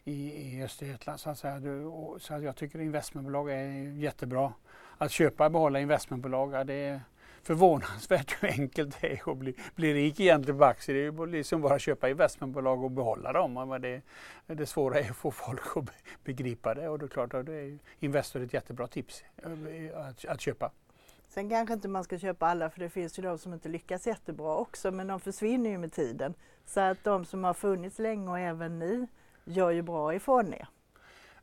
i, 0.04 0.32
i 0.32 0.62
Östergötland. 0.62 1.20
Så, 1.20 1.30
att 1.30 1.38
säga. 1.38 1.58
Du, 1.58 1.84
och, 1.84 2.22
så 2.22 2.34
att 2.34 2.42
jag 2.42 2.56
tycker 2.56 2.80
investmentbolag 2.80 3.50
är 3.50 3.68
jättebra. 3.98 4.52
Att 4.98 5.10
köpa 5.10 5.44
och 5.44 5.52
behålla 5.52 5.80
investmentbolag, 5.80 6.66
det 6.66 6.74
är 6.74 7.00
förvånansvärt 7.42 8.42
hur 8.42 8.48
enkelt 8.48 9.00
det 9.00 9.12
är 9.12 9.30
att 9.30 9.36
bli, 9.36 9.54
bli 9.74 9.94
rik 9.94 10.20
egentligen 10.20 10.58
på 10.58 10.64
aktier. 10.64 10.94
Det 10.94 11.00
är 11.00 11.26
ju 11.26 11.26
liksom 11.26 11.60
bara 11.60 11.74
att 11.74 11.80
köpa 11.80 12.08
investmentbolag 12.08 12.84
och 12.84 12.90
behålla 12.90 13.32
dem. 13.32 13.68
Men 13.68 13.82
det, 13.82 14.02
det 14.46 14.66
svåra 14.66 15.00
är 15.00 15.10
att 15.10 15.16
få 15.16 15.30
folk 15.30 15.76
att 15.76 15.84
begripa 16.24 16.74
det 16.74 16.88
och 16.88 16.98
det 16.98 17.04
är 17.04 17.08
klart 17.08 17.34
att 17.34 17.46
det 17.46 17.54
är 17.54 17.78
Investor 17.98 18.42
ett 18.42 18.52
jättebra 18.52 18.86
tips 18.86 19.24
eh, 19.36 20.08
att, 20.08 20.24
att 20.24 20.40
köpa. 20.40 20.70
Sen 21.28 21.50
kanske 21.50 21.74
inte 21.74 21.88
man 21.88 22.04
ska 22.04 22.18
köpa 22.18 22.46
alla 22.46 22.70
för 22.70 22.80
det 22.80 22.90
finns 22.90 23.18
ju 23.18 23.22
de 23.22 23.38
som 23.38 23.52
inte 23.52 23.68
lyckas 23.68 24.06
jättebra 24.06 24.56
också 24.56 24.90
men 24.90 25.06
de 25.06 25.20
försvinner 25.20 25.70
ju 25.70 25.78
med 25.78 25.92
tiden. 25.92 26.34
Så 26.64 26.80
att 26.80 27.04
de 27.04 27.24
som 27.24 27.44
har 27.44 27.54
funnits 27.54 27.98
länge 27.98 28.30
och 28.30 28.38
även 28.38 28.78
ni 28.78 29.06
gör 29.44 29.70
ju 29.70 29.82
bra 29.82 30.14
ifrån 30.14 30.54
er. 30.54 30.68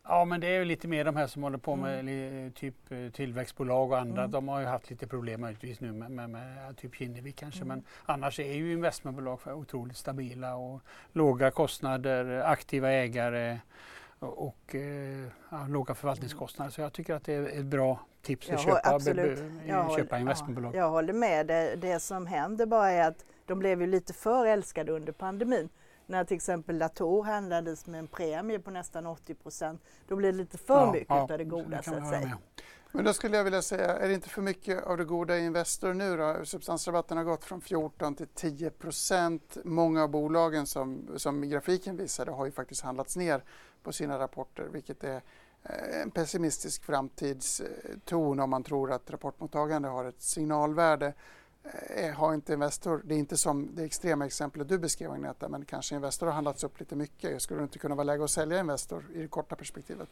Ja 0.07 0.25
men 0.25 0.41
det 0.41 0.47
är 0.47 0.59
ju 0.59 0.65
lite 0.65 0.87
mer 0.87 1.05
de 1.05 1.15
här 1.15 1.27
som 1.27 1.43
håller 1.43 1.57
på 1.57 1.75
med 1.75 1.99
mm. 1.99 2.51
typ 2.51 2.91
eh, 2.91 3.09
tillväxtbolag 3.11 3.91
och 3.91 3.99
andra. 3.99 4.21
Mm. 4.21 4.31
De 4.31 4.47
har 4.47 4.59
ju 4.59 4.65
haft 4.65 4.89
lite 4.89 5.07
problem 5.07 5.41
möjligtvis 5.41 5.79
nu 5.79 5.91
med, 5.91 6.11
med, 6.11 6.29
med 6.29 6.77
typ 6.77 6.95
Kinnevik 6.95 7.35
kanske. 7.35 7.61
Mm. 7.61 7.67
Men 7.67 7.83
annars 8.05 8.39
är 8.39 8.53
ju 8.53 8.73
investmentbolag 8.73 9.39
otroligt 9.45 9.97
stabila 9.97 10.55
och 10.55 10.81
låga 11.13 11.51
kostnader, 11.51 12.41
aktiva 12.41 12.91
ägare 12.91 13.59
och, 14.19 14.47
och 14.47 14.75
eh, 14.75 15.27
ja, 15.49 15.67
låga 15.67 15.95
förvaltningskostnader. 15.95 16.71
Så 16.71 16.81
jag 16.81 16.93
tycker 16.93 17.13
att 17.13 17.23
det 17.23 17.33
är 17.33 17.59
ett 17.59 17.65
bra 17.65 17.99
tips 18.21 18.49
att 18.49 18.61
köpa, 18.61 18.81
absolut. 18.83 19.43
jag 19.67 19.95
köpa 19.95 20.19
investmentbolag. 20.19 20.75
Ja, 20.75 20.79
jag 20.79 20.89
håller 20.89 21.13
med. 21.13 21.47
Det, 21.47 21.75
det 21.75 21.99
som 21.99 22.27
händer 22.27 22.65
bara 22.65 22.91
är 22.91 23.07
att 23.07 23.25
de 23.45 23.59
blev 23.59 23.81
ju 23.81 23.87
lite 23.87 24.13
för 24.13 24.45
älskade 24.45 24.91
under 24.91 25.13
pandemin 25.13 25.69
när 26.07 26.23
till 26.23 26.35
exempel 26.35 26.77
Latour 26.77 27.23
handlades 27.23 27.85
med 27.85 27.99
en 27.99 28.07
premie 28.07 28.59
på 28.59 28.71
nästan 28.71 29.05
80 29.05 29.33
procent, 29.33 29.81
då 30.07 30.15
blir 30.15 30.31
det 30.31 30.37
lite 30.37 30.57
för 30.57 30.85
ja, 30.85 30.91
mycket 30.91 31.09
ja, 31.09 31.21
av 31.21 31.27
det 31.27 31.43
goda 31.43 31.83
så 31.83 31.95
att 31.95 32.09
säga. 32.09 32.37
Men 32.95 33.05
då 33.05 33.13
skulle 33.13 33.37
jag 33.37 33.43
vilja 33.43 33.61
säga, 33.61 33.97
är 33.97 34.07
det 34.07 34.13
inte 34.13 34.29
för 34.29 34.41
mycket 34.41 34.83
av 34.83 34.97
det 34.97 35.05
goda 35.05 35.37
i 35.37 35.45
Investor 35.45 35.93
nu 35.93 36.17
då? 36.17 36.45
Substansrabatten 36.45 37.17
har 37.17 37.23
gått 37.23 37.43
från 37.43 37.61
14 37.61 38.15
till 38.15 38.27
10 38.27 38.69
procent. 38.69 39.57
Många 39.63 40.03
av 40.03 40.09
bolagen 40.09 40.65
som, 40.65 41.07
som 41.15 41.49
grafiken 41.49 41.97
visade 41.97 42.31
har 42.31 42.45
ju 42.45 42.51
faktiskt 42.51 42.81
handlats 42.81 43.15
ner 43.15 43.43
på 43.83 43.93
sina 43.93 44.19
rapporter, 44.19 44.67
vilket 44.71 45.03
är 45.03 45.21
eh, 45.63 46.01
en 46.01 46.11
pessimistisk 46.11 46.83
framtidston 46.83 48.39
om 48.39 48.49
man 48.49 48.63
tror 48.63 48.91
att 48.91 49.11
rapportmottagande 49.11 49.87
har 49.87 50.05
ett 50.05 50.21
signalvärde. 50.21 51.13
Eh, 51.73 52.05
eh, 52.05 52.15
har 52.15 52.33
inte 52.33 52.53
Investor, 52.53 53.01
det 53.05 53.15
är 53.15 53.19
inte 53.19 53.37
som 53.37 53.75
det 53.75 53.83
extrema 53.83 54.25
exemplet 54.25 54.69
du 54.69 54.79
beskrev 54.79 55.11
Agneta, 55.11 55.49
men 55.49 55.65
kanske 55.65 55.95
Investor 55.95 56.27
har 56.27 56.33
handlats 56.33 56.63
upp 56.63 56.79
lite 56.79 56.95
mycket. 56.95 57.41
Skulle 57.41 57.59
det 57.59 57.63
inte 57.63 57.79
kunna 57.79 57.95
vara 57.95 58.03
läge 58.03 58.23
att 58.23 58.31
sälja 58.31 58.59
Investor 58.59 59.05
i 59.13 59.21
det 59.21 59.27
korta 59.27 59.55
perspektivet? 59.55 60.09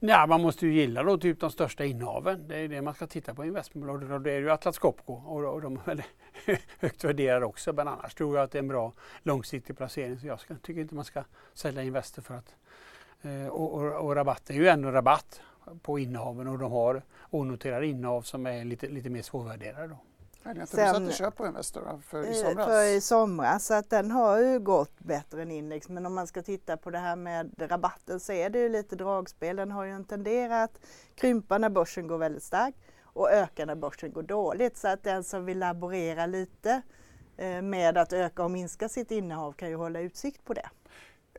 Ja, 0.00 0.26
man 0.26 0.42
måste 0.42 0.66
ju 0.66 0.72
gilla 0.72 1.02
då 1.02 1.18
typ 1.18 1.40
de 1.40 1.50
största 1.50 1.84
innehaven. 1.84 2.48
Det 2.48 2.56
är 2.56 2.68
det 2.68 2.82
man 2.82 2.94
ska 2.94 3.06
titta 3.06 3.34
på 3.34 3.44
i 3.44 3.48
investmentbolag. 3.48 4.10
Och 4.12 4.20
det 4.20 4.32
är 4.32 4.38
ju 4.38 4.50
Atlas 4.50 4.78
Copco 4.78 5.12
och, 5.12 5.54
och 5.54 5.62
de 5.62 5.76
är 5.76 5.80
väl 5.84 6.02
högt 6.80 7.04
värderade 7.04 7.46
också. 7.46 7.72
Men 7.72 7.88
annars 7.88 8.14
tror 8.14 8.36
jag 8.36 8.44
att 8.44 8.50
det 8.50 8.58
är 8.58 8.62
en 8.62 8.68
bra 8.68 8.92
långsiktig 9.22 9.76
placering. 9.76 10.18
Så 10.18 10.26
jag 10.26 10.40
ska, 10.40 10.54
tycker 10.54 10.80
inte 10.80 10.94
man 10.94 11.04
ska 11.04 11.24
sälja 11.54 11.82
Investor 11.82 12.22
för 12.22 12.34
att... 12.34 12.54
Eh, 13.22 13.46
och, 13.46 13.74
och, 13.74 14.06
och 14.06 14.14
rabatt 14.16 14.50
är 14.50 14.54
ju 14.54 14.68
ändå 14.68 14.90
rabatt 14.90 15.40
på 15.82 15.98
innehaven 15.98 16.48
och 16.48 16.58
de 16.58 16.72
har 16.72 17.02
onoterade 17.30 17.86
innehav 17.86 18.22
som 18.22 18.46
är 18.46 18.64
lite, 18.64 18.88
lite 18.88 19.10
mer 19.10 19.22
svårvärderade. 19.22 19.88
Då. 19.88 19.98
Sen, 20.42 20.54
du 20.58 20.66
satte 20.66 21.12
köp 21.12 21.36
på 21.36 21.46
Investor 21.46 22.00
för 22.06 22.24
i 22.24 22.28
eh, 22.28 22.34
somras? 22.34 22.66
För 22.66 22.96
i 22.96 23.00
somras, 23.00 23.66
så 23.66 23.74
att 23.74 23.90
den 23.90 24.10
har 24.10 24.38
ju 24.38 24.58
gått 24.58 25.00
bättre 25.00 25.42
än 25.42 25.50
index. 25.50 25.88
Men 25.88 26.06
om 26.06 26.14
man 26.14 26.26
ska 26.26 26.42
titta 26.42 26.76
på 26.76 26.90
det 26.90 26.98
här 26.98 27.16
med 27.16 27.50
rabatten 27.58 28.20
så 28.20 28.32
är 28.32 28.50
det 28.50 28.58
ju 28.58 28.68
lite 28.68 28.96
dragspel. 28.96 29.56
Den 29.56 29.70
har 29.70 29.84
ju 29.84 29.90
en 29.90 30.04
tenderat 30.04 30.70
krympa 31.14 31.58
när 31.58 31.68
börsen 31.68 32.06
går 32.06 32.18
väldigt 32.18 32.42
starkt 32.42 32.78
och 33.02 33.30
öka 33.30 33.64
när 33.64 33.74
börsen 33.74 34.12
går 34.12 34.22
dåligt. 34.22 34.76
Så 34.76 34.88
att 34.88 35.02
den 35.02 35.24
som 35.24 35.44
vill 35.44 35.58
laborera 35.58 36.26
lite 36.26 36.82
eh, 37.36 37.62
med 37.62 37.98
att 37.98 38.12
öka 38.12 38.44
och 38.44 38.50
minska 38.50 38.88
sitt 38.88 39.10
innehav 39.10 39.52
kan 39.52 39.68
ju 39.68 39.76
hålla 39.76 40.00
utsikt 40.00 40.44
på 40.44 40.54
det. 40.54 40.68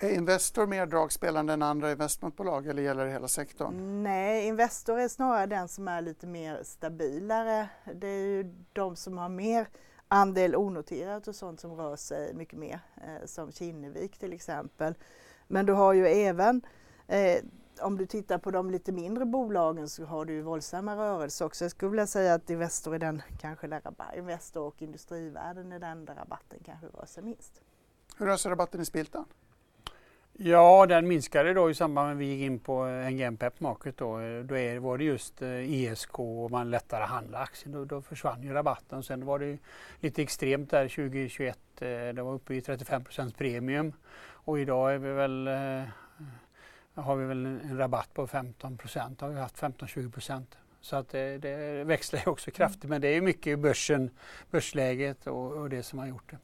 Är 0.01 0.09
Investor 0.09 0.67
mer 0.67 0.85
dragspelande 0.85 1.53
än 1.53 1.61
andra 1.61 1.91
investmentbolag 1.91 2.67
eller 2.67 2.81
gäller 2.81 3.05
det 3.05 3.11
hela 3.11 3.27
sektorn? 3.27 4.03
Nej, 4.03 4.47
Investor 4.47 4.99
är 4.99 5.07
snarare 5.07 5.45
den 5.45 5.67
som 5.67 5.87
är 5.87 6.01
lite 6.01 6.27
mer 6.27 6.63
stabilare. 6.63 7.69
Det 7.93 8.07
är 8.07 8.25
ju 8.25 8.55
de 8.73 8.95
som 8.95 9.17
har 9.17 9.29
mer 9.29 9.67
andel 10.07 10.55
onoterat 10.55 11.27
och 11.27 11.35
sånt 11.35 11.59
som 11.59 11.71
rör 11.71 11.95
sig 11.95 12.33
mycket 12.33 12.59
mer, 12.59 12.79
eh, 12.95 13.25
som 13.25 13.51
Kinnevik 13.51 14.17
till 14.17 14.33
exempel. 14.33 14.93
Men 15.47 15.65
du 15.65 15.73
har 15.73 15.93
ju 15.93 16.07
även, 16.07 16.61
eh, 17.07 17.37
om 17.81 17.97
du 17.97 18.05
tittar 18.05 18.37
på 18.37 18.51
de 18.51 18.71
lite 18.71 18.91
mindre 18.91 19.25
bolagen 19.25 19.89
så 19.89 20.05
har 20.05 20.25
du 20.25 20.33
ju 20.33 20.41
våldsamma 20.41 20.95
rörelser 20.95 21.45
också. 21.45 21.63
Jag 21.63 21.71
skulle 21.71 21.91
vilja 21.91 22.07
säga 22.07 22.33
att 22.33 22.49
Investor 22.49 22.95
är 22.95 22.99
den, 22.99 23.21
kanske 23.39 23.67
där 23.67 23.81
Investor 24.17 24.63
och 24.63 24.81
Industrivärden 24.81 25.71
är 25.71 25.79
den 25.79 26.05
där 26.05 26.15
rabatten 26.15 26.59
kanske 26.65 26.87
rör 26.87 27.05
sig 27.05 27.23
minst. 27.23 27.61
Hur 28.17 28.25
rör 28.25 28.37
sig 28.37 28.51
rabatten 28.51 28.81
i 28.81 28.85
Spiltan? 28.85 29.25
Ja, 30.41 30.85
den 30.85 31.07
minskade 31.07 31.53
då 31.53 31.69
i 31.69 31.73
samband 31.73 32.07
med 32.07 32.13
att 32.15 32.19
vi 32.19 32.25
gick 32.25 32.45
in 32.45 32.59
på 32.59 32.87
eh, 32.87 33.11
NGM 33.11 33.37
Pep 33.37 33.59
Market. 33.59 33.97
Då, 33.97 34.19
eh, 34.19 34.43
då 34.43 34.57
är, 34.57 34.79
var 34.79 34.97
det 34.97 35.03
just 35.03 35.41
eh, 35.41 35.73
ESK 35.73 36.19
och 36.19 36.51
man 36.51 36.69
lättare 36.69 37.03
handla 37.03 37.39
aktier. 37.39 37.73
Då, 37.73 37.85
då 37.85 38.01
försvann 38.01 38.43
ju 38.43 38.53
rabatten. 38.53 39.03
Sen 39.03 39.25
var 39.25 39.39
det 39.39 39.57
lite 39.99 40.21
extremt 40.21 40.71
där 40.71 40.87
2021. 40.87 41.59
Det 41.79 42.21
var 42.21 42.33
uppe 42.33 42.53
i 42.53 42.59
35% 42.59 43.37
premium 43.37 43.93
och 44.21 44.59
idag 44.59 44.93
är 44.93 44.97
vi 44.97 45.11
väl 45.11 45.47
har 46.93 47.15
vi 47.15 47.25
väl 47.25 47.45
en 47.45 47.77
rabatt 47.77 48.13
på 48.13 48.27
15 48.27 48.77
procent. 48.77 49.21
Har 49.21 49.29
vi 49.29 49.39
haft 49.39 49.57
15-20 49.57 50.11
procent. 50.11 50.57
Så 50.81 50.95
att 50.95 51.09
det, 51.09 51.37
det 51.37 51.83
växlar 51.83 52.29
också 52.29 52.51
kraftigt. 52.51 52.89
Men 52.89 53.01
det 53.01 53.07
är 53.07 53.21
mycket 53.21 53.59
börsen, 53.59 54.09
börsläget 54.51 55.27
och, 55.27 55.51
och 55.51 55.69
det 55.69 55.83
som 55.83 55.99
har 55.99 56.07
gjort 56.07 56.31
det. 56.31 56.37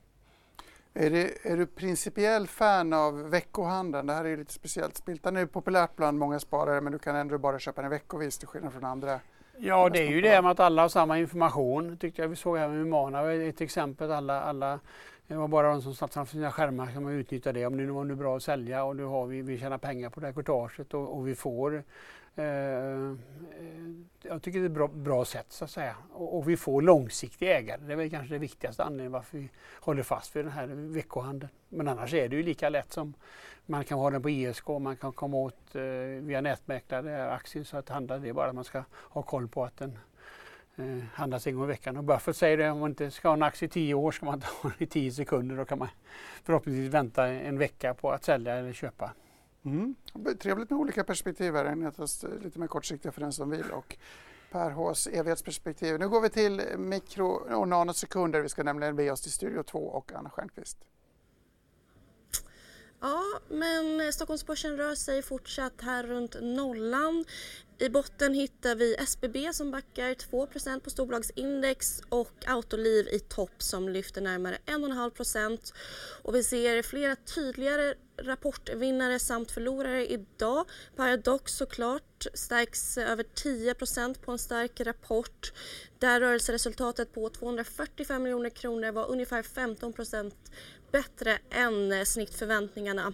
Är, 0.97 1.09
du, 1.09 1.37
är 1.43 1.57
du 1.57 1.65
principiell 1.65 2.47
fan 2.47 2.93
av 2.93 3.29
veckohandeln? 3.29 4.07
Det 4.07 4.13
här 4.13 4.25
är 4.25 4.29
ju 4.29 4.37
lite 4.37 4.53
speciellt. 4.53 4.97
Spiltan 4.97 5.37
är 5.37 5.45
populärt 5.45 5.95
bland 5.95 6.17
många 6.17 6.39
sparare 6.39 6.81
men 6.81 6.93
du 6.93 6.99
kan 6.99 7.15
ändå 7.15 7.37
bara 7.37 7.59
köpa 7.59 7.81
den 7.81 7.91
veckovis 7.91 8.37
till 8.37 8.47
skillnad 8.47 8.73
från 8.73 8.85
andra. 8.85 9.19
Ja, 9.57 9.89
det 9.89 9.99
är 9.99 10.09
ju 10.09 10.21
det 10.21 10.41
med 10.41 10.51
att 10.51 10.59
alla 10.59 10.81
har 10.81 10.89
samma 10.89 11.19
information. 11.19 11.97
tyckte 11.97 12.21
jag 12.21 12.29
vi 12.29 12.35
såg 12.35 12.57
här 12.57 12.67
med 12.67 12.77
Humana 12.77 13.33
ett 13.33 13.61
exempel. 13.61 14.11
Alla, 14.11 14.41
alla, 14.41 14.79
det 15.27 15.35
var 15.35 15.47
bara 15.47 15.69
de 15.69 15.81
som 15.81 15.95
satt 15.95 16.13
framför 16.13 16.31
sina 16.31 16.51
skärmar 16.51 16.87
som 16.87 17.09
utnyttjade 17.09 17.59
det. 17.59 17.65
Om 17.65 17.77
det 17.77 17.83
nu 17.83 17.91
var 17.91 18.03
nu 18.03 18.15
bra 18.15 18.37
att 18.37 18.43
sälja 18.43 18.83
och 18.83 18.95
nu 18.95 19.03
har 19.03 19.25
vi, 19.25 19.41
vi 19.41 19.59
tjänar 19.59 19.77
pengar 19.77 20.09
på 20.09 20.19
det 20.19 20.25
här 20.25 20.33
courtaget 20.33 20.93
och, 20.93 21.17
och 21.17 21.27
vi 21.27 21.35
får 21.35 21.83
Eh, 22.35 22.45
eh, 22.45 23.13
jag 24.23 24.41
tycker 24.41 24.59
det 24.59 24.65
är 24.65 24.69
ett 24.69 24.71
bra, 24.71 24.87
bra 24.87 25.25
sätt 25.25 25.45
så 25.49 25.65
att 25.65 25.71
säga. 25.71 25.95
Och, 26.13 26.37
och, 26.37 26.49
vi 26.49 26.57
får 26.57 26.81
långsiktiga 26.81 27.59
ägare. 27.59 27.81
Det 27.81 27.93
är 27.93 27.97
väl 27.97 28.09
kanske 28.09 28.33
det 28.33 28.39
viktigaste 28.39 28.83
anledningen 28.83 29.11
varför 29.11 29.37
vi 29.37 29.49
håller 29.79 30.03
fast 30.03 30.35
vid 30.35 30.45
den 30.45 30.51
här 30.51 30.67
veckohandeln. 30.67 31.51
Men 31.69 31.87
annars 31.87 32.13
är 32.13 32.29
det 32.29 32.35
ju 32.35 32.43
lika 32.43 32.69
lätt 32.69 32.93
som 32.93 33.13
man 33.65 33.83
kan 33.83 33.99
ha 33.99 34.09
den 34.09 34.21
på 34.21 34.29
ISK, 34.29 34.67
man 34.67 34.95
kan 34.95 35.11
komma 35.11 35.37
åt 35.37 35.75
eh, 35.75 35.81
via 36.21 36.41
nätmäklare 36.41 37.31
aktier 37.31 37.63
så 37.63 37.77
att 37.77 37.89
handla. 37.89 38.17
Det 38.17 38.29
är 38.29 38.33
bara 38.33 38.49
att 38.49 38.55
man 38.55 38.63
ska 38.63 38.83
ha 38.91 39.21
koll 39.21 39.47
på 39.47 39.63
att 39.63 39.77
den 39.77 39.97
eh, 40.75 41.03
handlas 41.13 41.47
en 41.47 41.55
gång 41.55 41.63
i 41.63 41.67
veckan. 41.67 41.97
Och 41.97 42.03
Buffett 42.03 42.37
säger 42.37 42.57
det, 42.57 42.69
om 42.69 42.79
man 42.79 42.91
inte 42.91 43.11
ska 43.11 43.27
ha 43.27 43.33
en 43.33 43.43
aktie 43.43 43.65
i 43.65 43.69
tio 43.69 43.93
år 43.93 44.11
ska 44.11 44.25
man 44.25 44.35
inte 44.35 44.47
ha 44.47 44.69
den 44.69 44.83
i 44.83 44.85
tio 44.85 45.11
sekunder. 45.11 45.55
Då 45.55 45.65
kan 45.65 45.79
man 45.79 45.87
förhoppningsvis 46.43 46.93
vänta 46.93 47.27
en 47.27 47.57
vecka 47.57 47.93
på 47.93 48.11
att 48.11 48.23
sälja 48.23 48.55
eller 48.55 48.73
köpa. 48.73 49.11
Mm. 49.65 49.95
Trevligt 50.39 50.69
med 50.69 50.79
olika 50.79 51.03
perspektiv 51.03 51.55
här, 51.55 51.65
eh, 51.65 52.43
lite 52.43 52.59
mer 52.59 52.67
kortsiktiga 52.67 53.11
för 53.11 53.21
den 53.21 53.31
som 53.33 53.49
vill. 53.49 53.71
Och 53.71 53.97
Per 54.51 54.71
Hs 54.71 55.07
evighetsperspektiv. 55.07 55.99
Nu 55.99 56.09
går 56.09 56.21
vi 56.21 56.29
till 56.29 56.61
mikro 56.77 57.25
och 57.59 57.67
nanosekunder. 57.67 58.41
Vi 58.41 58.49
ska 58.49 58.63
nämligen 58.63 58.95
be 58.95 59.11
oss 59.11 59.21
till 59.21 59.31
Studio 59.31 59.63
2 59.63 59.79
och 59.79 60.11
Anna 60.13 60.29
Stjernquist. 60.29 60.77
Ja, 62.99 63.23
men 63.49 64.13
Stockholmsbörsen 64.13 64.77
rör 64.77 64.95
sig 64.95 65.21
fortsatt 65.21 65.81
här 65.81 66.03
runt 66.03 66.35
nollan. 66.41 67.25
I 67.79 67.89
botten 67.89 68.33
hittar 68.33 68.75
vi 68.75 68.95
SBB 68.95 69.53
som 69.53 69.71
backar 69.71 70.13
2% 70.13 70.79
på 70.79 70.89
storbolagsindex 70.89 72.01
och 72.09 72.45
Autoliv 72.47 73.07
i 73.07 73.19
topp 73.19 73.63
som 73.63 73.89
lyfter 73.89 74.21
närmare 74.21 74.57
1,5 74.65 75.73
och 76.23 76.35
vi 76.35 76.43
ser 76.43 76.81
flera 76.81 77.15
tydligare 77.15 77.93
rapportvinnare 78.21 79.19
samt 79.19 79.51
förlorare 79.51 80.07
idag. 80.07 80.65
Paradox 80.95 81.53
såklart 81.53 82.25
stärks 82.33 82.97
över 82.97 83.23
10% 83.23 84.21
på 84.21 84.31
en 84.31 84.39
stark 84.39 84.79
rapport 84.81 85.53
där 85.99 86.19
rörelseresultatet 86.19 87.13
på 87.13 87.29
245 87.29 88.23
miljoner 88.23 88.49
kronor 88.49 88.91
var 88.91 89.09
ungefär 89.09 89.41
15% 89.41 90.31
bättre 90.91 91.39
än 91.49 92.05
snittförväntningarna. 92.05 93.13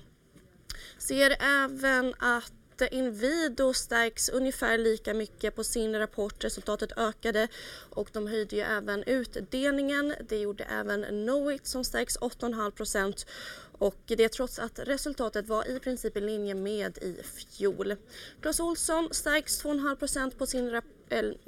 Ser 0.97 1.37
även 1.39 2.13
att 2.19 2.53
Inwido 2.87 3.73
stärks 3.73 4.29
ungefär 4.29 4.77
lika 4.77 5.13
mycket 5.13 5.55
på 5.55 5.63
sin 5.63 5.99
rapport. 5.99 6.43
Resultatet 6.43 6.97
ökade 6.97 7.47
och 7.89 8.09
de 8.13 8.27
höjde 8.27 8.55
ju 8.55 8.61
även 8.61 9.03
utdelningen. 9.03 10.13
Det 10.29 10.37
gjorde 10.37 10.63
även 10.63 11.03
Knowit 11.03 11.67
som 11.67 11.83
stärks 11.83 12.17
8,5% 12.17 13.25
och 13.71 14.01
det 14.05 14.29
trots 14.29 14.59
att 14.59 14.79
resultatet 14.79 15.47
var 15.47 15.69
i 15.69 15.79
princip 15.79 16.17
i 16.17 16.21
linje 16.21 16.55
med 16.55 16.97
i 16.97 17.15
fjol. 17.23 17.95
Clas 18.41 18.59
Ohlson 18.59 19.09
stärks 19.11 19.63
2,5% 19.63 20.37
på 20.37 20.45
sin 20.45 20.69
rapport 20.69 21.00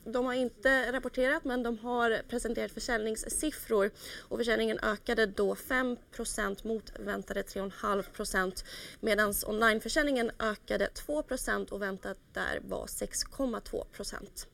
de 0.04 0.26
har 0.26 0.34
inte 0.34 0.92
rapporterat 0.92 1.44
men 1.44 1.64
de 1.64 1.80
har 1.80 2.22
presenterat 2.30 2.72
försäljningssiffror. 2.72 3.92
Och 4.20 4.38
försäljningen 4.38 4.80
ökade 4.80 5.26
då 5.26 5.54
5% 5.54 6.68
mot 6.68 6.92
väntade 7.00 7.42
3,5% 7.42 8.66
medan 9.00 9.34
onlineförsäljningen 9.48 10.32
ökade 10.40 10.90
2% 11.08 11.70
och 11.70 11.82
väntat 11.82 12.18
där 12.34 12.60
var 12.62 12.86
6,2% 12.86 14.48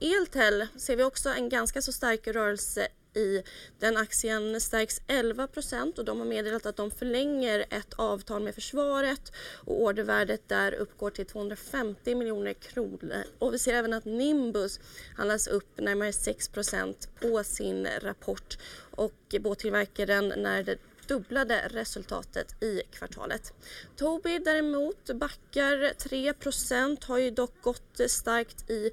Eltel 0.00 0.66
ser 0.76 0.96
vi 0.96 1.04
också 1.04 1.28
en 1.28 1.48
ganska 1.48 1.82
så 1.82 1.92
stark 1.92 2.26
rörelse 2.26 2.88
i. 3.14 3.42
Den 3.78 3.96
aktien 3.96 4.60
stärks 4.60 5.00
11% 5.06 5.98
och 5.98 6.04
de 6.04 6.18
har 6.18 6.26
meddelat 6.26 6.66
att 6.66 6.76
de 6.76 6.90
förlänger 6.90 7.64
ett 7.70 7.94
avtal 7.96 8.42
med 8.42 8.54
försvaret 8.54 9.32
och 9.54 9.82
ordervärdet 9.82 10.48
där 10.48 10.72
uppgår 10.72 11.10
till 11.10 11.26
250 11.26 12.14
miljoner 12.14 12.52
kronor. 12.52 13.24
Och 13.38 13.54
vi 13.54 13.58
ser 13.58 13.74
även 13.74 13.92
att 13.92 14.04
Nimbus 14.04 14.80
handlas 15.16 15.46
upp 15.46 15.80
närmare 15.80 16.10
6% 16.10 17.08
på 17.20 17.44
sin 17.44 17.88
rapport 18.00 18.58
och 18.90 19.34
båttillverkaren 19.40 20.32
när 20.36 20.62
det 20.62 20.78
dubblade 21.08 21.68
resultatet 21.68 22.62
i 22.62 22.82
kvartalet. 22.90 23.52
Tobii 23.96 24.38
däremot 24.38 25.10
backar 25.14 25.76
3% 25.76 27.06
har 27.06 27.18
ju 27.18 27.30
dock 27.30 27.62
gått 27.62 28.00
starkt 28.06 28.70
i 28.70 28.90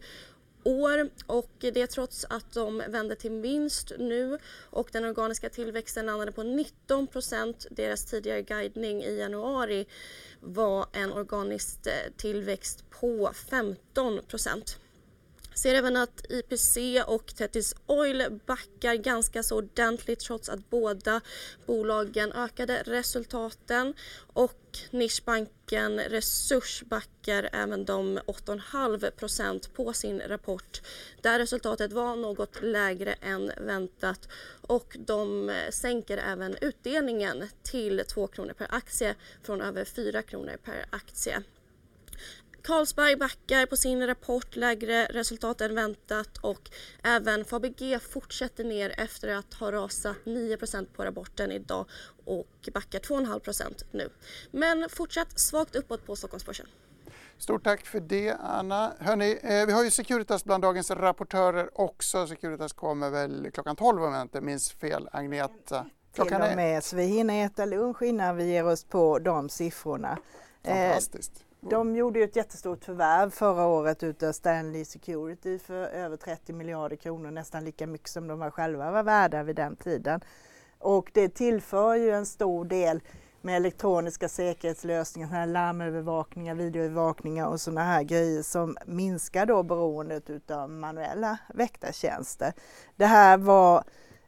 år 0.65 1.09
och 1.25 1.51
det 1.59 1.87
trots 1.87 2.25
att 2.29 2.53
de 2.53 2.83
vände 2.87 3.15
till 3.15 3.31
vinst 3.31 3.91
nu 3.99 4.37
och 4.69 4.89
den 4.91 5.05
organiska 5.05 5.49
tillväxten 5.49 6.05
landade 6.05 6.31
på 6.31 6.43
19 6.43 7.07
procent. 7.07 7.67
Deras 7.71 8.05
tidigare 8.05 8.41
guidning 8.41 9.03
i 9.03 9.17
januari 9.17 9.85
var 10.39 10.85
en 10.93 11.13
organisk 11.13 11.87
eh, 11.87 11.93
tillväxt 12.17 12.89
på 12.89 13.31
15 13.33 14.19
procent. 14.27 14.79
Ser 15.55 15.75
även 15.75 15.97
att 15.97 16.25
IPC 16.29 16.77
och 17.07 17.35
Tethys 17.35 17.75
Oil 17.85 18.39
backar 18.45 18.95
ganska 18.95 19.43
så 19.43 19.57
ordentligt 19.57 20.19
trots 20.19 20.49
att 20.49 20.69
båda 20.69 21.21
bolagen 21.65 22.31
ökade 22.31 22.83
resultaten 22.85 23.93
och 24.33 24.77
nischbanken 24.91 25.99
Resurs 25.99 26.83
backar 26.83 27.49
även 27.53 27.85
de 27.85 28.19
8,5% 28.19 29.69
på 29.73 29.93
sin 29.93 30.21
rapport 30.27 30.81
där 31.21 31.39
resultatet 31.39 31.93
var 31.93 32.15
något 32.15 32.61
lägre 32.61 33.13
än 33.13 33.51
väntat 33.57 34.29
och 34.61 34.97
de 34.99 35.51
sänker 35.69 36.17
även 36.17 36.55
utdelningen 36.61 37.49
till 37.63 38.03
2 38.07 38.27
kronor 38.27 38.53
per 38.53 38.67
aktie 38.75 39.15
från 39.43 39.61
över 39.61 39.85
4 39.85 40.21
kronor 40.21 40.57
per 40.63 40.85
aktie. 40.89 41.43
Carlsberg 42.65 43.15
backar 43.15 43.65
på 43.65 43.77
sin 43.77 44.07
rapport, 44.07 44.55
lägre 44.55 45.05
resultat 45.05 45.61
än 45.61 45.75
väntat 45.75 46.37
och 46.37 46.69
även 47.03 47.45
Fabege 47.45 47.99
fortsätter 47.99 48.63
ner 48.63 48.93
efter 48.97 49.35
att 49.35 49.53
ha 49.53 49.71
rasat 49.71 50.15
9% 50.25 50.87
på 50.95 51.05
rapporten 51.05 51.51
idag 51.51 51.85
och 52.25 52.69
backar 52.73 52.99
2,5% 52.99 53.83
nu. 53.91 54.09
Men 54.51 54.89
fortsatt 54.89 55.39
svagt 55.39 55.75
uppåt 55.75 56.05
på 56.05 56.15
Stockholmsbörsen. 56.15 56.67
Stort 57.37 57.63
tack 57.63 57.85
för 57.85 57.99
det 57.99 58.35
Anna. 58.39 58.93
Hörrni, 58.99 59.39
eh, 59.41 59.65
vi 59.65 59.71
har 59.71 59.83
ju 59.83 59.91
Securitas 59.91 60.45
bland 60.45 60.63
dagens 60.63 60.91
rapportörer 60.91 61.69
också. 61.73 62.27
Securitas 62.27 62.73
kommer 62.73 63.09
väl 63.09 63.51
klockan 63.53 63.75
12 63.75 64.03
om 64.03 64.13
jag 64.13 64.21
inte 64.21 64.41
minns 64.41 64.71
fel. 64.71 65.09
Agneta? 65.11 65.85
Klockan 66.13 66.41
Till 66.41 66.49
och 66.51 66.55
med, 66.55 66.83
så 66.83 66.95
vi 66.95 67.03
hinner 67.03 67.45
äta 67.45 67.65
lunch 67.65 68.01
innan 68.01 68.37
vi 68.37 68.45
ger 68.45 68.65
oss 68.65 68.83
på 68.83 69.19
de 69.19 69.49
siffrorna. 69.49 70.17
Fantastiskt. 70.63 71.44
De 71.69 71.95
gjorde 71.95 72.19
ju 72.19 72.25
ett 72.25 72.35
jättestort 72.35 72.85
förvärv 72.85 73.29
förra 73.29 73.65
året 73.65 74.03
utav 74.03 74.31
Stanley 74.31 74.85
Security 74.85 75.59
för 75.59 75.87
över 75.87 76.17
30 76.17 76.53
miljarder 76.53 76.95
kronor, 76.95 77.31
nästan 77.31 77.65
lika 77.65 77.87
mycket 77.87 78.09
som 78.09 78.27
de 78.27 78.39
var 78.39 78.51
själva 78.51 78.91
var 78.91 79.03
värda 79.03 79.43
vid 79.43 79.55
den 79.55 79.75
tiden. 79.75 80.21
Och 80.79 81.11
det 81.13 81.29
tillför 81.29 81.95
ju 81.95 82.11
en 82.11 82.25
stor 82.25 82.65
del 82.65 83.01
med 83.41 83.55
elektroniska 83.55 84.29
säkerhetslösningar, 84.29 85.47
larmövervakningar, 85.47 86.55
videoövervakningar 86.55 87.47
och 87.47 87.61
sådana 87.61 87.83
här 87.83 88.03
grejer 88.03 88.41
som 88.41 88.77
minskar 88.85 89.45
då 89.45 89.63
beroendet 89.63 90.29
utav 90.29 90.69
manuella 90.69 91.37
väktartjänster. 91.53 92.53
Det 92.95 93.05
här 93.05 93.37
var 93.37 93.83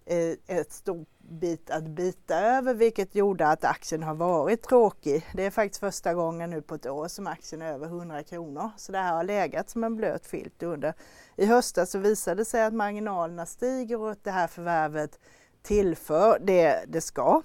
eh, 0.05 0.57
ett 0.57 0.71
stort 0.71 1.07
bit 1.29 1.69
att 1.69 1.83
bita 1.83 2.35
över 2.35 2.73
vilket 2.73 3.15
gjorde 3.15 3.47
att 3.47 3.65
aktien 3.65 4.03
har 4.03 4.15
varit 4.15 4.63
tråkig. 4.63 5.25
Det 5.33 5.45
är 5.45 5.51
faktiskt 5.51 5.79
första 5.79 6.13
gången 6.13 6.49
nu 6.49 6.61
på 6.61 6.75
ett 6.75 6.85
år 6.85 7.07
som 7.07 7.27
aktien 7.27 7.61
är 7.61 7.73
över 7.73 7.87
100 7.87 8.23
kronor. 8.23 8.71
Så 8.77 8.91
det 8.91 8.97
här 8.97 9.15
har 9.15 9.23
legat 9.23 9.69
som 9.69 9.83
en 9.83 9.95
blöt 9.95 10.25
filt 10.25 10.63
under. 10.63 10.93
I 11.35 11.45
höstas 11.45 11.91
så 11.91 11.99
visade 11.99 12.41
det 12.41 12.45
sig 12.45 12.63
att 12.63 12.73
marginalerna 12.73 13.45
stiger 13.45 14.01
och 14.01 14.11
att 14.11 14.23
det 14.23 14.31
här 14.31 14.47
förvärvet 14.47 15.19
tillför 15.61 16.39
det 16.41 16.83
det 16.87 17.01
ska. 17.01 17.41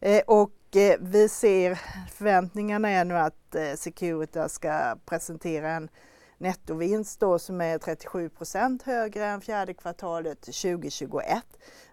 Eh, 0.00 0.22
och 0.26 0.76
eh, 0.76 0.96
vi 1.00 1.28
ser 1.28 1.80
förväntningarna 2.12 2.88
är 2.88 3.04
nu 3.04 3.14
att 3.14 3.54
eh, 3.54 3.74
Securitas 3.76 4.52
ska 4.52 4.96
presentera 5.06 5.70
en 5.70 5.88
nettovinst 6.38 7.20
då 7.20 7.38
som 7.38 7.60
är 7.60 7.78
37% 7.78 8.84
högre 8.84 9.26
än 9.26 9.40
fjärde 9.40 9.74
kvartalet 9.74 10.40
2021. 10.40 11.44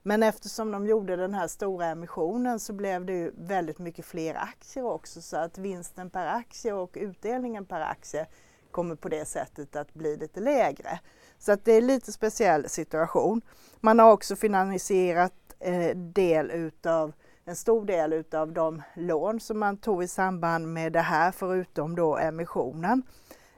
Men 0.04 0.24
eftersom 0.24 0.72
de 0.72 0.88
gjorde 0.88 1.16
den 1.16 1.34
här 1.34 1.48
stora 1.48 1.86
emissionen 1.86 2.60
så 2.60 2.74
blev 2.74 3.06
det 3.06 3.14
ju 3.14 3.32
väldigt 3.38 3.80
mycket 3.80 4.06
fler 4.06 4.36
aktier 4.36 4.86
också 4.86 5.22
så 5.22 5.38
att 5.38 5.58
vinsten 5.58 6.10
per 6.10 6.26
aktie 6.26 6.74
och 6.74 6.92
utdelningen 6.94 7.66
per 7.66 7.82
aktie 7.82 8.28
kommer 8.72 8.96
på 8.96 9.10
det 9.10 9.26
sättet 9.26 9.76
att 9.76 9.94
bli 9.94 10.18
lite 10.18 10.40
lägre. 10.40 11.00
Så 11.38 11.52
att 11.52 11.66
det 11.66 11.72
är 11.72 11.82
lite 11.82 12.12
speciell 12.12 12.70
situation. 12.70 13.42
Man 13.80 14.00
har 14.00 14.12
också 14.12 14.36
finansierat 14.36 15.34
eh, 15.60 15.98
del 15.98 16.52
utav 16.52 17.14
en 17.46 17.56
stor 17.56 17.86
del 17.86 18.14
utav 18.14 18.52
de 18.52 18.82
lån 18.94 19.40
som 19.40 19.60
man 19.60 19.78
tog 19.78 20.04
i 20.04 20.08
samband 20.08 20.74
med 20.74 20.94
det 20.94 21.02
här 21.02 21.32
förutom 21.32 21.96
då 21.96 22.18
emissionen. 22.18 23.04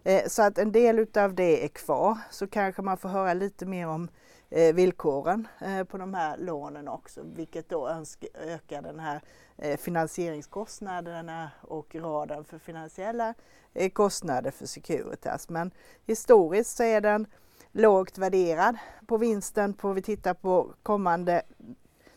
Eh, 0.07 0.27
så 0.27 0.43
att 0.43 0.57
en 0.57 0.71
del 0.71 0.99
utav 0.99 1.33
det 1.35 1.63
är 1.63 1.67
kvar 1.67 2.17
så 2.31 2.47
kanske 2.47 2.81
man 2.81 2.97
får 2.97 3.09
höra 3.09 3.33
lite 3.33 3.65
mer 3.65 3.87
om 3.87 4.09
eh, 4.49 4.75
villkoren 4.75 5.47
eh, 5.61 5.83
på 5.83 5.97
de 5.97 6.13
här 6.13 6.37
lånen 6.37 6.87
också 6.87 7.21
vilket 7.23 7.69
då 7.69 8.03
ökar 8.33 8.81
den 8.81 8.99
här 8.99 9.21
finansieringskostnaderna 9.77 11.51
och 11.61 11.95
raden 11.95 12.43
för 12.45 12.57
finansiella 12.57 13.33
kostnader 13.93 14.51
för 14.51 14.65
Securitas. 14.65 15.49
Men 15.49 15.71
historiskt 16.05 16.77
så 16.77 16.83
är 16.83 17.01
den 17.01 17.27
lågt 17.71 18.17
värderad 18.17 18.77
på 19.07 19.17
vinsten. 19.17 19.73
På 19.73 19.93
vi 19.93 20.01
tittar 20.01 20.33
på 20.33 20.73
kommande 20.83 21.41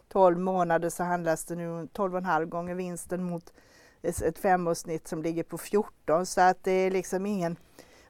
12 0.08 0.38
månader 0.38 0.90
så 0.90 1.02
handlas 1.02 1.44
det 1.44 1.54
nu 1.54 1.64
12,5 1.64 2.44
gånger 2.44 2.74
vinsten 2.74 3.24
mot 3.24 3.52
ett 4.02 4.38
femårssnitt 4.38 5.08
som 5.08 5.22
ligger 5.22 5.42
på 5.42 5.58
14 5.58 6.26
så 6.26 6.40
att 6.40 6.64
det 6.64 6.72
är 6.72 6.90
liksom 6.90 7.26
ingen 7.26 7.56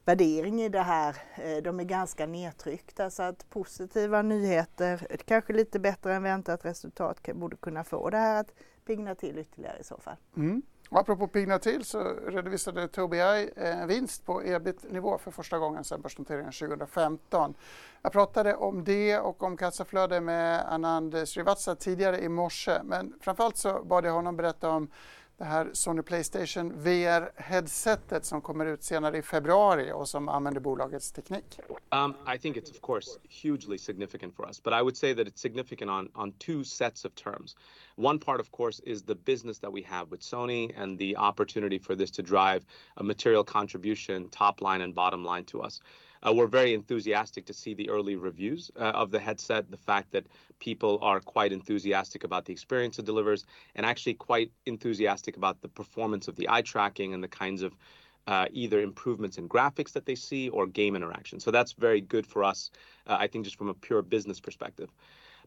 värdering 0.04 0.62
i 0.62 0.68
det 0.68 0.82
här. 0.82 1.16
Eh, 1.34 1.62
de 1.62 1.80
är 1.80 1.84
ganska 1.84 2.26
nedtryckta 2.26 3.10
så 3.10 3.22
att 3.22 3.50
positiva 3.50 4.22
nyheter, 4.22 5.06
kanske 5.24 5.52
lite 5.52 5.78
bättre 5.78 6.14
än 6.14 6.22
väntat 6.22 6.64
resultat 6.64 7.28
borde 7.34 7.56
kunna 7.56 7.84
få 7.84 8.10
det 8.10 8.18
här 8.18 8.40
att 8.40 8.52
pigna 8.86 9.14
till 9.14 9.38
ytterligare 9.38 9.78
i 9.80 9.84
så 9.84 9.98
fall. 9.98 10.16
Mm. 10.36 10.62
Och 10.90 10.98
apropå 10.98 11.28
pigna 11.28 11.58
till 11.58 11.84
så 11.84 12.02
redovisade 12.26 12.88
Tobii 12.88 13.50
en 13.56 13.80
eh, 13.80 13.86
vinst 13.86 14.26
på 14.26 14.42
ebit-nivå 14.44 15.18
för 15.18 15.30
första 15.30 15.58
gången 15.58 15.84
sedan 15.84 16.00
börsnoteringen 16.00 16.52
2015. 16.52 17.54
Jag 18.02 18.12
pratade 18.12 18.54
om 18.54 18.84
det 18.84 19.18
och 19.18 19.42
om 19.42 19.56
kassaflöde 19.56 20.20
med 20.20 20.72
Anand 20.72 21.28
Srivatsa 21.28 21.76
tidigare 21.76 22.20
i 22.20 22.28
morse 22.28 22.82
men 22.84 23.12
framförallt 23.20 23.56
så 23.56 23.84
bad 23.84 24.04
jag 24.04 24.12
honom 24.12 24.36
berätta 24.36 24.70
om 24.70 24.90
det 25.40 25.46
här 25.46 25.70
Sony 25.72 26.02
Playstation 26.02 26.72
VR-headsetet 26.72 28.24
som 28.24 28.40
kommer 28.40 28.66
ut 28.66 28.82
senare 28.82 29.18
i 29.18 29.22
februari 29.22 29.92
och 29.92 30.08
som 30.08 30.28
använder 30.28 30.60
bolagets 30.60 31.12
teknik? 31.12 31.58
Um, 31.90 32.14
I 32.34 32.38
think 32.38 32.56
it's 32.56 32.70
of 32.70 32.80
course 32.80 33.18
hugely 33.42 33.78
significant 33.78 34.36
for 34.36 34.48
us, 34.48 34.62
but 34.62 34.72
I 34.72 34.82
would 34.82 34.96
say 34.96 35.14
that 35.14 35.26
it's 35.26 35.40
significant 35.40 35.90
on, 35.90 36.08
on 36.14 36.32
two 36.32 36.64
sets 36.64 37.04
of 37.04 37.14
terms. 37.14 37.56
One 37.96 38.18
part, 38.18 38.40
of 38.40 38.50
course, 38.50 38.82
is 38.84 39.02
the 39.02 39.14
business 39.14 39.58
that 39.58 39.72
we 39.72 39.82
have 39.82 40.10
with 40.10 40.20
Sony 40.20 40.72
and 40.76 40.98
the 40.98 41.16
opportunity 41.16 41.78
for 41.78 41.96
this 41.96 42.10
to 42.10 42.22
drive 42.22 42.64
a 42.96 43.02
material 43.02 43.44
contribution, 43.44 44.28
top 44.28 44.60
line 44.60 44.82
and 44.82 44.94
bottom 44.94 45.24
line 45.24 45.44
to 45.44 45.62
us. 45.62 45.80
Uh, 46.26 46.32
we're 46.32 46.46
very 46.46 46.74
enthusiastic 46.74 47.46
to 47.46 47.54
see 47.54 47.74
the 47.74 47.88
early 47.88 48.16
reviews 48.16 48.70
uh, 48.76 48.92
of 49.02 49.10
the 49.10 49.18
headset, 49.18 49.70
the 49.70 49.76
fact 49.76 50.10
that 50.12 50.26
people 50.58 50.98
are 51.02 51.20
quite 51.20 51.52
enthusiastic 51.52 52.24
about 52.24 52.44
the 52.44 52.52
experience 52.52 52.98
it 52.98 53.06
delivers, 53.06 53.46
and 53.74 53.86
actually 53.86 54.14
quite 54.14 54.50
enthusiastic 54.66 55.36
about 55.36 55.60
the 55.62 55.68
performance 55.68 56.28
of 56.28 56.36
the 56.36 56.48
eye 56.48 56.62
tracking 56.62 57.14
and 57.14 57.22
the 57.22 57.28
kinds 57.28 57.62
of 57.62 57.74
uh, 58.26 58.46
either 58.52 58.80
improvements 58.80 59.38
in 59.38 59.48
graphics 59.48 59.92
that 59.92 60.04
they 60.04 60.14
see 60.14 60.48
or 60.50 60.66
game 60.66 60.94
interaction. 60.94 61.40
So 61.40 61.50
that's 61.50 61.72
very 61.72 62.00
good 62.00 62.26
for 62.26 62.44
us, 62.44 62.70
uh, 63.06 63.16
I 63.18 63.26
think, 63.26 63.44
just 63.44 63.56
from 63.56 63.68
a 63.68 63.74
pure 63.74 64.02
business 64.02 64.40
perspective. 64.40 64.90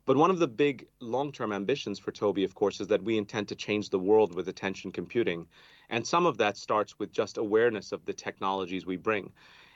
But 0.05 0.17
one 0.17 0.31
of 0.31 0.39
the 0.39 0.47
big 0.47 0.87
long 0.99 1.31
term 1.31 1.53
ambitions 1.53 1.97
for 1.97 2.11
Toby, 2.11 2.43
of 2.43 2.55
course, 2.55 2.81
is 2.81 2.87
that 2.87 3.03
we 3.03 3.17
intend 3.17 3.47
to 3.49 3.55
change 3.55 3.89
the 3.89 3.99
world 3.99 4.35
with 4.35 4.49
attention 4.49 4.91
computing. 4.91 5.47
And 5.89 6.05
some 6.05 6.25
of 6.25 6.37
that 6.39 6.57
starts 6.57 6.99
with 6.99 7.13
just 7.13 7.37
awareness 7.37 7.91
of 7.93 8.03
the 8.05 8.13
technologies 8.13 8.85
we 8.85 8.97
bring. 8.97 9.31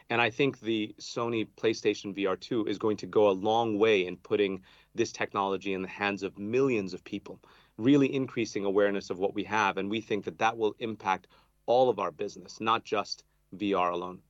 And 0.09 0.21
I 0.21 0.29
think 0.29 0.59
the 0.61 0.95
Sony 0.99 1.47
PlayStation 1.57 2.15
VR 2.15 2.39
2 2.39 2.65
is 2.65 2.77
going 2.77 2.97
to 2.97 3.05
go 3.05 3.29
a 3.29 3.31
long 3.31 3.77
way 3.77 4.05
in 4.07 4.17
putting 4.17 4.63
this 4.95 5.11
technology 5.11 5.73
in 5.73 5.81
the 5.81 5.89
hands 5.89 6.23
of 6.23 6.37
millions 6.37 6.93
of 6.93 7.03
people, 7.03 7.39
really 7.77 8.13
increasing 8.13 8.65
awareness 8.65 9.09
of 9.09 9.19
what 9.19 9.35
we 9.35 9.43
have. 9.43 9.77
And 9.77 9.91
we 9.91 10.01
think 10.01 10.25
that 10.25 10.39
that 10.39 10.57
will 10.57 10.75
impact 10.79 11.27
all 11.65 11.89
of 11.89 11.99
our 11.99 12.11
business, 12.11 12.61
not 12.61 12.85
just 12.85 13.25
VR 13.53 13.91
alone. 13.91 14.21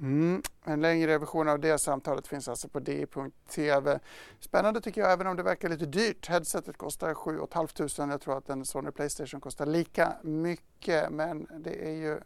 Mm. 0.00 0.42
En 0.64 0.80
längre 0.80 1.18
version 1.18 1.48
av 1.48 1.60
det 1.60 1.78
samtalet 1.78 2.26
finns 2.26 2.48
alltså 2.48 2.68
på 2.68 2.80
di.tv. 2.80 4.00
Spännande 4.40 4.80
tycker 4.80 5.00
jag, 5.00 5.12
även 5.12 5.26
om 5.26 5.36
det 5.36 5.42
verkar 5.42 5.68
lite 5.68 5.86
dyrt. 5.86 6.28
Headsetet 6.28 6.76
kostar 6.76 7.14
7 7.14 7.38
500. 7.52 8.12
Jag 8.12 8.20
tror 8.20 8.38
att 8.38 8.48
en 8.48 8.64
Sony 8.64 8.90
Playstation 8.90 9.40
kostar 9.40 9.66
lika 9.66 10.16
mycket, 10.22 11.10
men 11.10 11.46
det 11.58 11.88
är 11.88 11.92
ju 11.92 12.12
eh, 12.12 12.20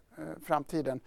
framtiden. 0.47 1.01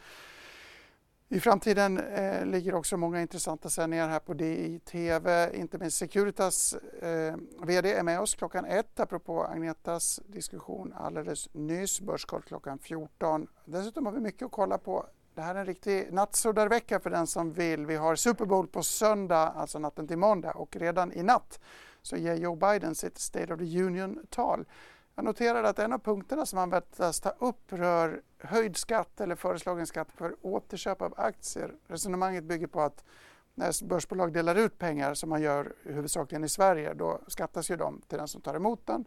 I 1.34 1.40
framtiden 1.40 1.98
eh, 1.98 2.46
ligger 2.46 2.76
också 2.76 2.98
många 2.98 3.22
intressanta 3.22 3.70
sändningar 3.70 4.10
här 4.10 4.20
på 4.20 4.34
DI-TV. 4.34 5.52
Inte 5.54 5.78
minst 5.78 5.98
Securitas 5.98 6.74
eh, 6.74 7.36
VD 7.64 7.94
är 7.94 8.04
med 8.04 8.20
oss 8.20 8.36
klockan 8.36 8.66
ett 8.66 9.00
apropå 9.00 9.44
Agnetas 9.44 10.20
diskussion 10.28 10.94
alldeles 10.98 11.50
nyss. 11.54 12.02
Börskoll 12.02 12.42
klockan 12.42 12.80
14. 12.80 13.48
Dessutom 13.66 14.06
har 14.06 14.14
vi 14.14 14.20
mycket 14.20 14.46
att 14.46 14.52
kolla 14.52 14.78
på. 14.78 15.06
Det 15.36 15.42
här 15.42 15.56
är 15.56 15.60
en 15.60 15.66
riktig 15.66 16.14
nattsuddarvecka 16.14 17.00
för 17.00 17.10
den 17.10 17.28
som 17.28 17.52
vill. 17.52 17.86
Vi 17.86 17.96
har 17.96 18.16
Super 18.16 18.46
Bowl 18.46 18.68
på 18.68 18.84
söndag, 18.84 19.48
alltså 19.48 19.80
natten 19.80 20.08
till 20.08 20.18
måndag 20.18 20.52
och 20.52 20.76
redan 20.76 21.14
i 21.14 21.24
natt 21.24 21.60
så 22.02 22.18
ger 22.18 22.36
Joe 22.36 22.56
Biden 22.56 22.96
sitt 22.96 23.18
State 23.18 23.54
of 23.54 23.60
the 23.60 23.82
Union-tal. 23.82 24.66
Jag 25.22 25.26
noterade 25.26 25.70
att 25.70 25.80
en 25.80 25.94
av 25.94 26.00
punkterna 26.00 26.46
som 26.46 26.60
han 26.60 26.70
väntas 26.70 27.20
ta 27.20 27.30
upp 27.30 27.74
rör 27.74 28.22
höjd 28.38 28.78
skatt 28.78 29.22
eller 29.22 29.36
föreslagen 29.36 29.88
skatt 29.88 30.12
för 30.12 30.36
återköp 30.42 31.02
av 31.02 31.14
aktier. 31.18 31.76
Resonemanget 31.88 32.44
bygger 32.44 32.68
på 32.68 32.82
att 32.82 33.04
när 33.56 33.86
börsbolag 33.86 34.34
delar 34.34 34.56
ut 34.56 34.78
pengar 34.78 35.14
som 35.14 35.30
man 35.30 35.42
gör 35.42 35.74
huvudsakligen 35.84 36.44
i 36.44 36.50
Sverige 36.50 36.94
då 36.94 37.20
skattas 37.28 37.72
ju 37.72 37.76
de 37.76 38.02
till 38.08 38.18
den 38.18 38.28
som 38.28 38.42
tar 38.42 38.56
emot 38.56 38.86
den. 38.86 39.06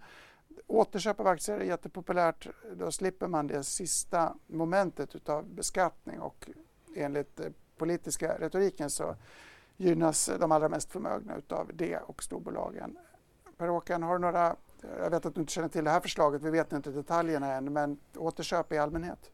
Återköp 0.66 1.20
av 1.20 1.26
aktier 1.26 1.58
är 1.58 1.64
jättepopulärt. 1.64 2.48
Då 2.76 2.90
slipper 2.90 3.28
man 3.28 3.46
det 3.46 3.64
sista 3.64 4.34
momentet 4.46 5.14
utav 5.14 5.48
beskattning 5.48 6.20
och 6.20 6.50
enligt 6.96 7.40
eh, 7.40 7.46
politiska 7.76 8.38
retoriken 8.38 8.90
så 8.90 9.16
gynnas 9.76 10.30
de 10.40 10.52
allra 10.52 10.68
mest 10.68 10.92
förmögna 10.92 11.36
utav 11.36 11.70
det 11.74 11.98
och 11.98 12.22
storbolagen. 12.22 12.98
Per-Håkan, 13.56 14.02
har 14.02 14.12
du 14.14 14.20
några 14.20 14.56
jag 14.98 15.10
vet 15.10 15.26
att 15.26 15.34
du 15.34 15.40
inte 15.40 15.52
känner 15.52 15.68
till 15.68 15.84
det 15.84 15.90
här 15.90 16.00
förslaget, 16.00 16.42
vi 16.42 16.50
vet 16.50 16.72
inte 16.72 16.90
detaljerna 16.90 17.52
än, 17.52 17.72
men 17.72 17.98
återköp 18.16 18.72
i 18.72 18.78
allmänhet? 18.78 19.30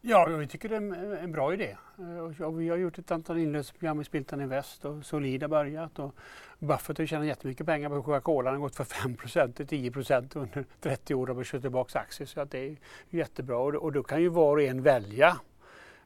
Ja, 0.00 0.26
vi 0.26 0.46
tycker 0.46 0.68
det 0.68 0.76
är 0.76 1.16
en 1.16 1.32
bra 1.32 1.54
idé. 1.54 1.76
Eh, 1.98 2.44
och 2.44 2.60
vi 2.60 2.68
har 2.68 2.76
gjort 2.76 2.98
ett 2.98 3.10
antal 3.10 3.38
inlösprogram 3.38 4.00
i 4.00 4.04
Spiltan 4.04 4.40
Invest 4.40 4.84
och 4.84 5.04
Solid 5.04 5.42
har 5.42 5.48
börjat. 5.48 5.98
Och 5.98 6.14
Buffett 6.58 6.98
har 6.98 7.06
tjänat 7.06 7.26
jättemycket 7.26 7.66
pengar 7.66 7.88
på 7.88 8.02
Coca-Cola. 8.02 8.50
Den 8.50 8.60
har 8.60 8.68
gått 8.68 8.76
från 8.76 8.86
5% 8.86 9.52
till 9.52 9.66
10% 9.66 10.36
under 10.38 10.64
30 10.80 11.14
år 11.14 11.30
och 11.30 11.46
köpt 11.46 11.62
tillbaka 11.62 11.98
aktier. 11.98 12.26
Så 12.26 12.40
att 12.40 12.50
det 12.50 12.58
är 12.58 12.76
jättebra. 13.10 13.58
Och 13.58 13.92
då 13.92 14.02
kan 14.02 14.22
ju 14.22 14.28
var 14.28 14.56
och 14.56 14.62
en 14.62 14.82
välja 14.82 15.36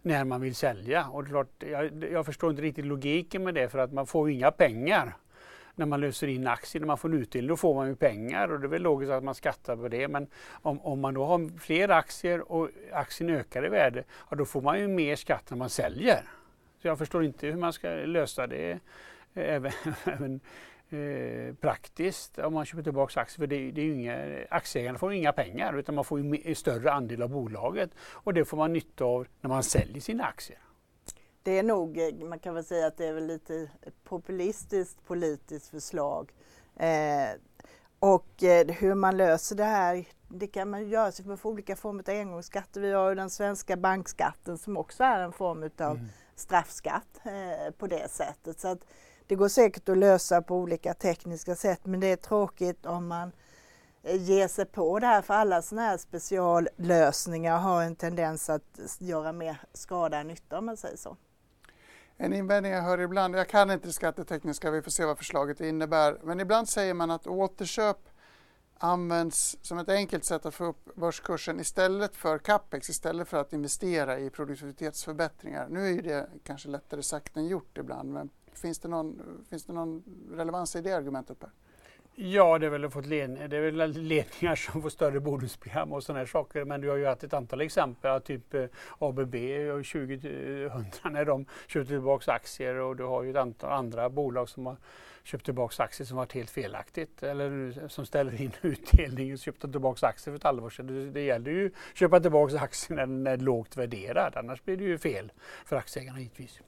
när 0.03 0.25
man 0.25 0.41
vill 0.41 0.55
sälja. 0.55 1.07
Och 1.07 1.25
det 1.25 1.29
är 1.29 1.31
klart, 1.31 1.63
jag, 1.71 2.05
jag 2.13 2.27
förstår 2.27 2.51
inte 2.51 2.63
riktigt 2.63 2.87
logiken 2.87 3.45
med 3.45 3.55
det 3.55 3.69
för 3.69 3.79
att 3.79 3.93
man 3.93 4.07
får 4.07 4.29
ju 4.31 4.37
inga 4.37 4.51
pengar 4.51 5.17
när 5.81 5.87
man 5.87 6.01
löser 6.01 6.27
in 6.27 6.47
aktier, 6.47 6.81
när 6.81 6.87
man 6.87 6.99
får 6.99 7.09
en 7.09 7.15
utdelning, 7.15 7.49
då 7.49 7.57
får 7.57 7.75
man 7.75 7.89
ju 7.89 7.97
pengar 7.97 8.53
och 8.53 8.61
det 8.61 8.67
är 8.67 8.69
väl 8.69 8.83
logiskt 8.83 9.13
att 9.13 9.25
man 9.25 9.35
skattar 9.35 9.77
på 9.77 9.89
det. 9.89 10.09
Men 10.09 10.27
om, 10.51 10.81
om 10.81 11.01
man 11.01 11.15
då 11.15 11.25
har 11.25 11.59
fler 11.59 11.89
aktier 11.89 12.53
och 12.53 12.69
aktien 12.93 13.31
ökar 13.31 13.67
i 13.67 13.69
värde, 13.69 14.05
ja, 14.31 14.37
då 14.37 14.45
får 14.45 14.61
man 14.61 14.79
ju 14.79 14.89
mer 14.89 15.17
skatt 15.17 15.51
när 15.51 15.59
man 15.59 15.71
säljer. 15.71 16.23
Så 16.83 16.89
jag 16.89 16.99
förstår 16.99 17.25
inte 17.25 17.47
hur 17.47 17.57
man 17.57 17.73
ska 17.73 17.89
lösa 17.89 18.47
det 18.47 18.71
eh, 18.71 18.79
även, 19.35 19.73
även 20.05 20.41
eh, 20.91 21.55
praktiskt 21.55 22.39
om 22.39 22.55
man 22.55 22.65
köper 22.65 22.83
tillbaka 22.83 23.21
aktier. 23.21 23.39
För 23.39 23.47
det, 23.47 23.71
det 23.71 23.81
är 23.81 23.93
inga, 23.93 24.45
aktieägarna 24.51 24.99
får 24.99 25.13
inga 25.13 25.33
pengar 25.33 25.79
utan 25.79 25.95
man 25.95 26.05
får 26.05 26.19
en 26.47 26.55
större 26.55 26.93
andel 26.93 27.23
av 27.23 27.29
bolaget 27.29 27.91
och 27.99 28.35
det 28.35 28.45
får 28.45 28.57
man 28.57 28.73
nytta 28.73 29.05
av 29.05 29.27
när 29.41 29.49
man 29.49 29.63
säljer 29.63 30.01
sina 30.01 30.25
aktier 30.25 30.59
det 31.43 31.59
är 31.59 31.63
nog, 31.63 31.99
eh, 31.99 32.15
man 32.15 32.39
kan 32.39 32.55
väl 32.55 32.65
säga 32.65 32.87
att 32.87 32.97
det 32.97 33.07
är 33.07 33.13
väl 33.13 33.27
lite 33.27 33.71
populistiskt 34.05 35.07
politiskt 35.07 35.69
förslag. 35.69 36.33
Eh, 36.77 37.31
och 38.01 38.43
eh, 38.43 38.67
hur 38.67 38.95
man 38.95 39.17
löser 39.17 39.57
det 39.57 39.65
här, 39.65 40.05
det 40.29 40.47
kan 40.47 40.71
man 40.71 40.89
göra 40.89 41.13
sig 41.13 41.27
med 41.27 41.39
olika 41.43 41.77
former 41.77 42.11
av 42.11 42.15
engångsskatter. 42.15 42.81
Vi 42.81 42.93
har 42.93 43.09
ju 43.09 43.15
den 43.15 43.31
svenska 43.31 43.77
bankskatten 43.77 44.59
som 44.59 44.77
också 44.77 45.05
är 45.05 45.21
en 45.21 45.33
form 45.33 45.63
av 45.63 45.97
mm. 45.97 46.09
straffskatt 46.35 47.21
eh, 47.25 47.73
på 47.79 47.87
det 47.87 48.11
sättet. 48.11 48.61
Så 48.61 48.69
att 48.69 48.79
det 49.27 49.35
går 49.35 49.49
säkert 49.49 49.89
att 49.89 49.99
lösa 49.99 50.43
på 50.43 50.57
olika 50.57 50.95
tekniska 50.95 51.57
sätt 51.57 51.81
men 51.87 52.01
det 52.01 52.07
är 52.07 52.17
tråkigt 52.17 52.87
om 52.87 53.09
man 53.09 53.33
eh, 54.03 54.23
ger 54.23 54.49
sig 54.49 54.65
på 54.65 54.99
det 54.99 55.07
här 55.07 55.23
för 55.23 55.35
alla 55.35 55.63
sådana 55.63 55.89
här 55.89 55.97
speciallösningar 55.97 57.59
har 57.59 57.83
en 57.83 57.97
tendens 57.97 58.51
att 58.51 58.79
göra 58.99 59.33
mer 59.33 59.61
skada 59.73 60.19
än 60.19 60.27
nytta 60.29 60.59
om 60.59 60.67
man 60.67 60.77
säger 60.77 60.97
så. 60.97 61.17
En 62.23 62.33
invändning 62.33 62.73
jag 62.73 62.83
hör 62.83 63.01
ibland, 63.01 63.35
jag 63.35 63.49
kan 63.49 63.71
inte 63.71 63.87
det 63.87 63.93
skattetekniska, 63.93 64.71
vi 64.71 64.83
får 64.83 64.91
se 64.91 65.05
vad 65.05 65.19
förslaget 65.19 65.61
innebär, 65.61 66.21
men 66.23 66.41
ibland 66.41 66.69
säger 66.69 66.95
man 66.95 67.11
att 67.11 67.27
återköp 67.27 68.09
används 68.79 69.59
som 69.63 69.79
ett 69.79 69.89
enkelt 69.89 70.25
sätt 70.25 70.47
att 70.47 70.55
få 70.55 70.65
upp 70.65 70.95
börskursen 70.95 71.61
istället 71.61 72.17
för 72.17 72.39
capex, 72.39 72.91
istället 72.91 73.29
för 73.29 73.37
att 73.37 73.53
investera 73.53 74.19
i 74.19 74.31
produktivitetsförbättringar. 74.31 75.69
Nu 75.69 75.87
är 75.87 75.93
ju 75.93 76.01
det 76.03 76.29
kanske 76.45 76.69
lättare 76.69 77.03
sagt 77.03 77.37
än 77.37 77.47
gjort 77.47 77.79
ibland, 77.79 78.13
men 78.13 78.31
finns 78.53 78.79
det 78.79 78.89
någon, 78.89 79.23
finns 79.51 79.65
det 79.65 79.73
någon 79.73 80.03
relevans 80.33 80.77
i 80.77 80.81
det 80.81 80.93
argumentet 80.93 81.39
Per? 81.39 81.51
Ja, 82.23 82.59
det 82.59 82.67
är 82.67 82.71
väl, 82.71 82.91
fått 82.91 83.07
led, 83.07 83.51
det 83.51 83.57
är 83.57 83.71
väl 83.71 83.93
ledningar 83.93 84.55
som 84.55 84.83
får 84.83 84.91
större 84.91 85.21
bonusprogram 85.21 85.93
och 85.93 86.03
sådana 86.03 86.19
här 86.19 86.27
saker. 86.27 86.65
Men 86.65 86.81
du 86.81 86.89
har 86.89 86.97
ju 86.97 87.07
haft 87.07 87.25
ett 87.25 87.33
antal 87.33 87.61
exempel, 87.61 88.21
typ 88.21 88.55
eh, 88.55 88.65
ABB 88.99 89.35
och 89.79 89.87
2000 89.87 90.31
eh, 90.65 91.11
när 91.11 91.25
de 91.25 91.47
köpte 91.69 91.89
tillbaka 91.89 92.33
aktier 92.33 92.75
och 92.75 92.97
du 92.97 93.05
har 93.05 93.23
ju 93.23 93.31
ett 93.31 93.37
antal 93.37 93.73
andra 93.73 94.11
bolag 94.11 94.49
som 94.49 94.67
har 94.67 94.77
köpt 95.23 95.45
tillbaka 95.45 95.83
aktier 95.83 96.07
som 96.07 96.17
varit 96.17 96.33
helt 96.33 96.51
felaktigt 96.51 97.23
eller 97.23 97.89
som 97.89 98.07
ställer 98.07 98.41
in 98.41 98.53
utdelning 98.63 99.33
och 99.33 99.39
köpte 99.39 99.71
tillbaka 99.71 100.07
aktier 100.07 100.33
för 100.33 100.37
ett 100.37 100.45
halvår 100.45 100.71
sedan. 100.71 100.87
Det, 100.87 101.11
det 101.11 101.23
gäller 101.23 101.51
ju 101.51 101.67
att 101.67 101.97
köpa 101.97 102.21
tillbaka 102.21 102.59
aktier 102.59 102.97
när 102.97 103.07
den 103.07 103.27
är 103.27 103.37
lågt 103.37 103.77
värderad, 103.77 104.37
annars 104.37 104.65
blir 104.65 104.77
det 104.77 104.85
ju 104.85 104.99
fel 104.99 105.33
för 105.65 105.77
aktieägarna 105.77 106.19
givetvis. 106.19 106.61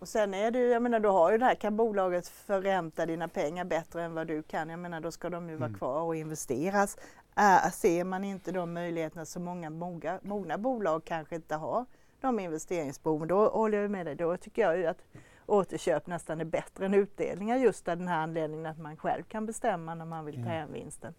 Och 0.00 0.08
sen 0.08 0.34
är 0.34 0.52
ju, 0.52 0.68
jag 0.68 0.82
menar 0.82 1.00
du 1.00 1.08
har 1.08 1.32
ju 1.32 1.38
det 1.38 1.44
här, 1.44 1.54
kan 1.54 1.76
bolaget 1.76 2.28
förränta 2.28 3.06
dina 3.06 3.28
pengar 3.28 3.64
bättre 3.64 4.02
än 4.02 4.14
vad 4.14 4.26
du 4.26 4.42
kan? 4.42 4.68
Jag 4.68 4.78
menar 4.78 5.00
då 5.00 5.10
ska 5.10 5.30
de 5.30 5.48
ju 5.48 5.56
vara 5.56 5.66
mm. 5.66 5.78
kvar 5.78 6.02
och 6.02 6.16
investeras. 6.16 6.96
Äh, 7.36 7.70
ser 7.70 8.04
man 8.04 8.24
inte 8.24 8.52
de 8.52 8.72
möjligheterna 8.72 9.24
så 9.24 9.40
många 9.40 9.70
mogna, 9.70 10.18
mogna 10.22 10.58
bolag 10.58 11.04
kanske 11.04 11.34
inte 11.34 11.54
har 11.54 11.84
de 12.20 12.40
investeringsbehoven, 12.40 13.28
då 13.28 13.48
håller 13.48 13.78
jag 13.78 13.90
med 13.90 14.06
dig. 14.06 14.14
Då 14.14 14.36
tycker 14.36 14.62
jag 14.62 14.78
ju 14.78 14.86
att 14.86 15.02
återköp 15.46 16.06
nästan 16.06 16.40
är 16.40 16.44
bättre 16.44 16.86
än 16.86 16.94
utdelningar 16.94 17.56
just 17.56 17.88
av 17.88 17.96
den 17.96 18.08
här 18.08 18.22
anledningen 18.22 18.66
att 18.66 18.78
man 18.78 18.96
själv 18.96 19.22
kan 19.22 19.46
bestämma 19.46 19.94
när 19.94 20.04
man 20.04 20.24
vill 20.24 20.44
ta 20.44 20.50
hem 20.50 20.72
vinsten. 20.72 21.14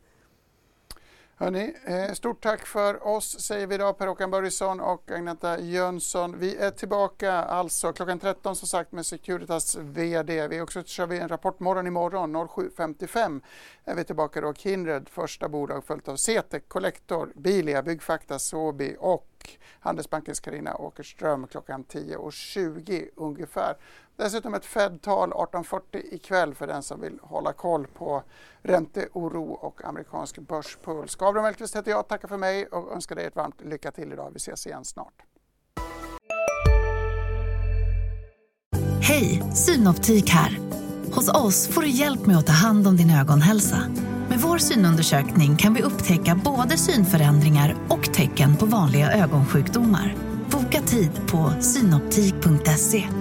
Hörrni, 1.42 1.74
eh, 1.86 2.14
stort 2.14 2.44
tack 2.44 2.66
för 2.66 3.08
oss 3.08 3.40
säger 3.40 3.68
vi 3.68 3.76
idag 3.76 3.98
Per-Håkan 3.98 4.32
Börjesson 4.32 4.80
och 4.80 5.12
Agneta 5.12 5.60
Jönsson. 5.60 6.40
Vi 6.40 6.56
är 6.56 6.72
tillbaka 6.72 7.34
alltså 7.34 7.94
klockan 7.94 8.20
13 8.20 8.56
som 8.56 8.68
sagt 8.68 8.92
med 8.92 9.06
Securitas 9.06 9.76
VD. 9.76 10.48
Vi 10.48 10.62
också 10.62 10.84
kör 10.84 11.08
vi 11.08 11.20
en 11.20 11.28
rapportmorgon 11.28 11.88
imorgon 11.88 12.36
07.55 12.36 13.42
är 13.86 13.96
vi 13.96 14.04
tillbaka 14.04 14.42
då. 14.42 14.54
Kindred, 14.54 15.10
första 15.10 15.50
bolag 15.50 15.84
följt 15.84 16.08
av 16.08 16.16
CETEC, 16.16 16.64
Collector, 16.68 17.32
Bilia, 17.36 17.84
Byggfakta, 17.84 18.40
Sobi 18.40 18.96
och 19.00 19.50
Handelsbankens 19.80 20.40
Karina 20.40 20.76
Åkerström 20.76 21.48
klockan 21.48 21.86
10.20 21.86 23.10
ungefär. 23.16 23.76
Dessutom 24.22 24.54
ett 24.54 24.66
Fed-tal 24.66 25.32
18.40 25.32 25.82
ikväll 26.12 26.56
för 26.56 26.68
den 26.68 26.84
som 26.84 27.02
vill 27.02 27.20
hålla 27.22 27.54
koll 27.54 27.88
på 27.88 28.24
ränteoro 28.62 29.52
och 29.52 29.86
amerikansk 29.86 30.40
börspuls. 30.40 31.16
Gabriel 31.16 31.44
Mellqvist 31.44 31.76
heter 31.76 31.92
jag, 31.92 32.08
tackar 32.08 32.28
för 32.28 32.38
mig 32.38 32.66
och 32.66 32.94
önskar 32.94 33.16
dig 33.16 33.26
ett 33.26 33.36
varmt 33.36 33.62
lycka 33.62 33.92
till 33.92 34.14
idag. 34.14 34.32
Vi 34.34 34.38
ses 34.38 34.68
igen 34.68 34.86
snart. 34.86 35.14
Hej, 39.02 39.44
Synoptik 39.54 40.30
här. 40.30 40.60
Hos 41.14 41.30
oss 41.30 41.68
får 41.68 41.82
du 41.82 41.90
hjälp 41.90 42.26
med 42.26 42.38
att 42.38 42.48
ta 42.48 42.54
hand 42.54 42.88
om 42.88 42.98
din 42.98 43.10
ögonhälsa. 43.10 43.78
Med 44.30 44.40
vår 44.40 44.58
synundersökning 44.58 45.58
kan 45.58 45.74
vi 45.74 45.82
upptäcka 45.82 46.42
både 46.46 46.78
synförändringar 46.78 47.76
och 47.90 48.14
tecken 48.14 48.58
på 48.58 48.66
vanliga 48.66 49.12
ögonsjukdomar. 49.12 50.16
Boka 50.52 50.82
tid 50.82 51.12
på 51.32 51.62
synoptik.se 51.62 53.21